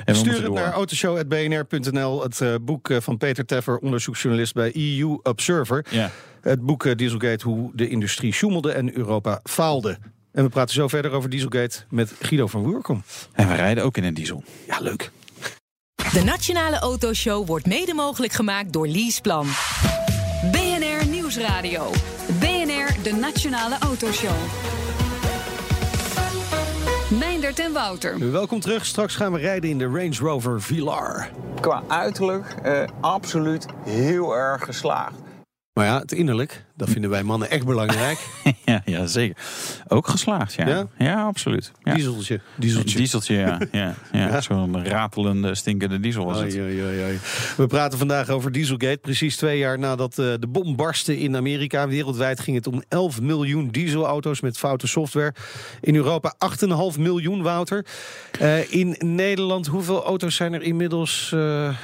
En 0.05 0.15
Stuur 0.15 0.33
het 0.33 0.45
door. 0.45 0.55
naar 0.55 0.71
autoshow.bnr.nl. 0.73 2.23
Het 2.23 2.65
boek 2.65 2.89
van 2.99 3.17
Peter 3.17 3.45
Teffer, 3.45 3.77
onderzoeksjournalist 3.77 4.53
bij 4.53 4.71
EU 4.75 5.17
Observer. 5.23 5.85
Ja. 5.89 6.11
Het 6.43 6.61
boek 6.61 6.85
eh, 6.85 6.95
Dieselgate, 6.95 7.47
hoe 7.47 7.71
de 7.73 7.89
industrie 7.89 8.33
sjoemelde 8.33 8.71
en 8.71 8.97
Europa 8.97 9.39
faalde. 9.43 9.97
En 10.31 10.43
we 10.43 10.49
praten 10.49 10.73
zo 10.73 10.87
verder 10.87 11.11
over 11.11 11.29
Dieselgate 11.29 11.79
met 11.89 12.13
Guido 12.19 12.47
van 12.47 12.63
Woerkom. 12.63 13.03
En 13.33 13.47
we 13.47 13.55
rijden 13.55 13.83
ook 13.83 13.97
in 13.97 14.03
een 14.03 14.13
diesel. 14.13 14.43
Ja, 14.67 14.79
leuk. 14.79 15.11
De 15.95 16.23
Nationale 16.23 16.79
Autoshow 16.79 17.47
wordt 17.47 17.65
mede 17.65 17.93
mogelijk 17.93 18.33
gemaakt 18.33 18.73
door 18.73 18.87
Leaseplan. 18.87 19.47
BNR 20.51 21.07
Nieuwsradio. 21.09 21.91
BNR, 22.39 23.03
de 23.03 23.17
Nationale 23.19 23.77
Autoshow. 23.79 24.35
Meindert 27.19 27.59
en 27.59 27.73
Wouter. 27.73 28.31
Welkom 28.31 28.59
terug. 28.59 28.85
Straks 28.85 29.15
gaan 29.15 29.31
we 29.31 29.39
rijden 29.39 29.69
in 29.69 29.77
de 29.77 29.85
Range 29.85 30.17
Rover 30.19 30.61
Velar. 30.61 31.29
Qua 31.61 31.83
uiterlijk 31.87 32.55
eh, 32.63 32.83
absoluut 33.01 33.65
heel 33.83 34.35
erg 34.35 34.63
geslaagd. 34.63 35.22
Maar 35.73 35.85
ja, 35.85 35.99
het 35.99 36.11
innerlijk, 36.11 36.65
dat 36.75 36.89
vinden 36.89 37.09
wij 37.09 37.23
mannen 37.23 37.49
echt 37.49 37.65
belangrijk. 37.65 38.17
ja, 38.65 38.81
ja, 38.85 39.05
zeker. 39.05 39.37
Ook 39.87 40.07
geslaagd, 40.07 40.53
ja. 40.53 40.87
Ja, 40.97 41.23
absoluut. 41.23 41.71
Ja. 41.83 41.93
Dieseltje. 41.93 42.39
Dieseltje. 42.55 43.31
Ja. 43.43 43.59
ja, 43.71 43.95
ja. 44.11 44.41
Zo'n 44.41 44.85
ratelende, 44.85 45.55
stinkende 45.55 45.99
diesel 45.99 46.25
was 46.25 46.39
het. 46.39 46.55
Oei, 46.55 46.83
oei. 46.83 47.19
We 47.57 47.67
praten 47.67 47.97
vandaag 47.97 48.29
over 48.29 48.51
Dieselgate. 48.51 48.97
Precies 48.97 49.35
twee 49.35 49.57
jaar 49.57 49.79
nadat 49.79 50.19
eh, 50.19 50.33
de 50.39 50.47
bom 50.47 50.75
barstte 50.75 51.19
in 51.19 51.35
Amerika. 51.35 51.87
Wereldwijd 51.87 52.39
ging 52.39 52.55
het 52.55 52.67
om 52.67 52.83
11 52.87 53.21
miljoen 53.21 53.67
dieselauto's 53.67 54.41
met 54.41 54.57
foute 54.57 54.87
software. 54.87 55.33
In 55.81 55.95
Europa 55.95 56.35
8,5 56.93 56.99
miljoen, 56.99 57.41
Wouter. 57.41 57.85
Eh, 58.39 58.73
in 58.73 58.95
Nederland, 58.99 59.67
hoeveel 59.67 60.03
auto's 60.03 60.35
zijn 60.35 60.53
er 60.53 60.61
inmiddels 60.61 61.31
eh, 61.33 61.75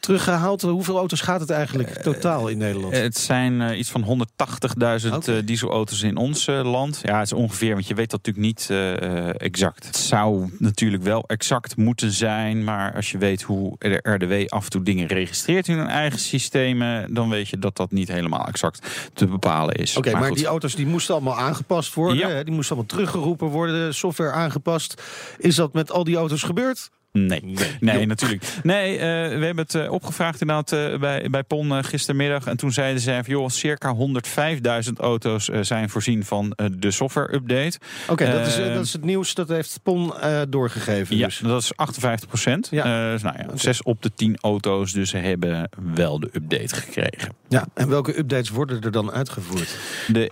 teruggehaald? 0.00 0.62
Hoeveel 0.62 0.96
auto's 0.98 1.20
gaat 1.20 1.40
het 1.40 1.50
eigenlijk 1.50 2.02
totaal 2.02 2.48
in 2.48 2.58
Nederland? 2.58 2.96
het 2.96 3.18
zijn 3.18 3.78
iets 3.78 3.90
van 3.90 4.02
100. 4.02 4.19
180.000 4.26 5.14
eh, 5.24 5.34
dieselauto's 5.44 6.02
in 6.02 6.16
ons 6.16 6.46
eh, 6.46 6.70
land. 6.70 7.00
Ja, 7.02 7.18
het 7.18 7.26
is 7.26 7.32
ongeveer, 7.32 7.72
want 7.74 7.86
je 7.86 7.94
weet 7.94 8.10
dat 8.10 8.26
natuurlijk 8.26 8.46
niet 8.46 8.70
eh, 8.70 9.40
exact. 9.40 9.86
Het 9.86 9.96
zou 9.96 10.50
natuurlijk 10.58 11.02
wel 11.02 11.24
exact 11.26 11.76
moeten 11.76 12.10
zijn, 12.10 12.64
maar 12.64 12.94
als 12.94 13.10
je 13.10 13.18
weet 13.18 13.42
hoe 13.42 13.74
de 13.78 14.00
RDW 14.02 14.52
af 14.54 14.64
en 14.64 14.70
toe 14.70 14.82
dingen 14.82 15.06
registreert 15.06 15.68
in 15.68 15.78
hun 15.78 15.86
eigen 15.86 16.18
systemen, 16.18 17.14
dan 17.14 17.28
weet 17.28 17.48
je 17.48 17.58
dat 17.58 17.76
dat 17.76 17.90
niet 17.90 18.08
helemaal 18.08 18.46
exact 18.46 19.10
te 19.14 19.26
bepalen 19.26 19.74
is. 19.74 19.96
Oké, 19.96 20.10
maar, 20.10 20.20
maar 20.20 20.30
die 20.30 20.46
auto's 20.46 20.74
die 20.74 20.86
moesten 20.86 21.14
allemaal 21.14 21.38
aangepast 21.38 21.94
worden, 21.94 22.44
die 22.44 22.54
moesten 22.54 22.76
allemaal 22.76 22.96
teruggeroepen 22.96 23.48
worden, 23.48 23.94
software 23.94 24.32
aangepast. 24.32 25.02
Is 25.38 25.54
dat 25.54 25.72
met 25.72 25.90
al 25.92 26.04
die 26.04 26.16
auto's 26.16 26.42
gebeurd? 26.42 26.90
Nee, 27.12 27.56
nee, 27.80 28.06
natuurlijk. 28.14 28.44
Nee, 28.62 28.92
eh, 28.92 28.98
we 29.38 29.44
hebben 29.44 29.64
het 29.64 29.74
eh, 29.74 29.92
opgevraagd 29.92 30.40
inderdaad 30.40 30.72
eh, 30.72 30.98
bij, 30.98 31.28
bij 31.30 31.42
PON 31.42 31.84
gistermiddag. 31.84 32.46
En 32.46 32.56
toen 32.56 32.72
zeiden 32.72 33.02
ze, 33.02 33.10
van, 33.10 33.34
joh, 33.34 33.48
circa 33.48 33.96
105.000 34.84 34.92
auto's 34.96 35.44
zijn 35.44 35.90
voorzien 35.90 36.24
van 36.24 36.56
de 36.78 36.90
software-update. 36.90 37.78
Oké, 38.08 38.32
dat, 38.32 38.46
is, 38.46 38.58
Eh, 38.58 38.68
eh, 38.68 38.74
dat 38.74 38.84
is 38.84 38.92
het 38.92 39.04
nieuws. 39.04 39.34
Dat 39.34 39.48
heeft 39.48 39.80
PON 39.82 40.12
doorgegeven. 40.48 41.16
Ja, 41.16 41.26
dus. 41.26 41.38
dat 41.38 41.62
is 41.62 41.76
58 41.76 42.28
procent. 42.28 42.68
Ja. 42.70 43.12
dus 43.12 43.22
nou 43.22 43.36
ja, 43.38 43.56
zes 43.56 43.82
op 43.82 44.02
de 44.02 44.10
10 44.14 44.38
auto's 44.40 44.92
dus 44.92 45.12
hebben 45.12 45.70
wel 45.94 46.20
de 46.20 46.28
update 46.32 46.74
gekregen. 46.74 47.34
Ja, 47.48 47.66
en 47.74 47.88
welke 47.88 48.18
updates 48.18 48.50
worden 48.50 48.80
er 48.80 48.90
dan 48.90 49.10
uitgevoerd? 49.10 49.78
De 50.06 50.30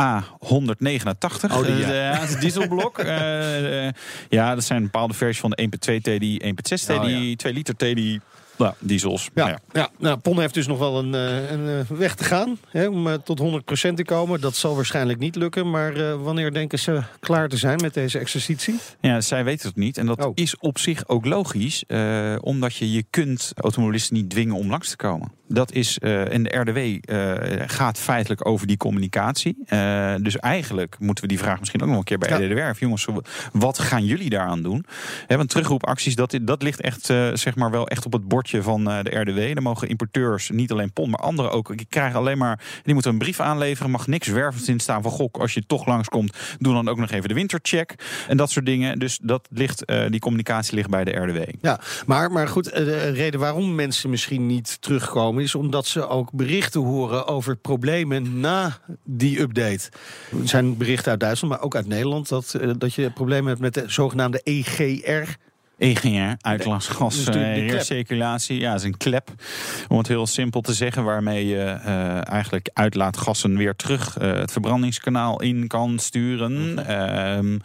EA189, 0.00 1.50
Oh, 1.52 1.62
die, 1.64 1.84
eh, 1.84 1.88
ja. 1.88 2.20
het 2.26 2.40
dieselblok. 2.40 2.98
Eh, 3.12 3.86
eh, 3.86 3.92
ja, 4.28 4.54
dat 4.54 4.64
zijn 4.64 4.82
bepaalde 4.82 5.14
versies 5.14 5.40
van 5.40 5.50
de 5.50 5.62
1.2 5.62 6.00
TDI, 6.00 6.38
1.6 6.42 6.84
TDI, 6.84 6.94
Oh, 6.94 7.08
ja. 7.28 7.36
2 7.36 7.52
liter 7.52 7.76
TDI. 7.76 8.20
Nou, 8.58 8.74
diesels. 8.78 9.28
Ja, 9.34 9.58
ja. 9.72 9.88
Nou, 9.98 10.16
PON 10.18 10.40
heeft 10.40 10.54
dus 10.54 10.66
nog 10.66 10.78
wel 10.78 10.98
een, 10.98 11.14
eh, 11.14 11.50
een 11.50 11.68
eh, 11.68 11.96
weg 11.98 12.14
te 12.14 12.24
gaan 12.24 12.58
hè, 12.68 12.86
om 12.88 13.06
eh, 13.08 13.14
tot 13.14 13.38
100% 13.38 13.96
te 13.96 14.04
komen. 14.04 14.40
Dat 14.40 14.56
zal 14.56 14.74
waarschijnlijk 14.74 15.18
niet 15.18 15.36
lukken. 15.36 15.70
Maar 15.70 15.96
eh, 15.96 16.22
wanneer 16.22 16.52
denken 16.52 16.78
ze 16.78 17.02
klaar 17.20 17.48
te 17.48 17.56
zijn 17.56 17.80
met 17.80 17.94
deze 17.94 18.18
exercitie? 18.18 18.78
Ja, 19.00 19.20
zij 19.20 19.44
weten 19.44 19.68
het 19.68 19.76
niet. 19.76 19.98
En 19.98 20.06
dat 20.06 20.24
Oh. 20.24 20.32
is 20.34 20.56
op 20.58 20.78
zich 20.78 21.08
ook 21.08 21.24
logisch. 21.24 21.84
eh, 21.86 22.34
omdat 22.40 22.74
je, 22.76 22.92
je 22.92 23.04
kunt 23.10 23.52
automobilisten 23.56 24.14
niet 24.16 24.30
dwingen 24.30 24.54
om 24.54 24.70
langs 24.70 24.90
te 24.90 24.96
komen. 24.96 25.32
Dat 25.52 25.72
is, 25.72 25.98
eh 25.98 26.32
en 26.32 26.42
de 26.42 26.56
RDW 26.56 27.10
eh, 27.10 27.62
gaat 27.66 27.98
feitelijk 27.98 28.46
over 28.46 28.66
die 28.66 28.76
communicatie. 28.76 29.56
Eh, 29.66 30.14
dus 30.20 30.36
eigenlijk 30.36 30.96
moeten 30.98 31.24
we 31.24 31.30
die 31.30 31.38
vraag 31.38 31.58
misschien 31.58 31.82
ook 31.82 31.88
nog 31.88 31.98
een 31.98 32.04
keer 32.04 32.18
bij 32.18 32.28
Ja. 32.28 32.70
RDW. 32.70 32.80
Jongens, 32.80 33.06
wat 33.52 33.78
gaan 33.78 34.04
jullie 34.04 34.30
daaraan 34.30 34.62
doen? 34.62 34.84
Hè, 35.26 35.36
want 35.36 35.48
terugroepacties, 35.48 36.14
dat, 36.14 36.38
dat 36.42 36.62
ligt 36.62 36.80
echt, 36.80 37.04
zeg 37.32 37.54
maar 37.54 37.70
wel 37.70 37.88
echt 37.88 38.06
op 38.06 38.12
het 38.12 38.28
bordje 38.28 38.62
van 38.62 38.84
de 38.84 39.20
RDW. 39.20 39.54
Dan 39.54 39.62
mogen 39.62 39.88
importeurs, 39.88 40.50
niet 40.50 40.72
alleen 40.72 40.92
PON, 40.92 41.10
maar 41.10 41.20
anderen 41.20 41.52
ook. 41.52 41.76
Die 41.76 41.86
krijgen 41.88 42.18
alleen 42.18 42.38
maar, 42.38 42.60
die 42.82 42.94
moeten 42.94 43.12
een 43.12 43.18
brief 43.18 43.40
aanleveren. 43.40 43.90
Mag 43.90 44.06
niks 44.06 44.28
wervends 44.28 44.68
in 44.68 44.80
staan 44.80 45.02
van 45.02 45.10
gok. 45.10 45.36
Als 45.36 45.54
je 45.54 45.66
toch 45.66 45.86
langskomt, 45.86 46.36
doe 46.58 46.74
dan 46.74 46.88
ook 46.88 46.98
nog 46.98 47.10
even 47.10 47.28
de 47.28 47.34
wintercheck. 47.34 47.94
En 48.28 48.36
dat 48.36 48.50
soort 48.50 48.66
dingen. 48.66 48.98
Dus 48.98 49.18
dat 49.22 49.48
ligt, 49.50 49.92
die 50.08 50.20
communicatie 50.20 50.74
ligt 50.74 50.90
bij 50.90 51.04
de 51.04 51.10
RDW. 51.10 51.42
Ja, 51.60 51.80
maar, 52.06 52.32
maar 52.32 52.48
goed, 52.48 52.64
de 52.64 53.10
reden 53.10 53.40
waarom 53.40 53.74
mensen 53.74 54.10
misschien 54.10 54.46
niet 54.46 54.76
terugkomen... 54.80 55.41
is 55.42 55.54
omdat 55.54 55.86
ze 55.86 56.08
ook 56.08 56.32
berichten 56.32 56.80
horen 56.80 57.26
over 57.26 57.56
problemen 57.56 58.40
na 58.40 58.78
die 59.04 59.40
update. 59.40 59.88
Zijn 60.44 60.76
berichten 60.76 61.10
uit 61.10 61.20
Duitsland, 61.20 61.54
maar 61.54 61.62
ook 61.62 61.76
uit 61.76 61.86
Nederland... 61.86 62.28
dat, 62.28 62.54
eh, 62.54 62.70
dat 62.78 62.94
je 62.94 63.10
problemen 63.10 63.48
hebt 63.48 63.60
met 63.60 63.74
de 63.74 63.84
zogenaamde 63.86 64.40
EGR... 64.44 65.36
EGR, 65.82 66.32
uitlaatgas, 66.40 67.24
de- 67.24 67.30
eh, 67.30 67.54
klep. 67.54 67.70
recirculatie. 67.70 68.60
Ja, 68.60 68.74
is 68.74 68.82
een 68.82 68.96
klep. 68.96 69.30
Om 69.88 69.98
het 69.98 70.08
heel 70.08 70.26
simpel 70.26 70.60
te 70.60 70.72
zeggen, 70.74 71.04
waarmee 71.04 71.46
je 71.46 71.58
eh, 71.58 72.28
eigenlijk 72.32 72.70
uitlaatgassen 72.72 73.56
weer 73.56 73.76
terug 73.76 74.18
eh, 74.18 74.32
het 74.32 74.52
verbrandingskanaal 74.52 75.40
in 75.40 75.66
kan 75.66 75.98
sturen. 75.98 76.86
Ehm, 76.86 77.58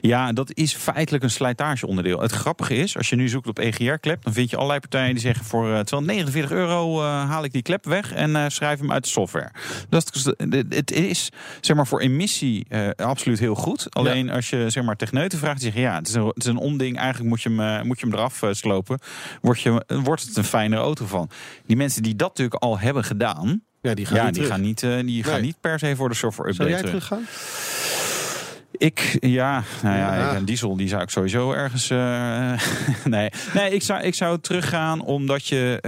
ja, 0.00 0.32
dat 0.32 0.50
is 0.54 0.74
feitelijk 0.74 1.24
een 1.24 1.30
slijtageonderdeel. 1.30 2.20
Het 2.20 2.32
grappige 2.32 2.74
is, 2.76 2.96
als 2.96 3.08
je 3.08 3.16
nu 3.16 3.28
zoekt 3.28 3.48
op 3.48 3.58
EGR-klep, 3.58 4.22
dan 4.24 4.32
vind 4.32 4.50
je 4.50 4.56
allerlei 4.56 4.80
partijen 4.80 5.12
die 5.12 5.20
zeggen 5.22 5.44
voor 5.44 5.64
eh, 5.74 5.80
249 5.80 6.50
euro 6.50 7.00
haal 7.02 7.44
ik 7.44 7.52
die 7.52 7.62
klep 7.62 7.84
weg 7.84 8.12
en 8.12 8.52
schrijf 8.52 8.78
hem 8.78 8.92
uit 8.92 9.04
de 9.04 9.10
software. 9.10 9.50
Dat 9.88 10.10
is, 10.14 10.24
het 10.68 10.90
is 10.92 11.28
zeg 11.60 11.76
maar 11.76 11.86
voor 11.86 12.00
emissie 12.00 12.66
absoluut 12.96 13.38
heel 13.38 13.54
goed. 13.54 13.86
Alleen 13.94 14.30
als 14.30 14.50
je 14.50 14.70
zeg 14.70 14.84
maar 14.84 14.96
techneuten 14.96 15.38
vraagt, 15.38 15.60
die 15.60 15.70
zeggen 15.72 15.90
ja, 15.90 15.96
het 15.98 16.08
is 16.08 16.14
een, 16.14 16.26
het 16.26 16.36
is 16.44 16.46
een 16.46 16.56
onding. 16.56 16.96
Eigenlijk 16.98 17.28
moet 17.28 17.42
je 17.42 17.50
hem, 17.56 17.78
eh, 17.78 17.82
moet 17.82 18.00
je 18.00 18.06
hem 18.06 18.14
eraf 18.14 18.42
eh, 18.42 18.48
slopen. 18.52 18.98
Word 19.40 19.60
je, 19.60 19.84
wordt 19.86 20.22
het 20.22 20.36
een 20.36 20.44
fijnere 20.44 20.82
auto 20.82 21.06
van. 21.06 21.30
Die 21.66 21.76
mensen 21.76 22.02
die 22.02 22.16
dat 22.16 22.28
natuurlijk 22.28 22.62
al 22.62 22.78
hebben 22.78 23.04
gedaan, 23.04 23.62
Ja, 23.80 23.94
die 23.94 24.06
gaan 24.06 24.16
ja, 24.16 24.24
niet 24.24 24.34
die 24.34 24.44
gaan 24.44 24.60
niet, 24.60 24.82
eh, 24.82 24.98
die 25.00 25.24
gaan 25.24 25.40
niet 25.40 25.60
per 25.60 25.78
se 25.78 25.96
voor 25.96 26.08
de 26.08 26.14
software 26.14 26.52
Zou 26.52 26.68
update. 26.68 26.88
jij 26.88 27.00
terug. 27.00 27.06
teruggaan? 27.06 27.26
Ik, 28.78 29.16
ja, 29.20 29.62
nou 29.82 29.96
ja, 29.96 30.36
een 30.36 30.44
diesel 30.44 30.76
die 30.76 30.88
zou 30.88 31.02
ik 31.02 31.10
sowieso 31.10 31.52
ergens. 31.52 31.88
nee, 33.04 33.30
nee 33.54 33.70
ik, 33.70 33.82
zou, 33.82 34.02
ik 34.02 34.14
zou 34.14 34.40
teruggaan 34.40 35.00
omdat 35.04 35.46
je. 35.46 35.80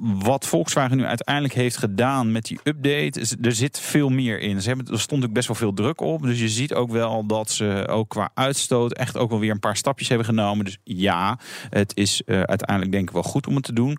Wat 0.00 0.46
Volkswagen 0.46 0.96
nu 0.96 1.04
uiteindelijk 1.04 1.54
heeft 1.54 1.76
gedaan 1.76 2.32
met 2.32 2.44
die 2.44 2.60
update, 2.62 3.36
er 3.42 3.52
zit 3.52 3.80
veel 3.80 4.08
meer 4.08 4.40
in. 4.40 4.62
Ze 4.62 4.68
hebben, 4.68 4.86
er 4.92 5.00
stond 5.00 5.24
ook 5.24 5.32
best 5.32 5.46
wel 5.48 5.56
veel 5.56 5.74
druk 5.74 6.00
op. 6.00 6.22
Dus 6.22 6.40
je 6.40 6.48
ziet 6.48 6.74
ook 6.74 6.90
wel 6.90 7.26
dat 7.26 7.50
ze 7.50 7.86
ook 7.90 8.08
qua 8.08 8.30
uitstoot 8.34 8.92
echt 8.92 9.16
ook 9.16 9.30
wel 9.30 9.38
weer 9.38 9.50
een 9.50 9.58
paar 9.58 9.76
stapjes 9.76 10.08
hebben 10.08 10.26
genomen. 10.26 10.64
Dus 10.64 10.78
ja, 10.84 11.38
het 11.70 11.96
is 11.96 12.22
eh, 12.22 12.40
uiteindelijk 12.40 12.92
denk 12.92 13.08
ik 13.08 13.14
wel 13.14 13.22
goed 13.22 13.46
om 13.46 13.54
het 13.54 13.64
te 13.64 13.72
doen. 13.72 13.98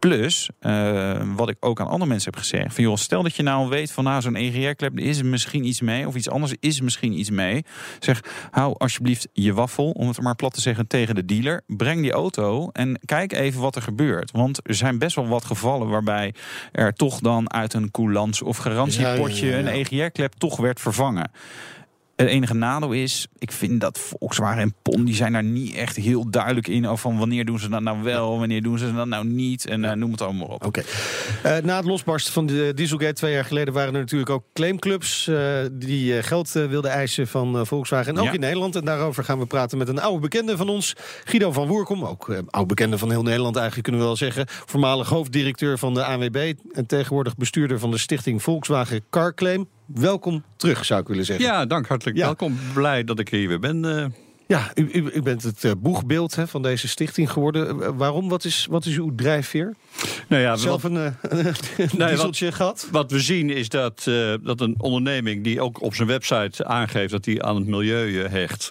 Plus, 0.00 0.50
eh, 0.58 1.22
wat 1.36 1.48
ik 1.48 1.56
ook 1.60 1.80
aan 1.80 1.86
andere 1.86 2.10
mensen 2.10 2.30
heb 2.30 2.40
gezegd. 2.40 2.74
Van 2.74 2.84
joh, 2.84 2.96
stel 2.96 3.22
dat 3.22 3.36
je 3.36 3.42
nou 3.42 3.68
weet 3.68 3.92
van 3.92 4.04
nou, 4.04 4.20
zo'n 4.20 4.36
EGR-klep 4.36 4.98
is 4.98 5.18
er 5.18 5.26
misschien 5.26 5.64
iets 5.64 5.80
mee. 5.80 6.06
Of 6.06 6.14
iets 6.14 6.28
anders 6.28 6.54
is 6.60 6.78
er 6.78 6.84
misschien 6.84 7.18
iets 7.18 7.30
mee. 7.30 7.64
Zeg, 7.98 8.22
hou 8.50 8.74
alsjeblieft 8.78 9.28
je 9.32 9.54
waffel, 9.54 9.90
om 9.90 10.08
het 10.08 10.20
maar 10.20 10.34
plat 10.34 10.54
te 10.54 10.60
zeggen, 10.60 10.86
tegen 10.86 11.14
de 11.14 11.24
dealer. 11.24 11.62
Breng 11.66 12.02
die 12.02 12.12
auto 12.12 12.70
en 12.72 13.00
kijk 13.04 13.32
even 13.32 13.60
wat 13.60 13.76
er 13.76 13.82
gebeurt. 13.82 14.30
Want 14.30 14.60
er 14.62 14.74
zijn 14.74 14.98
best 14.98 15.16
wel 15.16 15.28
wat 15.28 15.44
gevallen 15.44 15.88
waarbij 15.88 16.34
er 16.72 16.92
toch 16.92 17.20
dan 17.20 17.52
uit 17.52 17.74
een 17.74 17.90
coulance 17.90 18.44
of 18.44 18.56
garantiepotje 18.56 19.56
een 19.56 19.66
EGR-klep 19.66 20.32
toch 20.32 20.56
werd 20.56 20.80
vervangen. 20.80 21.30
Het 22.20 22.28
enige 22.28 22.54
nadeel 22.54 22.92
is, 22.92 23.26
ik 23.38 23.52
vind 23.52 23.80
dat 23.80 23.98
Volkswagen 23.98 24.62
en 24.62 24.74
PON, 24.82 25.04
die 25.04 25.14
zijn 25.14 25.32
daar 25.32 25.42
niet 25.42 25.74
echt 25.74 25.96
heel 25.96 26.30
duidelijk 26.30 26.68
in. 26.68 26.86
Over 26.86 26.98
van 26.98 27.18
wanneer 27.18 27.44
doen 27.44 27.58
ze 27.58 27.68
dat 27.68 27.82
nou 27.82 28.02
wel, 28.02 28.38
wanneer 28.38 28.62
doen 28.62 28.78
ze 28.78 28.94
dat 28.94 29.06
nou 29.06 29.26
niet. 29.26 29.66
En 29.66 29.84
eh, 29.84 29.92
noem 29.96 30.10
het 30.10 30.20
allemaal 30.20 30.46
op. 30.48 30.64
Oké. 30.66 30.82
Eh, 31.42 31.56
na 31.58 31.76
het 31.76 31.84
losbarsten 31.84 32.32
van 32.32 32.46
de 32.46 32.72
Dieselgate 32.74 33.12
twee 33.12 33.32
jaar 33.32 33.44
geleden 33.44 33.74
waren 33.74 33.94
er 33.94 34.00
natuurlijk 34.00 34.30
ook 34.30 34.44
claimclubs 34.54 35.26
eh, 35.28 35.36
die 35.72 36.22
geld 36.22 36.50
wilden 36.52 36.90
eisen 36.90 37.28
van 37.28 37.66
Volkswagen. 37.66 38.12
En 38.12 38.18
ook 38.18 38.26
Ja. 38.26 38.32
in 38.32 38.40
Nederland. 38.40 38.76
En 38.76 38.84
daarover 38.84 39.24
gaan 39.24 39.38
we 39.38 39.46
praten 39.46 39.78
met 39.78 39.88
een 39.88 40.00
oude 40.00 40.20
bekende 40.20 40.56
van 40.56 40.68
ons, 40.68 40.94
Guido 41.24 41.52
van 41.52 41.68
Woerkom. 41.68 42.04
Ook 42.04 42.34
oude 42.46 42.68
bekende 42.68 42.98
van 42.98 43.10
heel 43.10 43.22
Nederland 43.22 43.54
eigenlijk 43.56 43.84
kunnen 43.86 44.02
we 44.02 44.08
wel 44.08 44.16
zeggen. 44.18 44.44
Voormalig 44.48 45.08
hoofddirecteur 45.08 45.78
van 45.78 45.94
de 45.94 46.04
ANWB 46.04 46.52
en 46.72 46.86
tegenwoordig 46.86 47.36
bestuurder 47.36 47.78
van 47.78 47.90
de 47.90 47.98
stichting 47.98 48.42
Volkswagen 48.42 49.00
Car 49.10 49.34
Claim. 49.34 49.68
Welkom 49.94 50.44
terug, 50.56 50.84
zou 50.84 51.00
ik 51.00 51.08
willen 51.08 51.24
zeggen. 51.24 51.44
Ja, 51.44 51.66
dank. 51.66 51.86
Hartelijk 51.86 52.16
Ja. 52.16 52.24
welkom. 52.24 52.58
Blij 52.74 53.04
dat 53.04 53.18
ik 53.18 53.28
hier 53.28 53.48
weer 53.48 53.58
ben. 53.60 54.14
Ja, 54.50 54.70
u, 54.74 54.88
u, 54.92 55.10
u 55.14 55.22
bent 55.22 55.42
het 55.42 55.64
eh, 55.64 55.72
boegbeeld 55.78 56.34
hè, 56.36 56.46
van 56.46 56.62
deze 56.62 56.88
stichting 56.88 57.30
geworden. 57.30 57.82
Eh, 57.82 57.90
waarom? 57.96 58.28
Wat 58.28 58.44
is, 58.44 58.66
wat 58.70 58.84
is 58.84 58.96
uw 58.96 59.14
drijfveer? 59.14 59.74
nou 60.28 60.42
ja, 60.42 60.56
Zelf 60.56 60.82
wat, 60.82 60.90
een, 60.90 60.96
eh, 60.96 61.12
een 61.78 61.88
wat- 61.98 62.08
dieseltje 62.08 62.52
gehad? 62.52 62.88
wat 62.90 63.10
we 63.10 63.20
zien 63.20 63.50
is 63.50 63.68
dat, 63.68 64.10
dat 64.42 64.60
een 64.60 64.74
onderneming 64.78 65.44
die 65.44 65.60
ook 65.60 65.82
op 65.82 65.94
zijn 65.94 66.08
website 66.08 66.64
aangeeft 66.64 67.10
dat 67.10 67.24
hij 67.24 67.42
aan 67.42 67.56
het 67.56 67.66
milieu 67.66 68.26
hecht, 68.28 68.70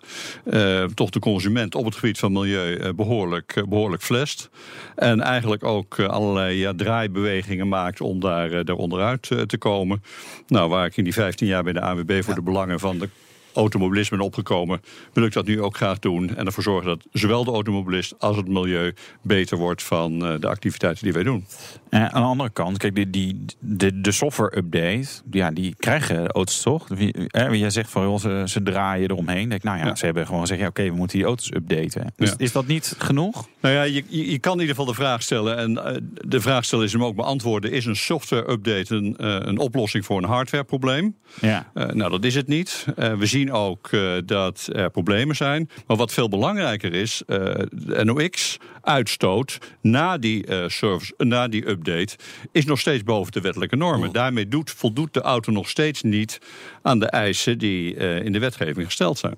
toch 0.93 1.09
de 1.09 1.19
consument 1.19 1.75
op 1.75 1.85
het 1.85 1.95
gebied 1.95 2.19
van 2.19 2.31
milieu 2.31 2.75
eh, 2.75 2.93
behoorlijk, 2.93 3.55
eh, 3.55 3.63
behoorlijk 3.63 4.01
flest. 4.03 4.49
En 4.95 5.21
eigenlijk 5.21 5.63
ook 5.63 5.99
allerlei 5.99 6.57
ja, 6.57 6.73
draaibewegingen 6.75 7.67
maakt 7.67 8.01
om 8.01 8.19
daar, 8.19 8.65
daar 8.65 8.75
onderuit 8.75 9.21
te 9.21 9.57
komen. 9.57 10.03
Nou, 10.47 10.69
waar 10.69 10.85
ik 10.85 10.97
in 10.97 11.03
die 11.03 11.13
15 11.13 11.47
jaar 11.47 11.63
bij 11.63 11.73
de 11.73 11.81
AWB 11.81 12.23
voor 12.23 12.35
de 12.35 12.41
belangen 12.41 12.79
van 12.79 12.97
de 12.97 13.09
automobilisme 13.53 14.23
opgekomen, 14.23 14.81
wil 15.13 15.23
ik 15.23 15.33
dat 15.33 15.45
nu 15.45 15.61
ook 15.61 15.75
graag 15.75 15.99
doen. 15.99 16.35
En 16.35 16.45
ervoor 16.45 16.63
zorgen 16.63 16.87
dat 16.87 17.05
zowel 17.11 17.43
de 17.43 17.51
automobilist 17.51 18.13
als 18.19 18.37
het 18.37 18.47
milieu 18.47 18.93
beter 19.21 19.57
wordt 19.57 19.83
van 19.83 20.25
eh, 20.25 20.39
de 20.39 20.47
activiteiten 20.47 21.03
die 21.03 21.13
wij 21.13 21.23
doen. 21.23 21.45
En 21.89 22.11
aan 22.11 22.21
de 22.21 22.27
andere 22.27 22.49
kant, 22.49 22.77
kijk, 22.77 22.95
die, 22.95 23.09
die, 23.09 23.45
de, 23.59 24.01
de 24.01 24.11
software-update, 24.11 25.07
ja, 25.31 25.51
die 25.51 25.75
krijgen 25.77 26.27
auto's 26.27 26.61
toch? 26.61 26.87
Wie- 26.87 27.13
hè, 27.27 27.47
Jij 27.47 27.69
zegt 27.69 27.89
van, 27.89 28.03
joh, 28.03 28.19
ze, 28.19 28.43
ze 28.45 28.63
draaien 28.63 29.09
eromheen. 29.09 29.49
Denk, 29.49 29.63
nou 29.63 29.77
ja, 29.77 29.85
Ja. 29.85 29.95
ze 29.95 30.05
hebben 30.05 30.25
gewoon 30.25 30.41
gezegd, 30.41 30.59
ja, 30.61 30.67
oké, 30.67 30.83
we 30.83 30.95
moeten 30.95 31.17
die 31.17 31.25
auto's 31.27 31.51
updaten. 31.53 32.13
Dus 32.15 32.29
Ja. 32.29 32.35
is 32.37 32.51
dat 32.51 32.67
niet 32.67 32.95
genoeg? 32.97 33.47
Nou 33.61 33.75
ja, 33.75 33.83
je, 33.83 34.03
je, 34.31 34.39
kan 34.39 34.53
in 34.53 34.59
ieder 34.59 34.75
geval 34.75 34.91
de 34.91 34.99
vraag 34.99 35.21
stellen. 35.21 35.57
En 35.57 35.85
eh, 35.85 35.95
de 36.27 36.41
vraag 36.41 36.65
stellen 36.65 36.85
is 36.85 36.91
hem 36.93 37.03
ook 37.03 37.15
beantwoorden. 37.15 37.71
Is 37.71 37.85
een 37.85 37.95
software-update 37.95 38.95
een, 38.95 39.17
eh, 39.17 39.35
een 39.39 39.57
oplossing 39.57 40.05
voor 40.05 40.17
een 40.17 40.29
hardwareprobleem? 40.29 41.15
Ja. 41.41 41.71
Eh, 41.73 41.85
nou, 41.85 42.11
dat 42.11 42.23
is 42.23 42.35
het 42.35 42.47
niet. 42.47 42.85
Eh, 42.95 43.13
we 43.13 43.25
zien 43.25 43.48
ook 43.51 43.87
eh, 43.91 44.11
dat 44.25 44.69
er 44.71 44.89
problemen 44.89 45.35
zijn. 45.35 45.69
Maar 45.87 45.97
wat 45.97 46.13
veel 46.13 46.29
belangrijker 46.29 46.93
is, 46.93 47.21
eh, 47.25 47.37
de 47.69 48.03
NOx-uitstoot 48.03 49.57
na 49.81 50.17
die 50.17 50.45
eh, 50.45 50.67
service, 50.67 51.13
eh, 51.17 51.27
na 51.27 51.47
die 51.47 51.69
update, 51.69 52.15
is 52.51 52.65
nog 52.65 52.79
steeds 52.79 53.03
boven 53.03 53.31
de 53.31 53.41
wettelijke 53.41 53.75
normen. 53.75 54.11
Daarmee 54.11 54.47
doet, 54.47 54.71
voldoet 54.71 55.13
de 55.13 55.21
auto 55.21 55.51
nog 55.51 55.69
steeds 55.69 56.01
niet 56.01 56.39
aan 56.81 56.99
de 56.99 57.05
eisen 57.05 57.57
die 57.57 57.95
eh, 57.95 58.25
in 58.25 58.31
de 58.31 58.39
wetgeving 58.39 58.85
gesteld 58.85 59.17
zijn. 59.17 59.35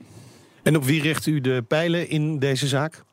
En 0.63 0.75
op 0.75 0.83
wie 0.83 1.01
richt 1.01 1.25
u 1.25 1.41
de 1.41 1.63
pijlen 1.67 2.09
in 2.09 2.39
deze 2.39 2.67
zaak? 2.67 3.03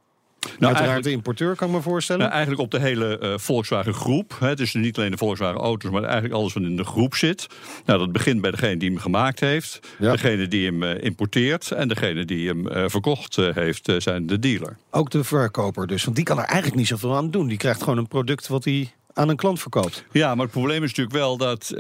Nou, 0.59 0.75
Uiteraard 0.75 1.05
de 1.05 1.11
importeur, 1.11 1.57
kan 1.57 1.69
ik 1.69 1.75
me 1.75 1.81
voorstellen. 1.83 2.21
Nou, 2.23 2.33
eigenlijk 2.33 2.63
op 2.63 2.71
de 2.71 2.79
hele 2.81 3.19
eh, 3.19 3.33
Volkswagen 3.39 3.95
groep. 3.95 4.37
Hè. 4.41 4.49
Het 4.49 4.61
is 4.61 4.75
niet 4.75 4.99
alleen 4.99 5.11
de 5.11 5.17
Volkswagen 5.17 5.61
auto's, 5.61 5.91
maar 5.91 6.03
eigenlijk 6.03 6.35
alles 6.35 6.53
wat 6.53 6.63
in 6.63 6.77
de 6.77 6.85
groep 6.85 7.15
zit. 7.15 7.47
Nou, 7.85 7.99
dat 7.99 8.13
begint 8.13 8.41
bij 8.41 8.51
degene 8.51 8.77
die 8.77 8.89
hem 8.91 8.99
gemaakt 8.99 9.41
heeft, 9.41 9.81
Ja. 9.99 10.13
degene 10.13 10.49
die 10.49 10.67
hem 10.67 10.83
eh, 10.83 11.05
importeert 11.05 11.71
en 11.71 11.89
degene 11.89 12.25
die 12.25 12.49
hem 12.49 12.69
eh, 12.69 12.85
verkocht 12.87 13.37
heeft, 13.37 13.93
zijn 13.99 14.27
de 14.27 14.39
dealer. 14.39 14.77
Ook 14.91 15.11
de 15.11 15.25
verkoper 15.25 15.87
dus. 15.87 16.05
Want 16.05 16.17
die 16.17 16.25
kan 16.25 16.39
er 16.39 16.45
eigenlijk 16.45 16.77
niet 16.77 16.87
zoveel 16.87 17.17
aan 17.17 17.31
doen. 17.31 17.49
Die 17.49 17.59
krijgt 17.59 17.83
gewoon 17.83 17.99
een 17.99 18.09
product 18.09 18.49
wat 18.49 18.65
hij 18.65 18.93
aan 19.19 19.29
een 19.29 19.37
klant 19.37 19.61
verkoopt. 19.61 20.05
Ja, 20.13 20.35
maar 20.35 20.45
het 20.45 20.53
probleem 20.55 20.83
is 20.83 20.89
natuurlijk 20.89 21.17
wel 21.17 21.37
dat 21.37 21.71
eh, 21.71 21.77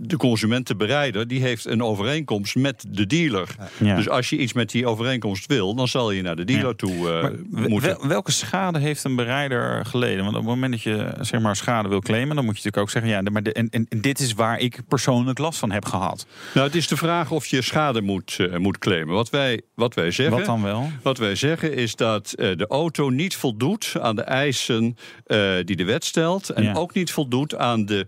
de 0.00 0.16
consumentenbereider 0.16 1.28
die 1.28 1.40
heeft 1.40 1.64
een 1.66 1.82
overeenkomst 1.82 2.56
met 2.56 2.84
de 2.88 3.06
dealer. 3.06 3.48
Ja. 3.78 3.96
Dus 3.96 4.08
als 4.08 4.30
je 4.30 4.36
iets 4.38 4.52
met 4.52 4.70
die 4.70 4.86
overeenkomst 4.86 5.46
wil, 5.46 5.74
dan 5.74 5.88
zal 5.88 6.10
je 6.10 6.22
naar 6.22 6.36
de 6.36 6.44
dealer 6.44 6.66
Ja. 6.66 6.72
toe 6.74 6.92
eh, 7.10 7.22
Maar 7.50 7.68
moeten. 7.68 7.96
wel- 7.98 8.08
welke 8.08 8.32
schade 8.32 8.78
heeft 8.78 9.04
een 9.04 9.16
bereider 9.16 9.86
geleden? 9.86 10.24
Want 10.24 10.36
op 10.36 10.42
het 10.42 10.50
moment 10.50 10.72
dat 10.72 10.82
je 10.82 11.12
zeg 11.20 11.40
maar, 11.40 11.56
schade 11.56 11.88
wil 11.88 12.00
claimen, 12.00 12.36
dan 12.36 12.44
moet 12.44 12.58
je 12.58 12.62
natuurlijk 12.64 12.82
ook 12.82 12.90
zeggen: 12.90 13.10
ja, 13.24 13.30
maar 13.32 13.42
de- 13.42 13.52
en, 13.52 13.68
en, 13.70 13.86
en 13.88 14.00
dit 14.00 14.18
is 14.20 14.32
waar 14.32 14.58
ik 14.58 14.80
persoonlijk 14.88 15.38
last 15.38 15.58
van 15.58 15.70
heb 15.70 15.84
gehad. 15.84 16.26
Nou, 16.54 16.66
het 16.66 16.76
is 16.76 16.88
de 16.88 16.96
vraag 16.96 17.30
of 17.30 17.46
je 17.46 17.62
schade 17.62 18.00
moet, 18.02 18.36
eh, 18.38 18.56
moet 18.56 18.78
claimen. 18.78 19.14
Wat 19.14 19.30
wij, 19.30 19.60
wat 19.74 19.94
wij 19.94 20.10
zeggen. 20.10 20.36
Wat 20.36 20.46
dan 20.46 20.62
wel? 20.62 20.90
Wat 21.02 21.18
wij 21.18 21.34
zeggen 21.34 21.74
is 21.74 21.96
dat 21.96 22.32
eh, 22.32 22.56
de 22.56 22.66
auto 22.66 23.08
niet 23.08 23.36
voldoet 23.36 23.92
aan 24.00 24.16
de 24.16 24.22
eisen 24.22 24.96
eh, 25.26 25.38
die 25.64 25.76
de 25.76 25.84
wet 25.84 26.04
stelt. 26.04 26.49
En 26.54 26.62
Ja. 26.62 26.74
ook 26.74 26.94
niet 26.94 27.12
voldoet 27.12 27.56
aan 27.56 27.84
de 27.86 28.06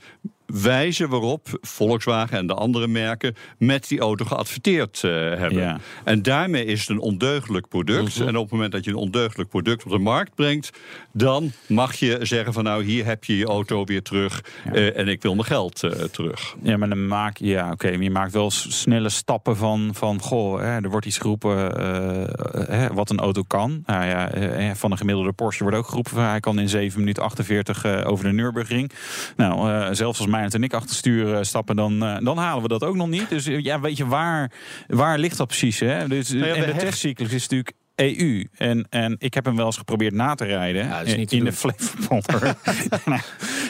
wijze 0.53 1.09
waarop 1.09 1.59
Volkswagen 1.61 2.39
en 2.39 2.47
de 2.47 2.55
andere 2.55 2.87
merken 2.87 3.35
met 3.59 3.89
die 3.89 4.01
auto 4.01 4.25
geadverteerd 4.25 5.05
eh, 5.05 5.11
hebben. 5.11 5.61
Ja. 5.61 5.81
En 6.05 6.23
daarmee 6.23 6.65
is 6.65 6.81
het 6.81 6.89
een 6.89 6.99
ondeugelijk 6.99 7.69
product. 7.69 8.21
En 8.21 8.37
op 8.37 8.43
het 8.43 8.53
moment 8.53 8.73
dat 8.73 8.85
je 8.85 8.91
een 8.91 8.97
ondeugelijk 8.97 9.49
product 9.49 9.85
op 9.85 9.91
de 9.91 9.99
markt 9.99 10.35
brengt, 10.35 10.71
dan 11.13 11.53
mag 11.67 11.95
je 11.95 12.19
zeggen 12.23 12.53
van 12.53 12.65
nou 12.65 12.85
hier 12.85 13.05
heb 13.05 13.25
je 13.25 13.37
je 13.37 13.47
auto 13.47 13.85
weer 13.85 14.03
terug 14.03 14.45
eh, 14.73 14.97
en 14.97 15.09
ik 15.09 15.23
wil 15.23 15.35
mijn 15.35 15.47
geld 15.47 15.83
eh, 15.83 15.91
terug. 15.91 16.55
Ja, 16.63 16.77
maar 16.77 16.89
dan 16.89 17.07
maak 17.07 17.37
je, 17.37 17.47
ja, 17.47 17.71
oké, 17.71 17.89
je 17.89 18.11
maakt 18.11 18.33
wel 18.33 18.51
snelle 18.51 19.09
stappen 19.09 19.57
van, 19.57 19.91
van 19.95 20.21
goh, 20.21 20.61
hè, 20.61 20.81
er 20.81 20.91
wordt 20.91 21.07
iets 21.07 21.19
geroepen 21.19 21.57
hè, 22.71 22.89
wat 22.95 23.11
een 23.11 23.19
auto 23.19 23.43
kan. 23.43 23.83
Nou 23.87 24.05
ja, 24.05 24.31
van 24.75 24.91
een 24.91 24.99
gemiddelde 24.99 25.33
Porsche 25.33 25.63
wordt 25.63 25.79
ook 25.79 25.87
geroepen, 25.87 26.13
van, 26.13 26.23
hij 26.23 26.41
kan 26.41 26.59
in 26.59 26.69
7 26.69 26.99
minuten 26.99 27.23
48 27.23 27.85
eh, 27.85 28.11
over 28.11 28.25
de 28.25 28.33
Nürburgring. 28.33 28.93
Nou, 29.37 29.95
zelfs 29.95 30.19
als 30.19 30.29
En 30.51 30.63
ik 30.63 30.75
achter 30.75 30.97
stuur 30.97 31.35
eh, 31.35 31.43
stappen, 31.43 31.77
dan, 31.77 32.05
eh, 32.05 32.17
dan 32.25 32.39
halen 32.39 32.63
we 32.63 32.69
dat 32.69 32.85
ook 32.85 32.97
nog 32.97 33.09
niet. 33.09 33.29
Dus 33.29 33.47
eh, 33.47 33.61
ja, 33.61 33.81
weet 33.81 33.97
je, 33.97 34.07
waar, 34.07 34.53
waar 34.87 35.19
ligt 35.19 35.37
dat 35.37 35.47
precies? 35.47 35.81
Hè? 35.81 36.09
Dus, 36.09 36.31
Nou 36.31 36.47
ja, 36.47 36.55
en 36.55 36.73
de 36.73 36.79
testcyclus 36.79 37.33
is 37.33 37.43
natuurlijk 37.43 37.73
EU. 37.95 38.47
En, 38.57 38.87
en 38.91 39.17
ik 39.19 39.35
heb 39.35 39.45
hem 39.45 39.57
wel 39.57 39.67
eens 39.67 39.77
geprobeerd 39.77 40.15
na 40.15 40.35
te 40.35 40.45
rijden. 40.45 40.85
Ja, 40.85 40.99
dat 40.99 41.07
te 41.07 41.17
in 41.17 41.27
doen. 41.27 41.45
de 41.45 41.53
Flevopolder. 41.53 42.55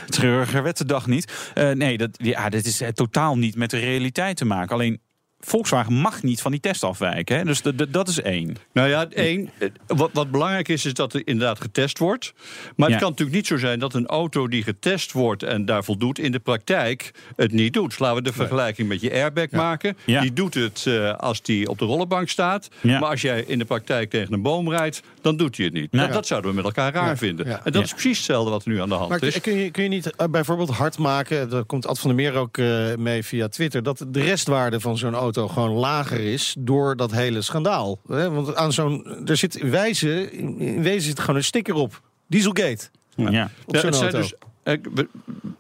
Treuriger 0.07 0.63
werd 0.63 0.79
de 0.79 0.85
dag 0.85 1.07
niet. 1.07 1.51
Eh, 1.55 1.71
nee, 1.71 1.99
dat, 1.99 2.11
ja, 2.13 2.49
dit 2.49 2.67
is 2.67 2.81
eh, 2.81 2.89
totaal 2.89 3.39
niet 3.39 3.57
met 3.57 3.71
de 3.71 3.79
realiteit 3.79 4.37
te 4.37 4.45
maken. 4.45 4.75
Alleen 4.75 5.01
Volkswagen 5.47 5.93
mag 5.95 6.23
niet 6.23 6.41
van 6.41 6.51
die 6.51 6.61
test 6.61 6.83
afwijken. 6.85 7.37
Hè? 7.37 7.45
Dus 7.45 7.63
de- 7.63 7.75
de- 7.75 7.91
dat 7.91 8.09
is 8.09 8.21
één. 8.21 8.57
Nou 8.73 8.89
ja, 8.89 9.07
één, 9.09 9.51
eh, 9.59 9.69
wat, 9.87 10.11
wat 10.13 10.31
belangrijk 10.31 10.69
is, 10.69 10.85
is 10.85 10.95
dat 10.95 11.15
er 11.15 11.23
inderdaad 11.25 11.61
getest 11.61 11.99
wordt. 11.99 12.33
Maar 12.77 12.89
Ja. 12.89 12.95
het 12.95 13.03
kan 13.03 13.11
natuurlijk 13.11 13.37
niet 13.37 13.47
zo 13.47 13.57
zijn 13.57 13.79
dat 13.79 13.95
een 13.95 14.07
auto 14.07 14.49
die 14.49 14.63
getest 14.63 15.13
wordt 15.13 15.43
en 15.43 15.65
daar 15.65 15.85
voldoet, 15.85 16.19
in 16.19 16.33
de 16.33 16.39
praktijk 16.39 17.11
het 17.37 17.53
niet 17.53 17.73
doet. 17.73 17.99
Laten 17.99 18.17
we 18.17 18.23
de 18.23 18.33
vergelijking 18.33 18.89
met 18.89 19.01
je 19.01 19.13
airbag 19.13 19.51
maken. 19.51 19.97
Ja. 20.05 20.21
Die 20.21 20.33
doet 20.33 20.55
het 20.55 20.85
eh, 20.87 21.15
als 21.15 21.43
die 21.43 21.69
op 21.69 21.79
de 21.79 21.85
rollenbank 21.85 22.29
staat. 22.29 22.69
Ja. 22.81 22.99
Maar 22.99 23.11
als 23.11 23.21
jij 23.23 23.45
in 23.47 23.59
de 23.59 23.65
praktijk 23.65 24.11
tegen 24.11 24.33
een 24.33 24.43
boom 24.43 24.71
rijdt, 24.71 25.03
dan 25.21 25.37
doet 25.37 25.57
hij 25.57 25.65
het 25.67 25.75
niet. 25.75 25.89
Ja. 25.91 25.99
Dat, 26.05 26.13
dat 26.13 26.27
zouden 26.27 26.51
we 26.51 26.57
met 26.57 26.65
elkaar 26.65 26.93
raar 26.93 27.07
Ja. 27.09 27.17
vinden. 27.17 27.47
Ja. 27.47 27.57
En 27.57 27.61
dat 27.65 27.75
Ja. 27.75 27.81
is 27.83 27.91
precies 27.91 28.17
hetzelfde 28.17 28.51
wat 28.51 28.65
er 28.65 28.71
nu 28.71 28.81
aan 28.81 28.89
de 28.89 28.95
hand 28.95 29.09
Maar 29.11 29.23
is. 29.23 29.41
kun 29.41 29.55
je, 29.57 29.71
kun 29.71 29.83
je 29.83 29.89
niet 29.89 30.11
eh, 30.17 30.27
bijvoorbeeld 30.31 30.71
hard 30.71 30.99
maken, 30.99 31.49
daar 31.51 31.65
komt 31.65 31.87
Ad 31.87 31.99
van 31.99 32.15
der 32.17 32.19
Meer 32.19 32.35
ook 32.35 32.59
eh, 32.59 32.95
mee 32.99 33.23
via 33.25 33.49
Twitter, 33.49 33.83
dat 33.83 34.05
de 34.09 34.21
restwaarde 34.23 34.81
van 34.81 34.99
zo'n 34.99 35.15
auto 35.15 35.31
gewoon 35.37 35.71
lager 35.71 36.21
is 36.21 36.55
door 36.59 36.97
dat 36.97 37.11
hele 37.11 37.43
schandaal. 37.43 37.99
Want 38.05 38.55
aan 38.55 38.73
zo'n, 38.73 39.27
er 39.27 39.37
zit 39.37 39.57
in 39.57 39.71
wijze, 39.71 40.31
in 40.33 40.83
wezen 40.83 41.03
zit 41.03 41.21
gewoon 41.21 41.37
een 41.37 41.45
sticker 41.45 41.75
op. 41.75 42.01
Dieselgate. 42.27 42.89
Ja. 43.15 43.51
Op 43.67 43.77
zo'n 43.77 43.93
auto. 43.93 44.19
dus, 44.19 44.35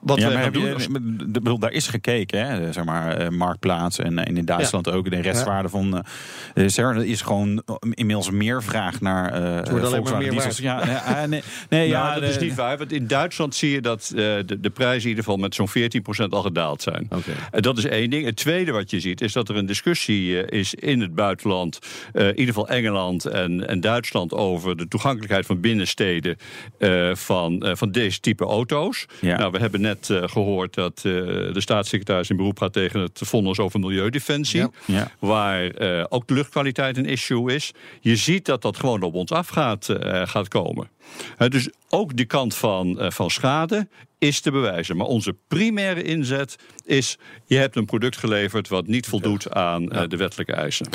wat 0.01 0.19
ja, 0.19 0.31
maar 0.31 0.43
heb 0.43 0.53
doen... 0.53 0.65
je, 0.65 0.89
bedoel, 1.33 1.59
daar 1.59 1.73
is 1.73 1.89
gekeken, 1.89 2.47
hè, 2.47 2.73
zeg 2.73 2.85
maar, 2.85 3.17
eh, 3.17 3.29
Marktplaats 3.29 3.99
en, 3.99 4.19
en 4.19 4.37
in 4.37 4.45
Duitsland 4.45 4.91
ook. 4.91 5.11
De 5.11 5.21
restwaarde 5.21 5.69
van 5.69 6.05
eh 6.55 6.69
Ser 6.69 7.05
is 7.05 7.21
gewoon 7.21 7.63
inmiddels 7.91 8.31
meer 8.31 8.63
vraag 8.63 9.01
naar 9.01 9.33
eh 9.33 9.83
alleen 9.83 10.03
maar 10.03 10.19
meer. 10.19 10.61
Ja, 10.63 10.85
nee, 10.85 11.27
nee, 11.29 11.43
nee, 11.69 11.89
Nou, 11.89 11.89
ja, 11.89 12.13
dat 12.15 12.23
de- 12.23 12.29
is 12.29 12.39
niet 12.39 12.55
waar. 12.55 12.79
Want 12.79 12.93
in 12.93 13.07
Duitsland 13.07 13.55
zie 13.55 13.71
je 13.71 13.81
dat 13.81 14.13
eh, 14.15 14.15
de, 14.47 14.61
de 14.61 14.71
prijzen 14.71 15.03
in 15.03 15.09
ieder 15.09 15.25
geval 15.25 15.39
met 15.39 15.55
zo'n 15.55 15.69
14% 15.69 16.29
al 16.29 16.43
gedaald 16.43 16.83
zijn. 16.83 17.09
En 17.51 17.63
dat 17.63 17.79
is 17.79 17.85
één 17.85 18.11
ding. 18.11 18.25
Het 18.25 18.37
tweede 18.37 18.73
wat 18.73 18.91
je 18.91 19.01
ziet 19.01 19.21
is 19.21 19.33
dat 19.33 19.49
er 19.49 19.57
een 19.57 19.67
discussie 19.67 20.43
eh, 20.43 20.61
is 20.61 20.75
in 20.75 21.01
het 21.01 21.15
buitenland, 21.15 21.79
eh, 22.13 22.23
in 22.23 22.29
ieder 22.39 22.55
geval 22.55 22.69
Engeland 22.69 23.25
en, 23.25 23.69
en 23.69 23.81
Duitsland, 23.81 24.33
over 24.35 24.77
de 24.77 24.89
toegankelijkheid 24.89 25.47
van 25.47 25.61
binnensteden 25.61 26.37
eh, 26.79 27.15
van, 27.15 27.63
eh, 27.63 27.75
van 27.75 27.91
deze 27.91 28.21
type 28.21 28.45
auto's. 28.45 28.91
Ja. 29.21 29.39
Nou, 29.39 29.51
we 29.51 29.59
hebben 29.59 29.81
net 29.81 30.11
eh, 30.11 30.23
gehoord 30.27 30.75
dat 30.75 30.97
eh, 30.97 31.03
de 31.53 31.61
staatssecretaris 31.61 32.31
in 32.31 32.37
beroep 32.37 32.59
gaat 32.59 32.73
tegen 32.73 33.01
het 33.01 33.21
vonnis 33.25 33.59
over 33.59 33.81
milieudefensie. 33.81 34.61
Ja. 34.61 34.71
Ja. 34.85 35.11
Waar 35.19 35.71
eh, 35.71 36.05
ook 36.09 36.27
de 36.27 36.35
luchtkwaliteit 36.35 36.97
een 36.97 37.07
issue 37.07 37.55
is. 37.55 37.73
Je 38.01 38.17
ziet 38.17 38.45
dat 38.45 38.63
dat 38.63 38.77
gewoon 38.77 39.03
op 39.03 39.15
ons 39.15 39.31
af 39.31 39.49
gaat, 39.49 39.89
gaat 40.25 40.49
komen. 40.49 40.89
Hè, 41.37 41.49
dus 41.49 41.69
ook 41.89 42.17
die 42.17 42.27
kant 42.27 42.55
van, 42.55 43.01
eh, 43.01 43.11
van 43.11 43.31
schade 43.31 43.89
is 44.19 44.41
te 44.41 44.51
bewijzen. 44.51 44.97
Maar 44.97 45.07
onze 45.07 45.37
primaire 45.49 46.03
inzet 46.03 46.57
is... 46.85 47.19
je 47.47 47.57
hebt 47.57 47.77
een 47.77 47.85
product 47.85 48.17
geleverd 48.17 48.69
wat 48.69 48.87
niet 48.87 49.07
voldoet 49.07 49.51
aan 49.55 49.91
eh, 49.91 50.09
de 50.09 50.17
wettelijke 50.17 50.53
eisen. 50.53 50.87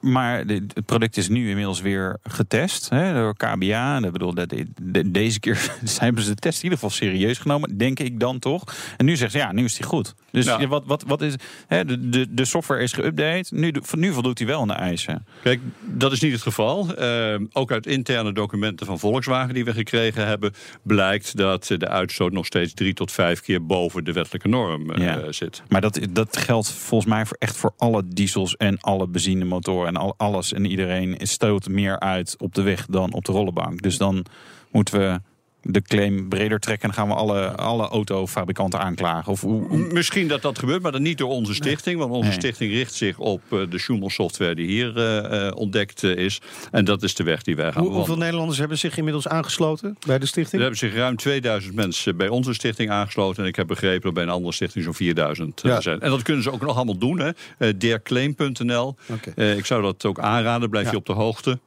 Maar 0.00 0.46
de- 0.46 0.66
het 0.74 0.86
product 0.86 1.16
is 1.16 1.28
nu 1.28 1.48
inmiddels 1.48 1.80
weer 1.80 2.18
getest 2.22 2.88
hè, 2.88 3.12
door 3.14 3.36
KBA. 3.36 3.96
En 3.96 4.04
ik 4.04 4.12
bedoel, 4.12 4.34
dat, 4.34 4.48
de- 4.82 5.10
deze 5.10 5.40
keer 5.40 5.70
hebben 5.98 6.22
ze 6.22 6.28
de 6.30 6.36
test 6.36 6.56
in 6.58 6.62
ieder 6.64 6.78
geval 6.78 6.94
serieus 6.96 7.38
genomen, 7.38 7.76
denk 7.78 7.98
ik 8.00 8.20
dan 8.20 8.38
toch. 8.38 8.64
En 8.96 9.04
nu 9.04 9.16
zeggen 9.16 9.40
ze, 9.40 9.46
ja, 9.46 9.52
nu 9.52 9.64
is 9.64 9.74
die 9.74 9.86
goed. 9.86 10.14
Dus 10.30 10.44
Ja. 10.44 10.66
wat, 10.66 10.84
wat, 10.86 11.02
wat 11.06 11.22
is, 11.22 11.34
hè, 11.66 11.84
de, 11.84 12.08
de, 12.08 12.26
de 12.34 12.44
software 12.44 12.82
is 12.82 12.94
geüpdate. 13.00 13.48
Nu, 13.54 13.72
nu 13.90 14.12
voldoet 14.12 14.38
hij 14.38 14.46
wel 14.46 14.60
aan 14.60 14.68
de 14.68 14.74
eisen. 14.74 15.26
Kijk, 15.42 15.60
dat 15.80 16.12
is 16.12 16.20
niet 16.20 16.32
het 16.32 16.42
geval. 16.42 16.94
Eh, 16.94 17.34
ook 17.52 17.72
uit 17.72 17.86
interne 17.86 18.32
documenten 18.32 18.86
van 18.86 18.98
Volkswagen 18.98 19.39
die 19.48 19.64
we 19.64 19.72
gekregen 19.72 20.26
hebben... 20.26 20.52
blijkt 20.82 21.36
dat 21.36 21.64
de 21.76 21.88
uitstoot 21.88 22.32
nog 22.32 22.46
steeds 22.46 22.74
drie 22.74 22.94
tot 22.94 23.12
vijf 23.12 23.40
keer 23.40 23.66
boven 23.66 24.04
de 24.04 24.12
wettelijke 24.12 24.48
norm 24.48 24.90
eh, 24.90 25.04
Ja. 25.04 25.32
zit. 25.32 25.62
Maar 25.68 25.80
dat, 25.80 26.00
dat 26.10 26.36
geldt 26.36 26.70
volgens 26.70 27.10
mij 27.10 27.26
voor 27.26 27.36
echt 27.40 27.56
voor 27.56 27.72
alle 27.76 28.02
diesels 28.06 28.56
en 28.56 28.80
alle 28.80 29.08
benzinemotoren 29.08 29.88
en 29.88 29.96
al, 29.96 30.14
alles 30.16 30.52
en 30.52 30.64
iedereen 30.64 31.16
stoot 31.18 31.68
meer 31.68 32.00
uit 32.00 32.34
op 32.38 32.54
de 32.54 32.62
weg 32.62 32.86
dan 32.86 33.12
op 33.12 33.24
de 33.24 33.32
rollenbank. 33.32 33.82
Dus 33.82 33.98
dan 33.98 34.24
moeten 34.70 34.98
we 34.98 35.20
de 35.62 35.82
claim 35.82 36.28
breder 36.28 36.60
trekken 36.60 36.88
en 36.88 36.94
gaan 36.94 37.08
we 37.08 37.14
alle, 37.14 37.48
alle 37.56 37.88
autofabrikanten 37.88 38.80
aanklagen. 38.80 39.32
Of 39.32 39.40
hoe, 39.40 39.62
hoe- 39.68 39.78
M- 39.78 39.92
Misschien 39.92 40.28
dat 40.28 40.42
dat 40.42 40.58
gebeurt, 40.58 40.82
maar 40.82 40.92
dan 40.92 41.02
niet 41.02 41.18
door 41.18 41.28
onze 41.30 41.54
stichting. 41.54 41.98
Want 41.98 42.10
onze 42.10 42.28
Nee. 42.28 42.38
stichting 42.38 42.72
richt 42.72 42.94
zich 42.94 43.18
op 43.18 43.42
eh, 43.50 43.58
de 43.70 43.78
Schumel 43.78 44.10
software 44.10 44.54
die 44.54 44.66
hier 44.66 44.96
eh, 44.96 45.46
eh, 45.46 45.56
ontdekt 45.56 46.02
is. 46.02 46.40
En 46.70 46.84
dat 46.84 47.02
is 47.02 47.14
de 47.14 47.22
weg 47.22 47.42
die 47.42 47.56
wij 47.56 47.72
gaan 47.72 47.82
Hoe- 47.82 47.92
hoeveel. 47.94 48.16
Nederlanders 48.16 48.58
hebben 48.58 48.78
zich 48.78 48.96
inmiddels 48.96 49.28
aangesloten 49.28 49.96
bij 50.06 50.16
de 50.16 50.22
Er 50.22 50.28
stichting? 50.28 50.60
hebben 50.60 50.78
zich 50.78 50.94
ruim 50.94 51.16
2000 51.16 51.74
mensen 51.74 52.16
bij 52.16 52.28
onze 52.28 52.52
stichting 52.54 52.90
aangesloten. 52.90 53.42
En 53.42 53.48
ik 53.48 53.56
heb 53.56 53.66
begrepen 53.66 54.02
dat 54.02 54.14
bij 54.14 54.22
een 54.22 54.28
andere 54.28 54.52
stichting 54.54 54.84
zo'n 54.84 54.94
4000 54.94 55.60
eh, 55.62 55.70
Ja. 55.70 55.80
zijn. 55.80 56.00
En 56.00 56.10
dat 56.10 56.22
kunnen 56.22 56.42
ze 56.42 56.50
ook 56.52 56.60
nog 56.62 56.76
allemaal 56.76 56.98
doen. 56.98 57.18
hè. 57.58 57.76
Derclaim.nl. 57.78 58.96
Oké. 59.08 59.42
Ik 59.52 59.66
zou 59.66 59.82
dat 59.82 60.04
ook 60.04 60.18
aanraden. 60.20 60.70
Blijf 60.70 60.84
Ja. 60.86 60.90
je 60.92 60.96
op 60.96 61.06
de 61.06 61.12
hoogte. 61.12 61.58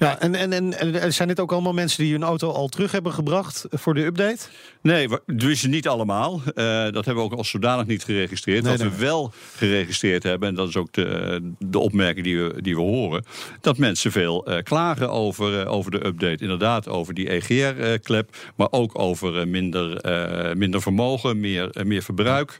Ja, 0.00 0.20
en, 0.20 0.34
en, 0.34 0.78
en, 1.00 1.12
zijn 1.12 1.28
dit 1.28 1.40
ook 1.40 1.52
allemaal 1.52 1.72
mensen 1.72 2.02
die 2.02 2.12
hun 2.12 2.22
auto 2.22 2.50
al 2.50 2.68
terug 2.68 2.92
hebben 2.92 3.12
gebracht 3.12 3.66
voor 3.70 3.94
de 3.94 4.04
update? 4.04 4.38
Nee, 4.82 5.08
dus 5.26 5.62
niet 5.62 5.88
allemaal. 5.88 6.40
Eh, 6.54 6.64
dat 6.64 7.04
hebben 7.04 7.14
we 7.14 7.20
ook 7.20 7.32
als 7.32 7.48
zodanig 7.48 7.86
niet 7.86 8.04
geregistreerd. 8.04 8.62
Nee, 8.62 8.72
Wat 8.72 8.80
nee. 8.80 8.90
we 8.90 8.96
wel 8.96 9.32
geregistreerd 9.56 10.22
hebben, 10.22 10.48
en 10.48 10.54
dat 10.54 10.68
is 10.68 10.76
ook 10.76 10.92
de, 10.92 11.40
de 11.58 11.78
opmerking 11.78 12.24
die 12.24 12.42
we, 12.42 12.62
die 12.62 12.74
we 12.74 12.80
horen, 12.80 13.24
dat 13.60 13.78
mensen 13.78 14.12
veel 14.12 14.46
eh, 14.46 14.62
klagen 14.62 15.10
over, 15.10 15.60
eh, 15.60 15.72
over 15.72 15.90
de 15.90 16.06
update. 16.06 16.42
Inderdaad, 16.42 16.88
over 16.88 17.14
die 17.14 17.30
EGR-klep, 17.30 18.36
maar 18.56 18.68
ook 18.70 18.98
over 18.98 19.48
minder, 19.48 20.00
minder 20.56 20.82
vermogen, 20.82 21.40
meer, 21.40 21.70
meer 21.84 22.02
verbruik. 22.02 22.58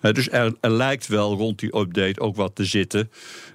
Dus 0.00 0.30
er, 0.30 0.54
er 0.60 0.70
lijkt 0.70 1.06
wel 1.06 1.36
rond 1.36 1.58
die 1.58 1.78
update 1.78 2.20
ook 2.20 2.36
wat 2.36 2.54
te 2.54 2.64
zitten, 2.64 3.10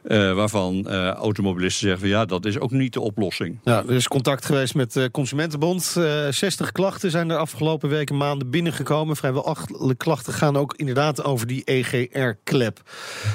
eh, 0.10 0.34
waarvan 0.34 0.88
eh, 0.88 1.08
automobilisten 1.08 1.88
zeggen 1.88 2.08
ja, 2.08 2.26
dat 2.26 2.46
is 2.46 2.60
ook 2.60 2.72
niet 2.72 2.94
de 2.94 3.00
oplossing. 3.00 3.60
Ja, 3.64 3.84
er 3.88 3.94
is 3.94 4.08
contact 4.08 4.46
geweest 4.46 4.76
met 4.76 4.94
de 4.94 5.10
Consumentenbond. 5.12 5.96
Eh 5.98 6.28
60 6.30 6.72
klachten 6.72 7.12
zijn 7.12 7.30
er 7.30 7.38
afgelopen 7.38 7.90
weken 7.90 8.18
maanden 8.18 8.50
binnengekomen. 8.50 9.16
Vrijwel 9.16 9.46
alle 9.46 9.96
klachten 9.96 10.34
gaan 10.34 10.58
ook 10.58 10.74
inderdaad 10.76 11.24
over 11.24 11.48
die 11.48 11.64
EGR-klep. 11.64 12.82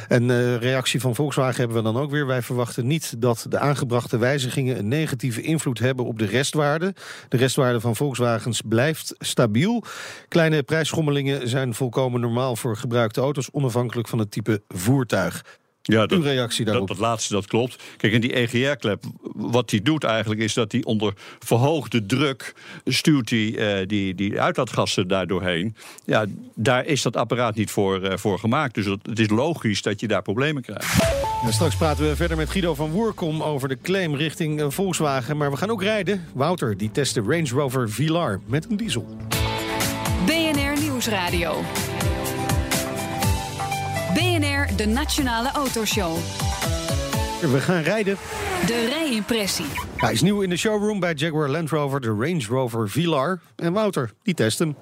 En 0.08 0.58
reactie 0.58 1.00
van 1.00 1.14
Volkswagen 1.14 1.56
hebben 1.56 1.76
we 1.76 1.82
dan 1.82 1.96
ook 1.96 2.10
weer. 2.10 2.26
Wij 2.26 2.42
verwachten 2.42 2.86
niet 2.86 3.14
dat 3.20 3.46
de 3.48 3.58
aangebrachte 3.58 4.18
wijzigingen 4.18 4.78
een 4.78 4.88
negatieve 4.88 5.42
invloed 5.42 5.78
hebben 5.78 6.04
op 6.04 6.18
de 6.18 6.26
restwaarde. 6.26 6.94
De 7.28 7.36
restwaarde 7.36 7.80
van 7.80 7.96
Volkswagens 7.96 8.62
blijft 8.68 9.14
stabiel. 9.18 9.84
Kleine 10.28 10.62
prijsschommelingen 10.62 11.48
zijn 11.48 11.74
volkomen 11.74 12.20
normaal 12.20 12.56
voor 12.56 12.76
gebruikte 12.76 13.20
auto's, 13.20 13.48
onafhankelijk 13.52 14.08
van 14.08 14.18
het 14.18 14.30
type 14.30 14.62
voertuig. 14.68 15.42
Ja, 15.86 16.06
Uw 16.08 16.22
reactie 16.22 16.64
daarop? 16.64 16.88
Dat, 16.88 16.96
dat 16.96 17.06
laatste, 17.06 17.32
dat 17.32 17.46
klopt. 17.46 17.82
Kijk, 17.96 18.12
en 18.12 18.20
die 18.20 18.32
EGR-klep, 18.32 19.04
wat 19.34 19.68
die 19.68 19.82
doet 19.82 20.04
eigenlijk... 20.04 20.40
is 20.40 20.54
dat 20.54 20.70
die 20.70 20.84
onder 20.84 21.12
verhoogde 21.38 22.06
druk 22.06 22.54
stuurt 22.84 23.28
die, 23.28 23.56
eh, 23.56 23.86
die, 23.86 24.14
die 24.14 24.40
uitlaatgassen 24.40 25.08
daar 25.08 25.26
doorheen. 25.26 25.76
Ja, 26.04 26.24
daar 26.54 26.86
is 26.86 27.02
dat 27.02 27.16
apparaat 27.16 27.54
niet 27.54 27.70
voor, 27.70 28.02
eh, 28.02 28.16
voor 28.16 28.38
gemaakt. 28.38 28.74
Dus 28.74 28.86
het, 28.86 29.06
het 29.06 29.18
is 29.18 29.28
logisch 29.28 29.82
dat 29.82 30.00
je 30.00 30.08
daar 30.08 30.22
problemen 30.22 30.62
krijgt. 30.62 31.02
En 31.44 31.52
straks 31.52 31.76
praten 31.76 32.08
we 32.08 32.16
verder 32.16 32.36
met 32.36 32.50
Guido 32.50 32.74
van 32.74 32.90
Woerkom 32.90 33.42
over 33.42 33.68
de 33.68 33.78
claim 33.82 34.14
richting 34.14 34.60
eh, 34.60 34.66
Volkswagen. 34.68 35.36
Maar 35.36 35.50
we 35.50 35.56
gaan 35.56 35.70
ook 35.70 35.82
rijden. 35.82 36.24
Wouter, 36.34 36.76
die 36.76 36.90
test 36.90 37.14
de 37.14 37.20
Range 37.20 37.48
Rover 37.48 37.90
Velar 37.90 38.40
met 38.46 38.70
een 38.70 38.76
diesel. 38.76 39.16
BNR 40.26 40.80
Nieuwsradio. 40.80 41.62
BNR, 44.14 44.76
de 44.76 44.86
Nationale 44.86 45.50
Autoshow. 45.50 46.16
We 47.40 47.60
gaan 47.60 47.82
rijden. 47.82 48.16
De 48.66 48.86
rijimpressie. 48.88 49.66
Hij 49.96 50.12
is 50.12 50.22
nieuw 50.22 50.40
in 50.40 50.50
de 50.50 50.56
showroom 50.56 51.00
bij 51.00 51.12
Jaguar 51.14 51.48
Land 51.48 51.70
Rover, 51.70 52.00
de 52.00 52.08
Range 52.08 52.44
Rover 52.48 52.90
Velar. 52.90 53.40
En 53.56 53.72
Wouter, 53.72 54.10
die 54.22 54.34
test 54.34 54.58
hem. 54.58 54.76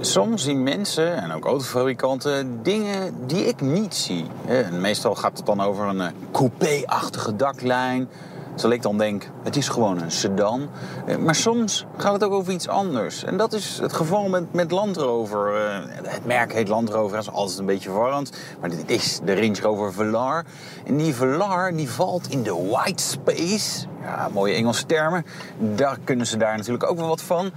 Soms 0.00 0.42
zien 0.42 0.62
mensen 0.62 1.22
en 1.22 1.32
ook 1.32 1.44
autofabrikanten 1.44 2.62
dingen 2.62 3.26
die 3.26 3.46
ik 3.46 3.60
niet 3.60 3.94
zie. 3.94 4.24
Hè, 4.46 4.60
en 4.60 4.80
Meestal 4.80 5.14
gaat 5.14 5.36
het 5.36 5.46
dan 5.46 5.60
over 5.60 5.86
een 5.86 6.00
eh, 6.00 6.12
coupé-achtige 6.32 7.36
daklijn. 7.36 8.08
Terwijl 8.56 8.74
ik 8.74 8.82
dan 8.82 8.98
denk, 8.98 9.28
het 9.42 9.56
is 9.56 9.68
gewoon 9.68 10.02
een 10.02 10.10
sedan. 10.10 10.68
Eh, 11.06 11.16
Maar 11.16 11.34
soms 11.34 11.86
gaat 11.96 12.12
het 12.12 12.24
ook 12.24 12.32
over 12.32 12.52
iets 12.52 12.68
anders. 12.68 13.24
En 13.24 13.36
dat 13.36 13.52
is 13.52 13.78
het 13.82 13.92
geval 13.92 14.28
met, 14.28 14.52
met 14.52 14.70
Land 14.70 14.96
Rover. 14.96 15.56
Eh, 15.56 15.78
Het 16.02 16.26
merk 16.26 16.52
heet 16.52 16.68
Land 16.68 16.88
Rover, 16.88 17.16
dat 17.16 17.26
is 17.26 17.32
altijd 17.32 17.58
een 17.58 17.66
beetje 17.66 17.90
verwarrend. 17.90 18.32
Maar 18.60 18.70
dit 18.70 18.90
is 18.90 19.20
de 19.24 19.34
Range 19.34 19.60
Rover 19.62 19.92
Velar. 19.92 20.44
En 20.86 20.96
die 20.96 21.14
Velar 21.14 21.76
die 21.76 21.90
valt 21.90 22.28
in 22.30 22.42
de 22.42 22.68
white 22.70 23.02
space. 23.02 23.86
Ja, 24.02 24.28
mooie 24.32 24.54
Engelse 24.54 24.86
termen. 24.86 25.26
Daar 25.58 25.98
kunnen 26.04 26.26
ze 26.26 26.36
daar 26.36 26.56
natuurlijk 26.56 26.90
ook 26.90 26.96
wel 26.98 27.08
wat 27.08 27.22
van. 27.22 27.50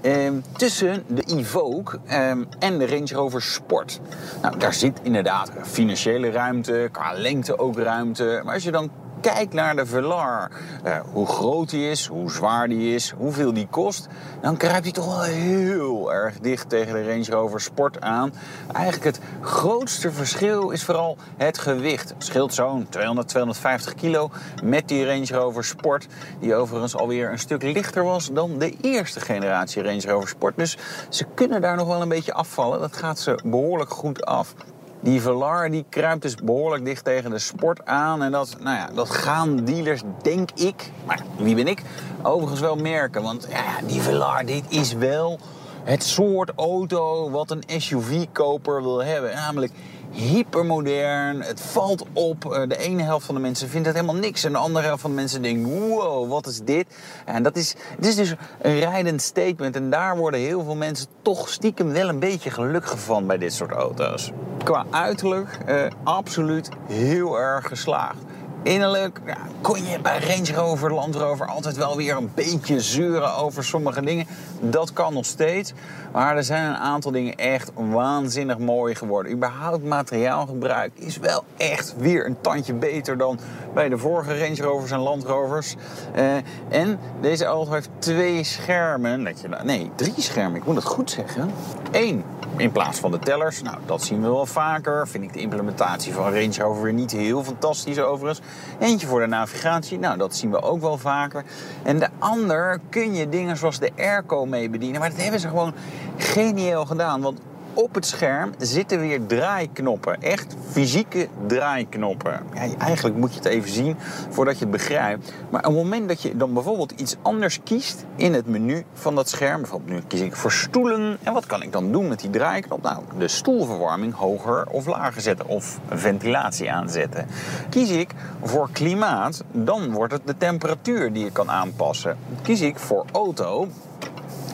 Ehm, 0.00 0.32
tussen 0.56 1.02
de 1.06 1.22
Evoque 1.22 1.98
ehm, 2.06 2.44
en 2.58 2.78
de 2.78 2.86
Range 2.86 3.14
Rover 3.14 3.42
Sport. 3.42 4.00
Nou, 4.42 4.58
daar 4.58 4.72
zit 4.74 5.00
inderdaad 5.02 5.50
financiële 5.62 6.30
ruimte, 6.30 6.88
qua 6.92 7.12
lengte 7.12 7.58
ook 7.58 7.78
ruimte. 7.78 8.40
Maar 8.44 8.54
als 8.54 8.62
je 8.62 8.70
dan 8.70 8.90
kijkt 9.22 9.52
naar 9.52 9.76
de 9.76 9.86
Velar, 9.86 10.50
eh, 10.82 11.00
hoe 11.12 11.26
groot 11.26 11.70
die 11.70 11.90
is, 11.90 12.06
hoe 12.06 12.30
zwaar 12.30 12.68
die 12.68 12.94
is, 12.94 13.10
hoeveel 13.16 13.52
die 13.52 13.66
kost, 13.70 14.08
dan 14.40 14.56
kruipt 14.56 14.82
hij 14.82 14.92
toch 14.92 15.06
wel 15.06 15.22
heel 15.22 16.12
erg 16.12 16.38
dicht 16.40 16.68
tegen 16.68 16.92
de 16.92 17.08
Range 17.08 17.30
Rover 17.30 17.60
Sport 17.60 18.00
aan. 18.00 18.32
Eigenlijk 18.72 19.04
het 19.04 19.20
grootste 19.40 20.12
verschil 20.12 20.70
is 20.70 20.84
vooral 20.84 21.16
het 21.36 21.58
gewicht. 21.58 22.08
Het 22.08 22.24
scheelt 22.24 22.54
zo'n 22.54 22.86
200, 22.88 23.28
250 23.28 23.94
kilo 23.94 24.30
met 24.62 24.88
die 24.88 25.06
Range 25.06 25.26
Rover 25.26 25.64
Sport, 25.64 26.06
die 26.40 26.54
overigens 26.54 26.96
alweer 26.96 27.30
een 27.30 27.38
stuk 27.38 27.62
lichter 27.62 28.04
was 28.04 28.30
dan 28.32 28.58
de 28.58 28.76
eerste 28.80 29.20
generatie 29.20 29.82
Range 29.82 30.06
Rover 30.06 30.28
Sport. 30.28 30.56
Dus 30.56 30.76
ze 31.08 31.24
kunnen 31.34 31.60
daar 31.60 31.76
nog 31.76 31.86
wel 31.86 32.02
een 32.02 32.08
beetje 32.08 32.34
afvallen. 32.34 32.80
Dat 32.80 32.96
gaat 32.96 33.18
ze 33.18 33.38
behoorlijk 33.44 33.90
goed 33.90 34.24
af. 34.24 34.54
Die 35.02 35.20
Velar 35.20 35.70
die 35.70 35.84
kruipt 35.88 36.22
dus 36.22 36.34
behoorlijk 36.34 36.84
dicht 36.84 37.04
tegen 37.04 37.30
de 37.30 37.38
sport 37.38 37.86
aan. 37.86 38.22
En 38.22 38.32
dat, 38.32 38.56
nou 38.60 38.76
ja, 38.76 38.88
dat 38.94 39.10
gaan 39.10 39.64
dealers, 39.64 40.02
denk 40.22 40.50
ik, 40.54 40.90
maar 41.06 41.20
wie 41.36 41.54
ben 41.54 41.66
ik, 41.66 41.82
overigens 42.22 42.60
wel 42.60 42.76
merken. 42.76 43.22
Want 43.22 43.46
ja, 43.50 43.86
die 43.86 44.00
Velar, 44.00 44.46
dit 44.46 44.64
is 44.68 44.92
wel 44.92 45.38
het 45.84 46.04
soort 46.04 46.52
auto 46.56 47.30
wat 47.30 47.50
een 47.50 47.62
SUV-koper 47.66 48.82
wil 48.82 49.04
hebben. 49.04 49.34
Namelijk 49.34 49.72
hypermodern. 50.12 51.40
Het 51.42 51.60
valt 51.60 52.04
op. 52.12 52.52
Eh, 52.52 52.68
De 52.68 52.78
ene 52.78 53.02
helft 53.02 53.26
van 53.26 53.34
de 53.34 53.40
mensen 53.40 53.68
vindt 53.68 53.86
het 53.86 53.96
helemaal 53.96 54.16
niks. 54.20 54.44
En 54.44 54.52
de 54.52 54.58
andere 54.58 54.86
helft 54.86 55.00
van 55.00 55.10
de 55.10 55.16
mensen 55.16 55.42
denkt, 55.42 55.70
wow, 55.70 56.28
wat 56.30 56.46
is 56.46 56.60
dit? 56.64 56.86
En 57.24 57.42
dat 57.42 57.56
is, 57.56 57.74
het 57.96 58.06
is 58.06 58.16
dus 58.16 58.34
een 58.60 58.78
rijdend 58.78 59.22
statement. 59.22 59.76
En 59.76 59.90
daar 59.90 60.16
worden 60.16 60.40
heel 60.40 60.64
veel 60.64 60.76
mensen 60.76 61.06
toch 61.22 61.48
stiekem 61.48 61.92
wel 61.92 62.08
een 62.08 62.18
beetje 62.18 62.50
gelukkig 62.50 63.00
van 63.00 63.26
bij 63.26 63.38
dit 63.38 63.52
soort 63.52 63.70
auto's. 63.70 64.30
Qua 64.64 64.84
uiterlijk 64.90 65.58
eh, 65.66 65.84
absoluut 66.02 66.68
heel 66.88 67.38
erg 67.38 67.66
geslaagd. 67.68 68.18
Innerlijk 68.62 69.20
ja, 69.26 69.36
kon 69.60 69.84
je 69.84 70.00
bij 70.00 70.18
Range 70.18 70.52
Rover, 70.52 70.94
Land 70.94 71.14
Rover 71.14 71.46
altijd 71.46 71.76
wel 71.76 71.96
weer 71.96 72.16
een 72.16 72.30
beetje 72.34 72.80
zeuren 72.80 73.36
over 73.36 73.64
sommige 73.64 74.02
dingen. 74.02 74.26
Dat 74.60 74.92
kan 74.92 75.14
nog 75.14 75.24
steeds. 75.24 75.72
Maar 76.12 76.36
er 76.36 76.44
zijn 76.44 76.68
een 76.68 76.76
aantal 76.76 77.10
dingen 77.10 77.34
echt 77.34 77.70
waanzinnig 77.74 78.58
mooi 78.58 78.94
geworden. 78.94 79.32
Überhaupt 79.32 79.84
materiaalgebruik 79.84 80.92
is 80.94 81.16
wel 81.16 81.44
echt 81.56 81.94
weer 81.96 82.26
een 82.26 82.40
tandje 82.40 82.74
beter 82.74 83.18
dan 83.18 83.38
bij 83.74 83.88
de 83.88 83.98
vorige 83.98 84.38
Range 84.38 84.62
Rovers 84.62 84.90
en 84.90 84.98
Land 84.98 85.24
Rovers. 85.24 85.74
Eh, 86.14 86.34
en 86.68 86.98
deze 87.20 87.44
auto 87.44 87.72
heeft 87.72 87.88
twee 87.98 88.44
schermen. 88.44 89.22
Je, 89.22 89.48
nee, 89.64 89.90
drie 89.94 90.14
schermen. 90.16 90.60
Ik 90.60 90.64
moet 90.64 90.76
het 90.76 90.84
goed 90.84 91.10
zeggen. 91.10 91.50
Eén 91.90 92.24
in 92.56 92.72
plaats 92.72 92.98
van 92.98 93.10
de 93.10 93.18
tellers. 93.18 93.62
Nou, 93.62 93.76
dat 93.86 94.02
zien 94.02 94.22
we 94.22 94.28
wel 94.28 94.46
vaker. 94.46 95.08
Vind 95.08 95.24
ik 95.24 95.32
de 95.32 95.40
implementatie 95.40 96.12
van 96.12 96.24
Range 96.24 96.54
Rover 96.58 96.82
weer 96.82 96.92
niet 96.92 97.10
heel 97.10 97.44
fantastisch 97.44 97.98
overigens. 97.98 98.46
Eentje 98.78 99.06
voor 99.06 99.20
de 99.20 99.26
navigatie. 99.26 99.98
Nou, 99.98 100.18
dat 100.18 100.34
zien 100.34 100.50
we 100.50 100.62
ook 100.62 100.80
wel 100.80 100.98
vaker. 100.98 101.44
En 101.82 101.98
de 101.98 102.08
ander 102.18 102.80
kun 102.88 103.14
je 103.14 103.28
dingen 103.28 103.56
zoals 103.56 103.78
de 103.78 103.90
airco 103.96 104.46
mee 104.46 104.70
bedienen. 104.70 105.00
Maar 105.00 105.10
dat 105.10 105.22
hebben 105.22 105.40
ze 105.40 105.48
gewoon 105.48 105.74
geniaal 106.16 106.86
gedaan. 106.86 107.20
Want 107.20 107.40
op 107.74 107.94
het 107.94 108.06
scherm 108.06 108.50
zitten 108.58 109.00
weer 109.00 109.26
draaiknoppen. 109.26 110.22
Echt 110.22 110.56
fysieke 110.70 111.28
draaiknoppen. 111.46 112.40
Ja, 112.54 112.76
eigenlijk 112.78 113.16
moet 113.16 113.30
je 113.30 113.36
het 113.36 113.48
even 113.48 113.70
zien 113.70 113.96
voordat 114.30 114.54
je 114.54 114.60
het 114.60 114.70
begrijpt. 114.70 115.32
Maar 115.50 115.60
op 115.60 115.66
het 115.66 115.82
moment 115.82 116.08
dat 116.08 116.22
je 116.22 116.36
dan 116.36 116.52
bijvoorbeeld 116.52 116.90
iets 116.90 117.16
anders 117.22 117.60
kiest 117.64 118.04
in 118.16 118.34
het 118.34 118.46
menu 118.46 118.84
van 118.92 119.14
dat 119.14 119.28
scherm. 119.28 119.60
Bijvoorbeeld 119.60 119.90
nu 119.90 120.00
kies 120.06 120.20
ik 120.20 120.36
voor 120.36 120.52
stoelen. 120.52 121.18
En 121.22 121.32
wat 121.32 121.46
kan 121.46 121.62
ik 121.62 121.72
dan 121.72 121.92
doen 121.92 122.08
met 122.08 122.20
die 122.20 122.30
draaiknop? 122.30 122.82
Nou, 122.82 123.02
de 123.18 123.28
stoelverwarming 123.28 124.14
hoger 124.14 124.66
of 124.66 124.86
lager 124.86 125.20
zetten. 125.20 125.46
Of 125.46 125.78
ventilatie 125.88 126.72
aanzetten. 126.72 127.26
Kies 127.68 127.90
ik 127.90 128.10
voor 128.42 128.68
klimaat, 128.72 129.44
dan 129.52 129.92
wordt 129.92 130.12
het 130.12 130.26
de 130.26 130.36
temperatuur 130.36 131.12
die 131.12 131.24
je 131.24 131.30
kan 131.30 131.50
aanpassen. 131.50 132.16
Kies 132.42 132.60
ik 132.60 132.78
voor 132.78 133.04
auto, 133.12 133.68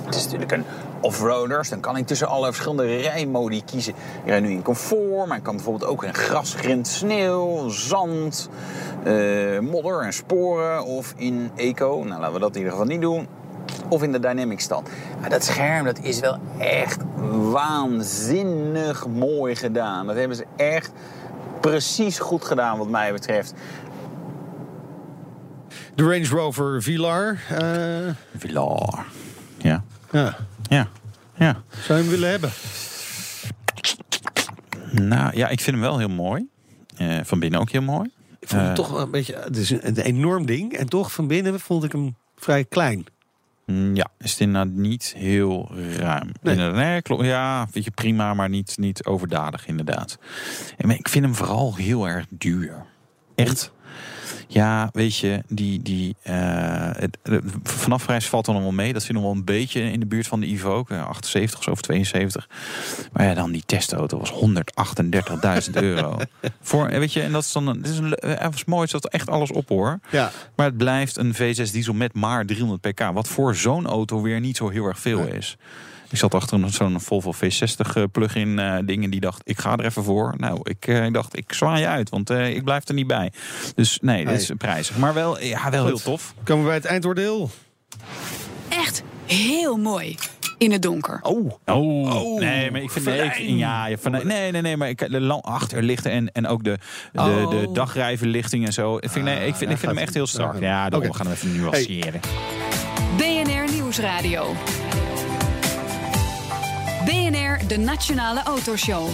het 0.04 0.14
is 0.14 0.24
natuurlijk 0.24 0.52
een 0.52 0.64
offroaders. 1.00 1.68
Dan 1.68 1.80
kan 1.80 1.96
ik 1.96 2.06
tussen 2.06 2.28
alle 2.28 2.46
verschillende 2.46 2.96
rijmodi 2.96 3.64
kiezen. 3.64 3.92
Ik 4.24 4.28
rijd 4.28 4.42
nu 4.42 4.50
in 4.50 4.62
comfort, 4.62 5.26
maar 5.28 5.36
ik 5.36 5.42
kan 5.42 5.54
bijvoorbeeld 5.56 5.90
ook 5.90 6.04
in 6.04 6.14
grasgrind, 6.14 6.86
sneeuw, 6.88 7.68
zand, 7.68 8.48
eh, 9.04 9.58
modder 9.58 10.00
en 10.00 10.12
sporen. 10.12 10.84
Of 10.84 11.14
in 11.16 11.50
eco. 11.54 12.02
Nou, 12.04 12.20
laten 12.20 12.32
we 12.34 12.40
dat 12.40 12.50
in 12.50 12.56
ieder 12.56 12.72
geval 12.72 12.86
niet 12.86 13.00
doen. 13.00 13.26
Of 13.88 14.02
in 14.02 14.12
de 14.12 14.20
dynamic 14.20 14.60
stand. 14.60 14.88
Maar 15.20 15.30
dat 15.30 15.44
scherm 15.44 15.84
dat 15.84 15.98
is 16.02 16.20
wel 16.20 16.38
echt 16.58 17.00
waanzinnig 17.50 19.06
mooi 19.06 19.56
gedaan. 19.56 20.06
Dat 20.06 20.16
hebben 20.16 20.36
ze 20.36 20.44
echt 20.56 20.90
precies 21.60 22.18
goed 22.18 22.44
gedaan 22.44 22.78
wat 22.78 22.88
mij 22.88 23.12
betreft. 23.12 23.54
De 25.94 26.02
Range 26.02 26.26
Rover 26.28 26.82
Vilar. 26.82 27.38
eh, 27.48 28.14
Vilar. 28.36 29.04
Ja. 29.56 29.82
ja. 30.10 30.36
Ja. 30.68 30.88
Ja. 31.38 31.62
Zou 31.82 31.98
je 31.98 32.04
hem 32.04 32.08
willen 32.12 32.30
hebben? 32.30 32.50
Nou 34.92 35.36
ja, 35.36 35.48
ik 35.48 35.60
vind 35.60 35.76
hem 35.76 35.84
wel 35.84 35.98
heel 35.98 36.08
mooi. 36.08 36.46
Eh, 36.96 37.18
van 37.22 37.38
binnen 37.40 37.60
ook 37.60 37.70
heel 37.70 37.82
mooi. 37.82 38.10
Ik 38.40 38.48
vond 38.48 38.60
hem 38.60 38.70
Eh, 38.70 38.76
toch 38.76 38.90
wel 38.90 39.00
een 39.00 39.10
beetje... 39.10 39.36
Het 39.36 39.56
is 39.56 39.70
een, 39.70 39.80
een 39.88 39.96
enorm 39.98 40.46
ding. 40.46 40.72
En 40.72 40.86
toch 40.88 41.12
van 41.12 41.26
binnen 41.26 41.60
vond 41.60 41.84
ik 41.84 41.92
hem 41.92 42.16
vrij 42.36 42.64
klein. 42.64 43.04
Mm, 43.66 43.94
Ja, 43.96 44.06
is 44.18 44.30
het 44.30 44.40
inderdaad 44.40 44.72
niet 44.74 45.14
heel 45.16 45.70
ruim. 45.98 46.32
Nee. 46.42 46.56
Nee, 46.56 47.02
klopt. 47.02 47.24
Ja, 47.24 47.66
vind 47.70 47.84
je 47.84 47.90
prima, 47.90 48.34
maar 48.34 48.48
niet, 48.48 48.78
niet 48.78 49.04
overdadig 49.04 49.66
inderdaad. 49.66 50.18
En 50.76 50.90
ik 50.90 51.08
vind 51.08 51.24
hem 51.24 51.34
vooral 51.34 51.76
heel 51.76 52.08
erg 52.08 52.26
duur. 52.30 52.84
Echt. 53.34 53.72
Ja, 54.50 54.88
weet 54.92 55.16
je, 55.16 55.42
die, 55.48 55.82
die, 55.82 56.16
eh, 56.22 56.90
het, 56.92 57.18
vanaf 57.62 58.04
prijs 58.04 58.28
valt 58.28 58.44
dan 58.44 58.54
nog 58.54 58.62
wel 58.62 58.72
mee. 58.72 58.92
Dat 58.92 59.02
zit 59.02 59.12
nog 59.12 59.22
wel 59.22 59.32
een 59.32 59.44
beetje 59.44 59.80
in 59.80 60.00
de 60.00 60.06
buurt 60.06 60.26
van 60.26 60.40
de 60.40 60.46
eh, 60.88 61.06
78 61.06 61.58
of 61.58 61.64
zo, 61.64 61.70
of 61.70 61.80
72. 61.80 62.48
Maar 63.12 63.26
ja, 63.26 63.34
dan 63.34 63.52
die 63.52 63.62
testauto 63.66 64.18
was 64.18 64.32
138.000 65.68 65.72
euro. 65.82 66.16
Voor, 66.60 66.88
weet 66.88 67.12
je, 67.12 67.22
en 67.22 67.32
dat 67.32 67.42
is 67.42 67.52
dan 67.52 67.66
een, 67.66 67.82
dit 67.82 67.92
is 67.92 67.98
een, 67.98 68.14
eh, 68.14 68.30
even 68.30 68.62
mooi, 68.66 68.88
zat 68.88 69.08
echt 69.08 69.28
alles 69.28 69.52
op 69.52 69.68
hoor. 69.68 70.00
Ja. 70.10 70.30
Maar 70.56 70.66
het 70.66 70.76
blijft 70.76 71.16
een 71.16 71.34
V6 71.34 71.72
diesel 71.72 71.94
met 71.94 72.14
maar 72.14 72.46
300 72.46 72.80
pk. 72.80 73.10
Wat 73.12 73.28
voor 73.28 73.54
zo'n 73.56 73.86
auto 73.86 74.22
weer 74.22 74.40
niet 74.40 74.56
zo 74.56 74.68
heel 74.68 74.86
erg 74.86 74.98
veel 74.98 75.26
is. 75.26 75.56
Ik 76.10 76.18
zat 76.18 76.34
achter 76.34 76.62
een- 76.62 76.70
zo'n 76.70 77.00
Volvo 77.00 77.32
V60 77.32 77.94
eh, 77.96 78.02
plug-in 78.12 78.58
eh 78.58 78.76
ding 78.84 79.04
en 79.04 79.10
die 79.10 79.20
dacht, 79.20 79.40
ik 79.44 79.58
ga 79.58 79.72
er 79.76 79.84
even 79.84 80.04
voor. 80.04 80.34
Nou, 80.36 80.58
ik 80.62 80.86
eh, 80.86 81.06
dacht, 81.12 81.36
ik 81.36 81.52
zwaai 81.52 81.80
je 81.80 81.86
uit, 81.86 82.08
want 82.10 82.30
eh, 82.30 82.54
ik 82.54 82.64
blijf 82.64 82.88
er 82.88 82.94
niet 82.94 83.06
bij. 83.06 83.32
Dus 83.74 83.98
nee, 84.02 84.24
dit 84.24 84.40
is 84.40 84.50
prijzig. 84.58 84.96
Maar 84.96 85.14
wel, 85.14 85.40
ja, 85.42 85.70
wel 85.70 85.80
Goed. 85.80 85.88
heel 86.02 86.12
tof. 86.12 86.34
Komen 86.44 86.62
we 86.62 86.68
bij 86.68 86.76
het 86.78 86.86
eindoordeel? 86.86 87.50
Echt 88.68 89.02
heel 89.26 89.76
mooi 89.76 90.16
in 90.58 90.72
het 90.72 90.82
donker. 90.82 91.18
Oh. 91.22 91.52
Oh, 91.66 92.40
nee, 92.40 92.70
maar 92.70 92.80
ik 92.80 92.90
vind 92.90 93.04
nee, 93.04 93.20
ik, 93.20 93.34
ja, 93.38 93.88
van, 93.98 94.12
nee, 94.12 94.50
nee, 94.50 94.62
nee, 94.62 94.76
maar 94.76 94.88
ik, 94.88 94.98
de 95.10 95.38
achterlichten 95.42 96.10
en, 96.10 96.32
en 96.32 96.46
ook 96.46 96.64
de, 96.64 96.78
de, 97.12 97.20
Oh. 97.20 97.50
de 97.50 97.68
dagrijverlichting 97.72 98.66
en 98.66 98.72
zo. 98.72 98.96
Ik 98.96 99.10
vind, 99.10 99.24
nee, 99.24 99.46
ik 99.46 99.54
vind, 99.54 99.70
ik 99.70 99.78
vind 99.78 99.92
hem 99.92 100.00
echt 100.00 100.14
heel 100.14 100.26
strak. 100.26 100.60
Ja, 100.60 100.88
daarom 100.88 101.08
Oké. 101.08 101.16
gaan 101.18 101.26
we 101.26 101.32
even 101.32 101.56
nuanceren. 101.56 102.20
BNR 103.16 103.72
Nieuwsradio. 103.72 104.54
De 107.66 107.76
Nationale 107.78 108.42
Autoshow. 108.42 109.08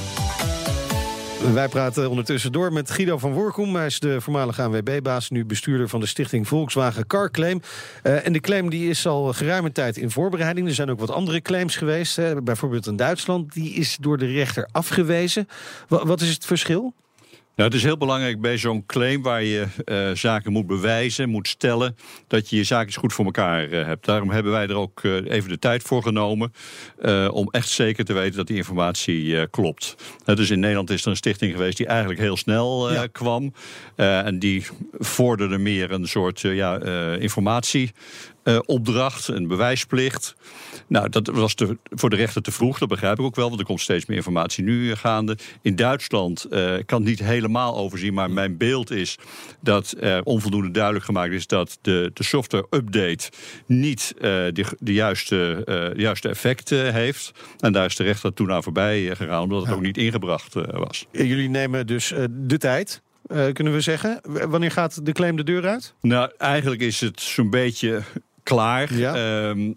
Wij 1.53 1.69
praten 1.69 2.11
ondertussen 2.11 2.53
door 2.53 2.73
met 2.73 2.91
Guido 2.91 3.19
van 3.19 3.33
Woerkom. 3.33 3.75
Hij 3.77 3.87
is 3.87 3.99
de 4.01 4.21
voormalige 4.21 4.63
ANWB-baas, 4.63 5.31
nu 5.31 5.45
bestuurder 5.45 5.89
van 5.89 6.01
de 6.01 6.07
stichting 6.07 6.49
Volkswagen 6.49 7.07
Car 7.07 7.31
Claim. 7.31 7.61
Eh, 8.03 8.27
en 8.27 8.33
de 8.33 8.41
claim 8.41 8.71
die 8.71 8.91
is 8.91 9.07
al 9.07 9.33
geruime 9.33 9.73
tijd 9.73 9.97
in 9.97 10.11
voorbereiding. 10.11 10.69
Er 10.69 10.75
zijn 10.75 10.91
ook 10.91 11.01
wat 11.01 11.11
andere 11.11 11.41
claims 11.43 11.77
geweest. 11.77 12.17
Hè. 12.17 12.43
Bijvoorbeeld 12.43 12.87
in 12.87 12.97
Duitsland. 12.97 13.53
Die 13.53 13.75
is 13.75 13.97
door 14.01 14.19
de 14.19 14.27
rechter 14.27 14.69
afgewezen. 14.73 15.49
Wa- 15.89 16.07
wat 16.07 16.21
is 16.21 16.29
het 16.31 16.45
verschil? 16.47 16.95
Nou, 17.57 17.69
het 17.69 17.79
is 17.79 17.85
heel 17.85 17.97
belangrijk 17.97 18.41
bij 18.41 18.59
zo'n 18.59 18.87
claim 18.87 19.23
waar 19.23 19.43
je 19.43 19.67
eh, 19.85 20.11
zaken 20.15 20.53
moet 20.53 20.67
bewijzen, 20.67 21.29
moet 21.29 21.49
stellen, 21.49 21.97
dat 22.27 22.51
je 22.51 22.57
je 22.57 22.65
zaakjes 22.65 22.97
goed 22.97 23.13
voor 23.13 23.25
elkaar 23.25 23.71
eh, 23.71 23.87
hebt. 23.87 24.05
Daarom 24.05 24.31
hebben 24.31 24.53
wij 24.53 24.67
er 24.67 24.75
ook 24.75 25.05
eh, 25.05 25.13
even 25.13 25.49
de 25.49 25.59
tijd 25.59 25.83
voor 25.83 26.03
genomen 26.03 26.53
om 27.31 27.49
echt 27.51 27.69
zeker 27.69 28.05
te 28.05 28.13
weten 28.13 28.37
dat 28.37 28.47
die 28.47 28.57
informatie 28.57 29.47
klopt. 29.47 29.95
Dus 30.25 30.51
in 30.51 30.61
Nederland 30.61 30.91
is 30.91 31.03
er 31.03 31.11
een 31.11 31.17
stichting 31.17 31.53
geweest 31.53 31.77
die 31.77 31.87
eigenlijk 31.87 32.21
heel 32.21 32.37
snel 32.37 32.93
Ja. 32.93 33.07
kwam. 33.07 33.53
En 33.97 34.39
die 34.39 34.67
vorderde 34.99 35.59
meer 35.59 35.91
een 35.91 36.09
soort 36.09 36.41
ja, 36.41 36.81
informatie. 37.19 37.93
Eh, 38.45 38.59
opdracht, 38.67 39.29
een 39.29 39.49
bewijsplicht. 39.49 40.35
Nou, 40.87 41.09
dat 41.09 41.27
was 41.27 41.55
te, 41.55 41.79
voor 41.91 42.11
de 42.11 42.17
rechter 42.17 42.43
te 42.43 42.53
vroeg, 42.53 42.79
dat 42.79 42.89
begrijp 42.89 43.19
ik 43.19 43.25
ook 43.25 43.37
wel, 43.37 43.49
want 43.49 43.61
er 43.61 43.67
komt 43.67 43.81
steeds 43.81 44.07
meer 44.07 44.17
informatie 44.17 44.65
nu 44.65 44.95
gaande. 44.95 45.37
In 45.63 45.77
Duitsland 45.77 46.45
eh, 46.45 46.75
kan 46.87 47.01
het 47.01 47.09
niet 47.09 47.19
helemaal 47.19 47.77
overzien, 47.77 48.15
maar 48.15 48.31
mijn 48.31 48.57
beeld 48.57 48.91
is 48.91 49.19
dat 49.61 49.95
er 50.01 50.23
onvoldoende 50.23 50.71
duidelijk 50.71 51.05
gemaakt 51.05 51.33
is 51.33 51.47
dat 51.47 51.79
de, 51.81 52.11
de 52.15 52.23
software-update 52.23 53.31
niet 53.67 54.15
eh, 54.17 54.23
de, 54.23 54.65
de 54.79 54.93
juiste, 54.93 55.63
eh, 55.65 56.01
juiste 56.01 56.29
effecten 56.29 56.93
heeft. 56.93 57.33
En 57.59 57.73
daar 57.73 57.85
is 57.85 57.97
de 57.97 58.03
rechter 58.03 58.35
toen 58.35 58.53
aan 58.53 58.63
voorbij 58.63 59.17
gegaan, 59.17 59.43
omdat 59.43 59.63
het 59.67 59.75
ook 59.75 59.81
niet 59.81 59.97
ingebracht 59.97 60.55
was. 60.55 61.07
Jullie 61.11 61.49
nemen 61.49 61.87
dus 61.87 62.15
de 62.31 62.59
tijd, 62.59 63.03
kunnen 63.53 63.73
we 63.73 63.81
zeggen. 63.81 64.21
Wanneer 64.49 64.71
gaat 64.71 65.07
de 65.07 65.13
claim 65.13 65.37
de 65.37 65.45
deur 65.45 65.67
uit? 65.67 65.95
Nou, 66.01 66.31
eigenlijk 66.39 66.81
is 66.81 67.01
het 67.01 67.21
zo'n 67.21 67.51
beetje 67.51 68.03
klaar. 68.45 68.95
Ja. 68.95 69.15
Ehm, 69.51 69.73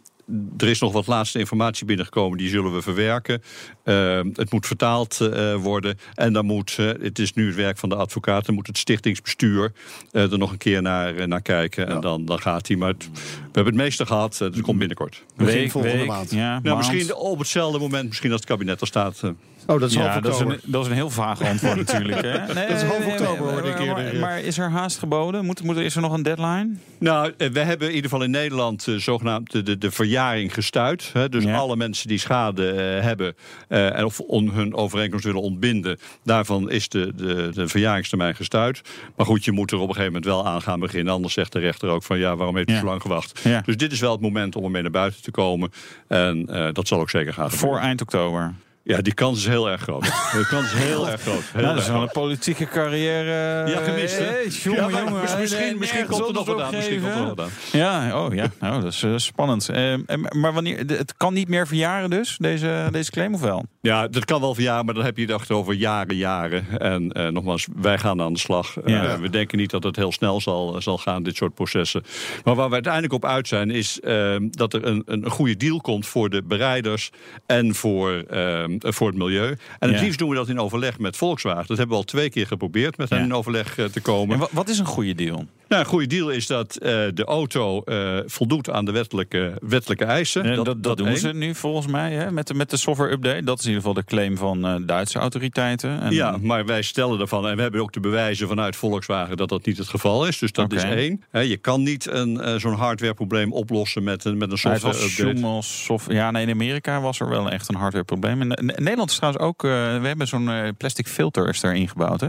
er 0.57 0.67
is 0.67 0.79
nog 0.79 0.91
wat 0.93 1.07
laatste 1.07 1.39
informatie 1.39 1.85
binnengekomen, 1.85 2.37
die 2.37 2.49
zullen 2.49 2.73
we 2.73 2.81
verwerken. 2.81 3.41
Ehm, 3.83 4.29
het 4.33 4.51
moet 4.51 4.65
vertaald 4.65 5.21
eh, 5.21 5.55
worden. 5.55 5.97
En 6.13 6.33
dan 6.33 6.45
moet, 6.45 6.75
eh, 6.79 6.85
het 7.01 7.19
is 7.19 7.33
nu 7.33 7.45
het 7.45 7.55
werk 7.55 7.77
van 7.77 7.89
de 7.89 7.95
advocaat, 7.95 8.45
dan 8.45 8.55
moet 8.55 8.67
het 8.67 8.77
stichtingsbestuur 8.77 9.71
eh, 10.11 10.31
er 10.31 10.37
nog 10.37 10.51
een 10.51 10.57
keer 10.57 10.81
naar, 10.81 11.15
eh, 11.15 11.25
naar 11.27 11.41
kijken. 11.41 11.87
En 11.87 12.01
dan, 12.01 12.25
dan 12.25 12.39
gaat 12.39 12.67
hij. 12.67 12.77
Maar 12.77 12.89
het- 12.89 13.09
we 13.13 13.19
hebben 13.43 13.73
het 13.73 13.83
meeste 13.83 14.05
gehad, 14.05 14.33
eh, 14.41 14.47
het 14.47 14.61
komt 14.61 14.77
binnenkort. 14.79 15.23
Begin 15.35 15.53
Week, 15.53 15.71
volgende 15.71 15.97
week, 15.97 16.07
maand. 16.07 16.31
Ja, 16.31 16.49
Nou, 16.49 16.61
maand. 16.63 16.77
misschien 16.77 17.15
op 17.15 17.39
hetzelfde 17.39 17.79
moment, 17.79 18.07
misschien 18.07 18.31
als 18.31 18.39
het 18.39 18.49
kabinet 18.49 18.81
er 18.81 18.87
staat. 18.87 19.21
Oh, 19.67 19.79
dat 19.79 19.89
is 19.89 19.95
ja, 19.95 20.01
half 20.01 20.13
dat 20.13 20.25
is, 20.25 20.31
oktober. 20.31 20.53
een, 20.53 20.71
dat 20.71 20.81
is 20.83 20.87
een 20.87 20.93
heel 20.95 21.09
vaag 21.09 21.41
antwoord 21.41 21.75
natuurlijk. 21.75 22.21
Hè? 22.21 22.37
Nee, 22.53 22.67
Dat 22.67 22.77
is 22.77 22.83
half 22.83 23.05
oktober, 23.05 23.43
maar- 23.43 23.53
hoorde 23.53 23.69
ik 23.69 23.79
eerder. 23.79 24.03
Maar, 24.03 24.15
maar 24.15 24.39
is 24.41 24.57
er 24.57 24.69
haast 24.69 24.97
geboden? 24.99 25.45
Moet, 25.45 25.63
moet, 25.63 25.77
is 25.77 25.95
er 25.95 26.01
nog 26.01 26.13
een 26.13 26.23
deadline? 26.23 26.69
Nou, 26.99 27.33
eh, 27.37 27.49
we 27.49 27.59
hebben 27.59 27.87
in 27.87 27.95
ieder 27.95 28.09
geval 28.09 28.25
in 28.25 28.31
Nederland 28.31 28.87
eh, 28.87 28.95
zogenaamd 28.95 29.51
de, 29.51 29.63
de, 29.63 29.77
de 29.77 29.91
verjaring 29.91 30.53
gestuit. 30.53 31.09
Hè. 31.13 31.29
Dus 31.29 31.45
alle 31.45 31.75
mensen 31.75 32.07
die 32.07 32.17
schade 32.17 32.69
eh, 32.71 33.03
hebben 33.03 33.35
en 33.67 34.05
of 34.05 34.19
on, 34.19 34.49
hun 34.49 34.75
overeenkomst 34.75 35.25
willen 35.25 35.41
ontbinden, 35.41 35.97
daarvan 36.23 36.69
is 36.71 36.89
de, 36.89 37.11
de, 37.15 37.49
de 37.53 37.67
verjaringstermijn 37.67 38.35
gestuit. 38.35 38.81
Maar 39.15 39.25
goed, 39.25 39.45
je 39.45 39.51
moet 39.51 39.71
er 39.71 39.77
op 39.77 39.87
een 39.89 39.95
gegeven 39.95 40.13
moment 40.13 40.25
wel 40.31 40.45
aan 40.47 40.61
gaan 40.61 40.79
beginnen. 40.79 41.13
Anders 41.13 41.33
zegt 41.33 41.51
de 41.51 41.59
rechter 41.59 41.89
ook 41.89 42.03
van 42.03 42.17
ja, 42.19 42.35
waarom 42.35 42.55
heeft 42.55 42.69
u 42.69 42.73
Ja. 42.73 42.79
zo 42.79 42.85
lang 42.85 43.01
gewacht? 43.01 43.41
Dus 43.65 43.77
dit 43.77 43.91
is 43.91 43.99
wel 43.99 44.11
het 44.11 44.21
moment 44.21 44.55
om 44.55 44.63
ermee 44.63 44.81
naar 44.81 44.91
buiten 44.91 45.21
te 45.21 45.31
komen. 45.31 45.71
En 46.07 46.45
dat 46.73 46.87
zal 46.87 46.99
ook 46.99 47.09
zeker 47.09 47.33
gaan 47.33 47.49
gebeuren. 47.49 47.69
Voor 47.77 47.85
eind 47.87 48.01
oktober. 48.01 48.53
Ja, 48.87 49.01
die 49.01 49.13
kans 49.13 49.37
is 49.37 49.47
heel 49.47 49.69
erg 49.69 49.81
groot. 49.81 50.01
De 50.03 50.45
kans 50.49 50.65
is 50.73 50.79
heel 50.79 51.09
erg 51.09 51.21
groot. 51.21 51.41
Heel 51.53 51.61
Nou, 51.61 51.73
dat 51.75 51.83
is 51.83 51.89
wel 51.89 52.01
een 52.01 52.11
politieke 52.11 52.67
carrière. 52.67 53.69
Ja, 53.69 53.79
gemist, 53.83 54.17
hè? 54.17 54.25
Hey, 54.25 54.47
jongen, 54.47 54.81
Ja, 54.83 54.89
maar 54.89 55.03
jongen. 55.03 55.21
misschien- 55.21 55.39
misschien- 55.41 55.77
misschien 55.77 55.99
Nergens 55.99 56.17
komt 56.19 56.29
er 56.29 56.33
nog 56.45 56.45
wat 56.55 56.61
aan, 56.65 56.75
misschien 56.75 57.01
komt 57.01 57.13
er 57.13 57.19
nog 57.19 57.35
wat 57.35 57.49
Ja, 57.71 58.23
oh 58.25 58.33
ja, 58.33 58.45
nou, 58.59 58.81
dat 58.81 58.91
is 58.93 59.03
eh, 59.03 59.13
spannend. 59.15 59.69
Eh, 59.69 59.93
maar 60.29 60.53
wanneer, 60.53 60.77
het 60.87 61.13
kan 61.17 61.33
niet 61.33 61.47
meer 61.47 61.67
verjaren 61.67 62.09
dus, 62.09 62.37
deze, 62.37 62.87
deze 62.91 63.11
claim 63.11 63.33
of 63.33 63.41
wel? 63.41 63.65
Ja, 63.81 64.07
dat 64.07 64.25
kan 64.25 64.41
wel 64.41 64.53
verjaren, 64.53 64.85
maar 64.85 64.93
dan 64.93 65.03
heb 65.05 65.17
je 65.17 65.21
het 65.25 65.31
echt 65.31 65.51
over 65.51 65.73
jaren, 65.73 66.15
jaren. 66.15 66.65
En 66.79 67.11
eh, 67.11 67.27
nogmaals, 67.27 67.67
wij 67.75 67.97
gaan 67.97 68.21
aan 68.21 68.33
de 68.33 68.39
slag. 68.39 68.77
Eh, 68.77 68.93
Ja. 68.93 69.19
we 69.19 69.29
denken 69.29 69.57
niet 69.57 69.69
dat 69.69 69.83
het 69.83 69.95
heel 69.95 70.11
snel 70.11 70.41
zal, 70.41 70.81
zal 70.81 70.97
gaan, 70.97 71.23
dit 71.23 71.35
soort 71.35 71.53
processen. 71.53 72.03
Maar 72.43 72.55
waar 72.55 72.67
we 72.67 72.73
uiteindelijk 72.73 73.13
op 73.13 73.25
uit 73.25 73.47
zijn, 73.47 73.71
is 73.71 73.99
eh, 73.99 74.35
dat 74.41 74.73
er 74.73 74.85
een, 74.85 75.01
een 75.05 75.29
goede 75.29 75.57
deal 75.57 75.81
komt 75.81 76.07
voor 76.07 76.29
de 76.29 76.43
bereiders 76.43 77.09
en 77.45 77.75
voor, 77.75 78.11
eh, 78.29 78.63
voor 78.87 79.07
het 79.07 79.17
milieu. 79.17 79.47
En 79.79 79.89
het 79.91 80.01
liefst 80.01 80.19
doen 80.19 80.29
we 80.29 80.35
dat 80.35 80.49
in 80.49 80.59
overleg 80.59 80.99
met 80.99 81.17
Volkswagen. 81.17 81.67
Dat 81.67 81.77
hebben 81.77 81.87
we 81.95 82.01
al 82.01 82.03
twee 82.03 82.29
keer 82.29 82.47
geprobeerd 82.47 82.97
met 82.97 83.09
hen 83.09 83.23
in 83.23 83.33
overleg 83.33 83.77
eh, 83.77 83.85
te 83.85 84.01
komen. 84.01 84.33
En 84.33 84.39
wa- 84.39 84.47
wat 84.51 84.69
is 84.69 84.79
een 84.79 84.85
goede 84.85 85.15
deal? 85.15 85.45
Nou, 85.67 85.81
een 85.81 85.87
goede 85.87 86.07
deal 86.07 86.29
is 86.29 86.47
dat 86.47 86.75
eh, 86.75 86.91
de 87.13 87.23
auto 87.25 87.81
eh, 87.81 88.17
voldoet 88.25 88.69
aan 88.69 88.85
de 88.85 88.91
wettelijke, 88.91 89.53
wettelijke 89.67 90.05
eisen. 90.05 90.43
En 90.43 90.63
dat, 90.63 90.83
dat, 90.83 90.97
doen 90.97 91.07
één. 91.07 91.17
ze 91.17 91.33
nu 91.33 91.55
volgens 91.55 91.87
mij 91.87 92.13
hè, 92.13 92.31
met, 92.31 92.47
de, 92.47 92.53
met 92.53 92.69
de 92.69 92.77
software 92.77 93.11
update. 93.11 93.43
Dat 93.43 93.59
is 93.59 93.65
in 93.65 93.69
ieder 93.71 93.85
geval 93.87 94.01
de 94.01 94.07
claim 94.09 94.37
van 94.37 94.65
eh, 94.65 94.75
Duitse 94.81 95.19
autoriteiten. 95.19 96.01
En, 96.01 96.13
Ja, 96.13 96.37
maar 96.41 96.65
wij 96.65 96.81
stellen 96.81 97.19
ervan, 97.19 97.47
en 97.47 97.55
we 97.55 97.61
hebben 97.61 97.81
ook 97.81 97.93
de 97.93 97.99
bewijzen 97.99 98.47
vanuit 98.47 98.75
Volkswagen 98.75 99.37
dat 99.37 99.49
dat 99.49 99.65
niet 99.65 99.77
het 99.77 99.87
geval 99.87 100.27
is. 100.27 100.37
Dus 100.39 100.51
dat 100.51 100.73
is 100.73 100.83
één. 100.83 101.23
Je 101.31 101.57
kan 101.57 101.83
niet 101.83 102.07
een, 102.11 102.59
zo'n 102.59 102.73
hardwareprobleem 102.73 103.53
oplossen 103.53 104.03
met 104.03 104.25
een, 104.25 104.37
met 104.37 104.51
een 104.51 104.57
software 104.57 104.95
update. 105.33 105.61
Soft- 105.61 106.11
Ja, 106.11 106.31
nee, 106.31 106.45
in 106.45 106.51
Amerika 106.51 107.01
was 107.01 107.19
er 107.19 107.29
wel 107.29 107.49
echt 107.49 107.69
een 107.69 107.75
hardwareprobleem. 107.75 108.41
En 108.41 108.51
in 108.51 108.65
Nederland 108.83 109.09
is 109.09 109.15
trouwens 109.15 109.43
ook... 109.43 109.61
we 109.61 109.67
hebben 110.07 110.27
zo'n 110.27 110.49
plastic 110.77 111.07
filter 111.07 111.47
is 111.49 111.63
erin 111.63 111.89
gebouwd. 111.89 112.21
Hè? 112.21 112.27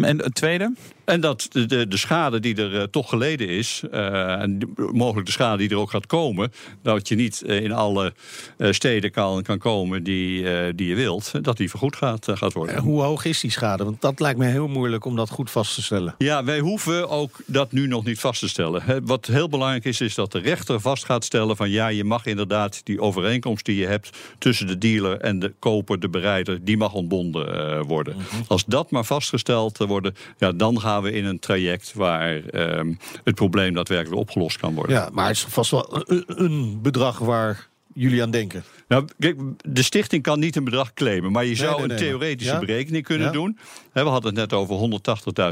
En 0.00 0.18
het 0.18 0.34
tweede? 0.34 0.74
En 1.08 1.20
dat 1.20 1.46
de, 1.50 1.66
de, 1.66 1.88
de 1.88 1.96
schade 1.96 2.40
die 2.40 2.56
er 2.56 2.80
eh, 2.80 2.82
toch 2.82 3.08
geleden 3.08 3.48
is, 3.48 3.82
eh, 3.90 4.40
en 4.40 4.74
mogelijk 4.92 5.26
de 5.26 5.32
schade 5.32 5.56
die 5.56 5.70
er 5.70 5.76
ook 5.76 5.90
gaat 5.90 6.06
komen, 6.06 6.52
dat 6.82 7.08
je 7.08 7.14
niet 7.14 7.42
eh, 7.42 7.62
in 7.62 7.72
alle 7.72 8.12
steden 8.58 9.10
kan, 9.10 9.42
kan 9.42 9.58
komen 9.58 10.02
die, 10.02 10.74
die 10.74 10.88
je 10.88 10.94
wilt, 10.94 11.44
dat 11.44 11.56
die 11.56 11.70
vergoed 11.70 11.96
gaat, 11.96 12.26
gaat 12.34 12.52
worden. 12.52 12.74
En 12.74 12.82
hoe 12.82 13.02
hoog 13.02 13.24
is 13.24 13.40
die 13.40 13.50
schade? 13.50 13.84
Want 13.84 14.00
dat 14.00 14.20
lijkt 14.20 14.38
me 14.38 14.46
heel 14.46 14.68
moeilijk 14.68 15.04
om 15.04 15.16
dat 15.16 15.30
goed 15.30 15.50
vast 15.50 15.74
te 15.74 15.82
stellen. 15.82 16.14
Ja, 16.18 16.44
wij 16.44 16.58
hoeven 16.58 17.08
ook 17.08 17.40
dat 17.46 17.72
nu 17.72 17.86
nog 17.86 18.04
niet 18.04 18.20
vast 18.20 18.40
te 18.40 18.48
stellen. 18.48 19.02
Wat 19.04 19.26
heel 19.26 19.48
belangrijk 19.48 19.84
is, 19.84 20.00
is 20.00 20.14
dat 20.14 20.32
de 20.32 20.38
rechter 20.38 20.80
vast 20.80 21.04
gaat 21.04 21.24
stellen 21.24 21.56
van 21.56 21.70
ja, 21.70 21.88
je 21.88 22.04
mag 22.04 22.26
inderdaad 22.26 22.80
die 22.84 23.00
overeenkomst 23.00 23.64
die 23.64 23.76
je 23.76 23.86
hebt 23.86 24.10
tussen 24.38 24.66
de 24.66 24.78
dealer 24.78 25.20
en 25.20 25.38
de 25.38 25.54
koper, 25.58 26.00
de 26.00 26.08
bereider, 26.08 26.64
die 26.64 26.76
mag 26.76 26.92
ontbonden 26.92 27.86
worden. 27.86 28.16
Als 28.46 28.64
dat 28.64 28.90
maar 28.90 29.04
vastgesteld 29.04 29.78
wordt, 29.78 30.10
ja, 30.38 30.52
dan 30.52 30.80
gaan 30.80 30.97
we 31.02 31.12
in 31.12 31.24
een 31.24 31.38
traject 31.38 31.92
waar 31.94 32.44
ehm, 32.44 32.92
het 33.24 33.34
probleem 33.34 33.74
daadwerkelijk 33.74 34.20
opgelost 34.20 34.58
kan 34.58 34.74
worden. 34.74 34.96
Ja, 34.96 35.08
maar 35.12 35.26
het 35.26 35.36
is 35.36 35.42
vast 35.48 35.70
wel 35.70 36.04
een, 36.26 36.78
bedrag 36.82 37.18
waar 37.18 37.68
jullie 37.94 38.22
aan 38.22 38.30
denken. 38.30 38.64
Nou, 38.88 39.04
kijk, 39.18 39.36
de 39.68 39.82
stichting 39.82 40.22
kan 40.22 40.38
niet 40.38 40.56
een 40.56 40.64
bedrag 40.64 40.92
claimen, 40.94 41.32
maar 41.32 41.44
je 41.44 41.54
zou 41.54 41.72
nee, 41.74 41.82
een 41.82 41.88
nee, 41.88 41.98
theoretische 41.98 42.52
ja. 42.52 42.58
berekening 42.58 43.04
kunnen 43.04 43.26
Ja. 43.26 43.32
doen. 43.32 43.58
We 43.92 44.00
hadden 44.00 44.34
het 44.36 44.50
net 44.50 44.52
over 44.52 45.00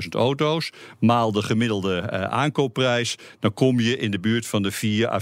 180.000 0.02 0.08
auto's, 0.10 0.70
maal 0.98 1.32
de 1.32 1.42
gemiddelde 1.42 1.98
eh, 1.98 2.22
aankoopprijs, 2.22 3.16
dan 3.40 3.54
kom 3.54 3.80
je 3.80 3.98
in 3.98 4.10
de 4.10 4.18
buurt 4.18 4.46
van 4.46 4.62
de 4.62 4.70
4 4.70 5.08
à 5.10 5.20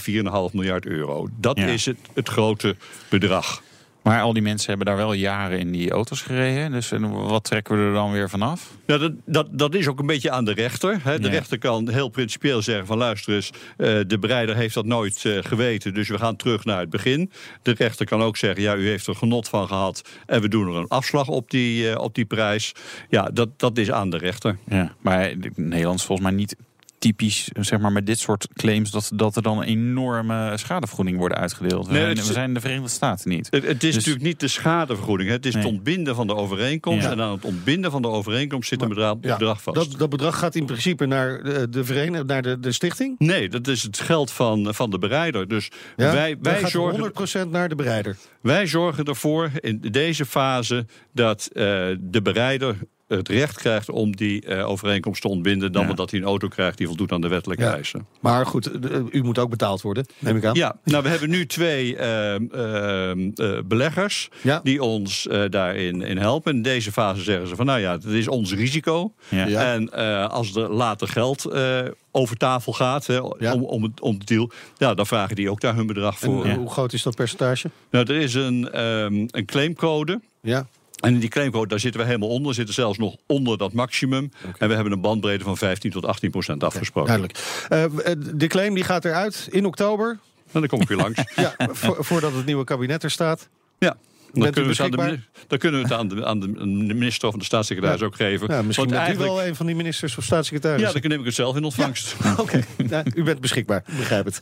4,5 0.49 0.55
miljard 0.55 0.87
euro. 0.87 1.29
Dat 1.37 1.59
Ja. 1.59 1.67
is 1.67 1.87
het, 1.87 1.97
het 2.15 2.29
grote 2.29 2.77
bedrag. 3.09 3.63
Maar 4.05 4.21
al 4.23 4.33
die 4.33 4.43
mensen 4.43 4.69
hebben 4.69 4.87
daar 4.87 4.97
wel 4.97 5.13
jaren 5.13 5.59
in 5.59 5.71
die 5.73 5.91
auto's 5.91 6.23
gereden. 6.23 6.71
Dus 6.73 6.93
wat 7.11 7.45
trekken 7.45 7.77
we 7.79 7.83
er 7.85 7.93
dan 7.93 8.13
weer 8.13 8.31
vanaf? 8.31 8.71
Ja, 8.87 8.99
dat, 8.99 9.13
dat, 9.27 9.47
dat 9.51 9.75
is 9.75 9.89
ook 9.89 9.99
een 9.99 10.07
beetje 10.07 10.31
aan 10.31 10.45
de 10.45 10.53
rechter. 10.53 10.99
Hè. 11.03 11.19
De 11.19 11.27
Ja. 11.27 11.33
rechter 11.33 11.59
kan 11.59 11.89
heel 11.89 12.09
principieel 12.09 12.63
zeggen 12.63 12.87
van 12.87 12.99
luister 12.99 13.35
eens, 13.35 13.51
eh, 13.77 14.01
de 14.07 14.19
bereider 14.21 14.57
heeft 14.57 14.75
dat 14.75 14.85
nooit 14.85 15.25
eh, 15.25 15.39
geweten, 15.41 15.95
dus 15.95 16.09
we 16.09 16.19
gaan 16.19 16.37
terug 16.37 16.65
naar 16.65 16.79
het 16.81 16.91
begin. 16.91 17.31
De 17.63 17.75
rechter 17.79 18.07
kan 18.07 18.23
ook 18.23 18.37
zeggen, 18.37 18.63
ja, 18.63 18.75
u 18.77 18.89
heeft 18.89 19.07
er 19.07 19.15
genot 19.17 19.49
van 19.49 19.67
gehad 19.67 20.03
en 20.27 20.41
we 20.41 20.49
doen 20.49 20.69
er 20.69 20.75
een 20.75 20.89
afslag 20.89 21.29
op 21.29 21.51
die, 21.51 21.91
eh, 21.91 21.99
op 22.03 22.15
die 22.15 22.25
prijs. 22.25 22.73
Ja, 23.09 23.31
dat, 23.33 23.49
dat 23.59 23.79
is 23.79 23.91
aan 23.91 24.11
de 24.11 24.19
rechter. 24.19 24.57
Ja, 24.69 24.95
maar 25.01 25.33
Nederland 25.55 25.99
is 25.99 26.05
volgens 26.05 26.29
mij 26.29 26.37
niet 26.37 26.57
typisch, 27.05 27.49
zeg 27.61 27.79
maar, 27.81 27.93
met 27.93 28.07
dit 28.07 28.19
soort 28.19 28.49
claims... 28.55 28.91
dat, 28.91 29.11
dat 29.15 29.37
er 29.37 29.43
dan 29.43 29.59
een 29.59 29.67
enorme 29.67 30.53
schadevergoeding 30.57 31.19
worden 31.19 31.39
uitgedeeld. 31.39 31.87
We, 31.87 31.93
Nee, 31.93 32.01
zijn, 32.03 32.17
het- 32.17 32.27
we 32.27 32.33
zijn 32.33 32.55
de 32.55 32.61
Verenigde 32.61 32.89
Staten 32.89 33.29
niet. 33.31 33.47
Het, 33.51 33.63
het 33.67 33.73
is 33.73 33.79
Dus- 33.81 33.95
natuurlijk 33.95 34.25
niet 34.25 34.41
de 34.41 34.49
schadevergoeding. 34.49 35.31
Het 35.31 35.47
is 35.47 35.55
het 35.55 35.65
ontbinden 35.65 36.15
van 36.15 36.27
de 36.27 36.35
overeenkomst. 36.35 37.05
Ja. 37.05 37.11
En 37.11 37.21
aan 37.21 37.33
het 37.33 37.45
ontbinden 37.45 37.91
van 37.91 38.03
de 38.03 38.09
overeenkomst 38.09 38.69
zit 38.69 38.83
een 38.83 38.89
bedrag, 38.89 39.17
Ja, 39.21 39.33
bedrag 39.37 39.63
vast. 39.63 39.77
Dat, 39.77 39.99
dat 39.99 40.11
bedrag 40.11 40.39
gaat 40.39 40.55
in 40.55 40.65
principe 40.67 41.07
naar 41.07 41.43
de, 41.43 41.69
de 41.69 41.85
vereniging, 41.85 42.27
naar 42.27 42.43
de, 42.43 42.61
de 42.61 42.73
stichting. 42.73 43.15
Nee, 43.19 43.49
dat 43.49 43.67
is 43.69 43.83
het 43.83 44.01
geld 44.01 44.31
van, 44.31 44.75
van 44.75 44.91
de 44.91 44.99
bereider. 44.99 45.49
Dus 45.49 45.71
Ja? 45.97 46.13
wij, 46.13 46.37
wij, 46.43 46.61
gaat 46.61 46.71
zorgen, 46.71 47.47
100% 47.47 47.51
naar 47.51 47.69
de 47.69 47.75
bereider. 47.75 48.17
wij 48.43 48.67
zorgen 48.67 49.05
ervoor 49.05 49.51
in 49.61 49.81
deze 49.81 50.27
fase 50.27 50.87
dat 51.13 51.49
eh, 51.53 51.63
de 52.01 52.21
bereider 52.23 52.77
het 53.09 53.29
recht 53.29 53.57
krijgt 53.57 53.91
om 53.91 54.17
die 54.17 54.45
eh, 54.47 54.69
overeenkomst 54.69 55.23
te 55.23 55.29
ontbinden. 55.29 55.73
Dan 55.73 55.81
Ja. 55.81 55.87
wel 55.87 55.97
dat 55.97 56.11
hij 56.11 56.21
een 56.21 56.27
auto 56.27 56.49
krijgt 56.49 56.79
die 56.79 56.87
voldoet 56.87 57.13
aan 57.13 57.21
de 57.21 57.29
wettelijke 57.29 57.65
Ja. 57.65 57.75
eisen. 57.75 58.07
Maar 58.21 58.47
goed, 58.47 58.83
de- 58.83 59.05
u 59.11 59.23
moet 59.23 59.39
ook 59.39 59.51
betaald 59.51 59.83
worden, 59.83 60.07
neem 60.19 60.37
ik 60.37 60.45
aan. 60.45 60.55
Ja, 60.55 60.77
nou 60.85 61.03
we 61.03 61.09
hebben 61.09 61.31
nu 61.31 61.47
twee 61.47 61.97
ehm, 61.97 62.45
ehm, 62.53 63.31
eh, 63.35 63.59
beleggers 63.65 64.29
Ja. 64.43 64.61
die 64.63 64.83
ons 64.83 65.27
eh, 65.29 65.43
daarin 65.51 66.03
in 66.03 66.19
helpen. 66.19 66.55
In 66.57 66.63
deze 66.63 66.93
fase 66.93 67.23
zeggen 67.23 67.49
ze 67.49 67.57
van 67.57 67.67
nou 67.67 67.81
ja, 67.81 67.93
het 67.93 68.05
is 68.05 68.29
ons 68.29 68.55
risico. 68.55 69.13
En 69.31 69.91
eh, 69.93 70.29
als 70.29 70.55
er 70.57 70.73
later 70.73 71.09
geld 71.09 71.45
eh, 71.45 71.79
over 72.11 72.37
tafel 72.37 72.73
gaat 72.73 73.07
hè, 73.07 73.15
Ja. 73.39 73.53
om, 73.53 73.63
om, 73.65 73.83
het, 73.83 74.01
om 74.01 74.19
de 74.19 74.25
deal, 74.25 74.51
ja, 74.77 74.95
dan 74.95 75.07
vragen 75.07 75.37
die 75.37 75.51
ook 75.51 75.61
daar 75.61 75.75
hun 75.75 75.87
bedrag 75.87 76.21
En 76.23 76.31
voor. 76.31 76.45
eh, 76.45 76.55
hoe 76.55 76.71
groot 76.71 76.93
is 76.93 77.03
dat 77.03 77.15
percentage? 77.17 77.71
Nou, 77.91 78.05
er 78.13 78.17
is 78.21 78.35
een, 78.35 78.71
ehm, 78.73 79.15
een 79.31 79.45
claimcode. 79.47 80.21
Ja. 80.41 80.67
En 81.01 81.15
in 81.15 81.21
die 81.21 81.29
claimcode, 81.29 81.69
daar 81.69 81.79
zitten 81.81 82.01
we 82.01 82.07
helemaal 82.07 82.29
onder. 82.29 82.55
Zitten 82.55 82.75
zelfs 82.75 82.99
nog 82.99 83.17
onder 83.27 83.59
dat 83.59 83.73
maximum. 83.73 84.31
En 84.59 84.69
we 84.69 84.75
hebben 84.75 84.93
een 84.93 85.01
bandbreedte 85.01 85.45
van 85.45 85.57
15 85.57 85.91
tot 85.91 86.05
18 86.07 86.31
procent 86.31 86.65
afgesproken. 86.65 87.19
Duidelijk. 87.21 87.67
Eh, 87.69 88.13
eh, 88.13 88.19
de 88.35 88.47
claim 88.47 88.75
die 88.75 88.85
gaat 88.85 89.05
eruit 89.05 89.49
in 89.51 89.65
oktober. 89.67 90.19
En 90.53 90.61
dan 90.61 90.67
kom 90.69 90.81
ik 90.81 90.89
weer 90.89 90.97
langs. 90.99 91.23
Ja, 91.37 91.55
vo- 91.73 91.97
voordat 92.03 92.33
het 92.35 92.47
nieuwe 92.47 92.65
kabinet 92.65 93.03
er 93.03 93.11
staat. 93.11 93.49
Ja. 93.79 93.97
Dan 94.35 94.49
u 94.49 94.51
kunnen, 94.51 94.77
we 94.77 94.77
het 94.77 94.81
aan 94.85 94.91
de, 94.91 94.97
beschikbaar? 94.97 95.07
mini- 95.07 95.47
dan 95.49 95.59
kunnen 95.59 95.81
we 95.83 95.87
het 95.89 95.97
aan 95.99 96.09
de, 96.09 96.27
aan 96.27 96.41
de 96.89 96.95
minister 96.95 97.29
of 97.29 97.35
de 97.35 97.45
staatssecretaris 97.45 98.03
ook 98.03 98.17
geven. 98.17 98.49
Ja, 98.55 98.63
misschien 98.63 98.87
bent 98.89 98.97
u 98.99 99.05
eigenlijk- 99.05 99.33
wel 99.35 99.45
een 99.47 99.55
van 99.57 99.67
die 99.67 99.75
ministers 99.75 100.17
of 100.17 100.25
staatssecretaris. 100.25 100.81
Ja, 100.81 100.93
dan 100.93 101.03
neem 101.11 101.19
ik 101.21 101.25
het 101.27 101.35
zelf 101.35 101.57
in 101.57 101.65
ontvangst. 101.65 102.17
Oké, 102.37 102.61
nou, 102.91 103.05
u 103.15 103.23
bent 103.23 103.41
beschikbaar, 103.41 103.83
ik 103.87 103.97
begrijp 103.97 104.25
het. 104.25 104.41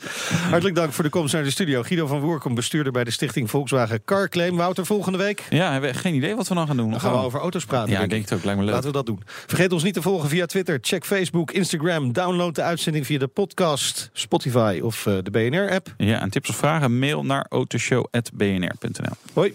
Hartelijk 0.48 0.74
dank 0.74 0.92
voor 0.92 1.04
de 1.04 1.10
komst 1.10 1.32
naar 1.34 1.44
de 1.44 1.50
studio. 1.50 1.82
Guido 1.82 2.06
van 2.06 2.20
Woerkom, 2.20 2.54
bestuurder 2.54 2.92
bij 2.92 3.04
de 3.04 3.10
stichting 3.10 3.50
Volkswagen 3.50 4.04
Car 4.04 4.28
Claim. 4.28 4.56
Wouter, 4.56 4.86
volgende 4.86 5.18
week 5.18 5.42
Ja, 5.50 5.72
hebben 5.72 5.92
we 5.92 5.98
geen 5.98 6.14
idee 6.14 6.34
wat 6.36 6.48
we 6.48 6.54
dan 6.54 6.66
gaan 6.66 6.76
doen. 6.76 6.90
dan 6.90 7.00
gaan 7.00 7.12
we 7.12 7.18
over 7.18 7.40
auto's 7.40 7.64
praten. 7.64 7.90
Ja, 7.90 7.98
denk 7.98 8.04
ik 8.12 8.18
ik. 8.18 8.18
denk 8.18 8.28
het 8.28 8.38
ook. 8.38 8.44
Lijkt 8.44 8.58
me 8.58 8.64
leuk. 8.64 8.74
Laten 8.74 8.90
we 8.90 8.96
dat 8.96 9.06
doen. 9.06 9.22
Vergeet 9.46 9.72
ons 9.72 9.82
niet 9.82 9.94
te 9.94 10.02
volgen 10.02 10.28
via 10.28 10.46
Twitter. 10.46 10.78
Check 10.80 11.04
Facebook, 11.04 11.50
Instagram. 11.50 12.12
Download 12.12 12.54
de 12.54 12.62
uitzending 12.62 13.06
via 13.06 13.18
de 13.18 13.26
podcast, 13.26 14.10
Spotify 14.12 14.80
of 14.82 15.06
eh, 15.06 15.14
de 15.22 15.30
BNR-app. 15.30 15.94
Ja, 15.96 16.20
en 16.20 16.30
tips 16.30 16.48
of 16.48 16.56
vragen, 16.56 16.98
mail 16.98 17.24
naar 17.24 17.46
autoshow.bnr.nl. 17.48 19.14
Hoi. 19.32 19.54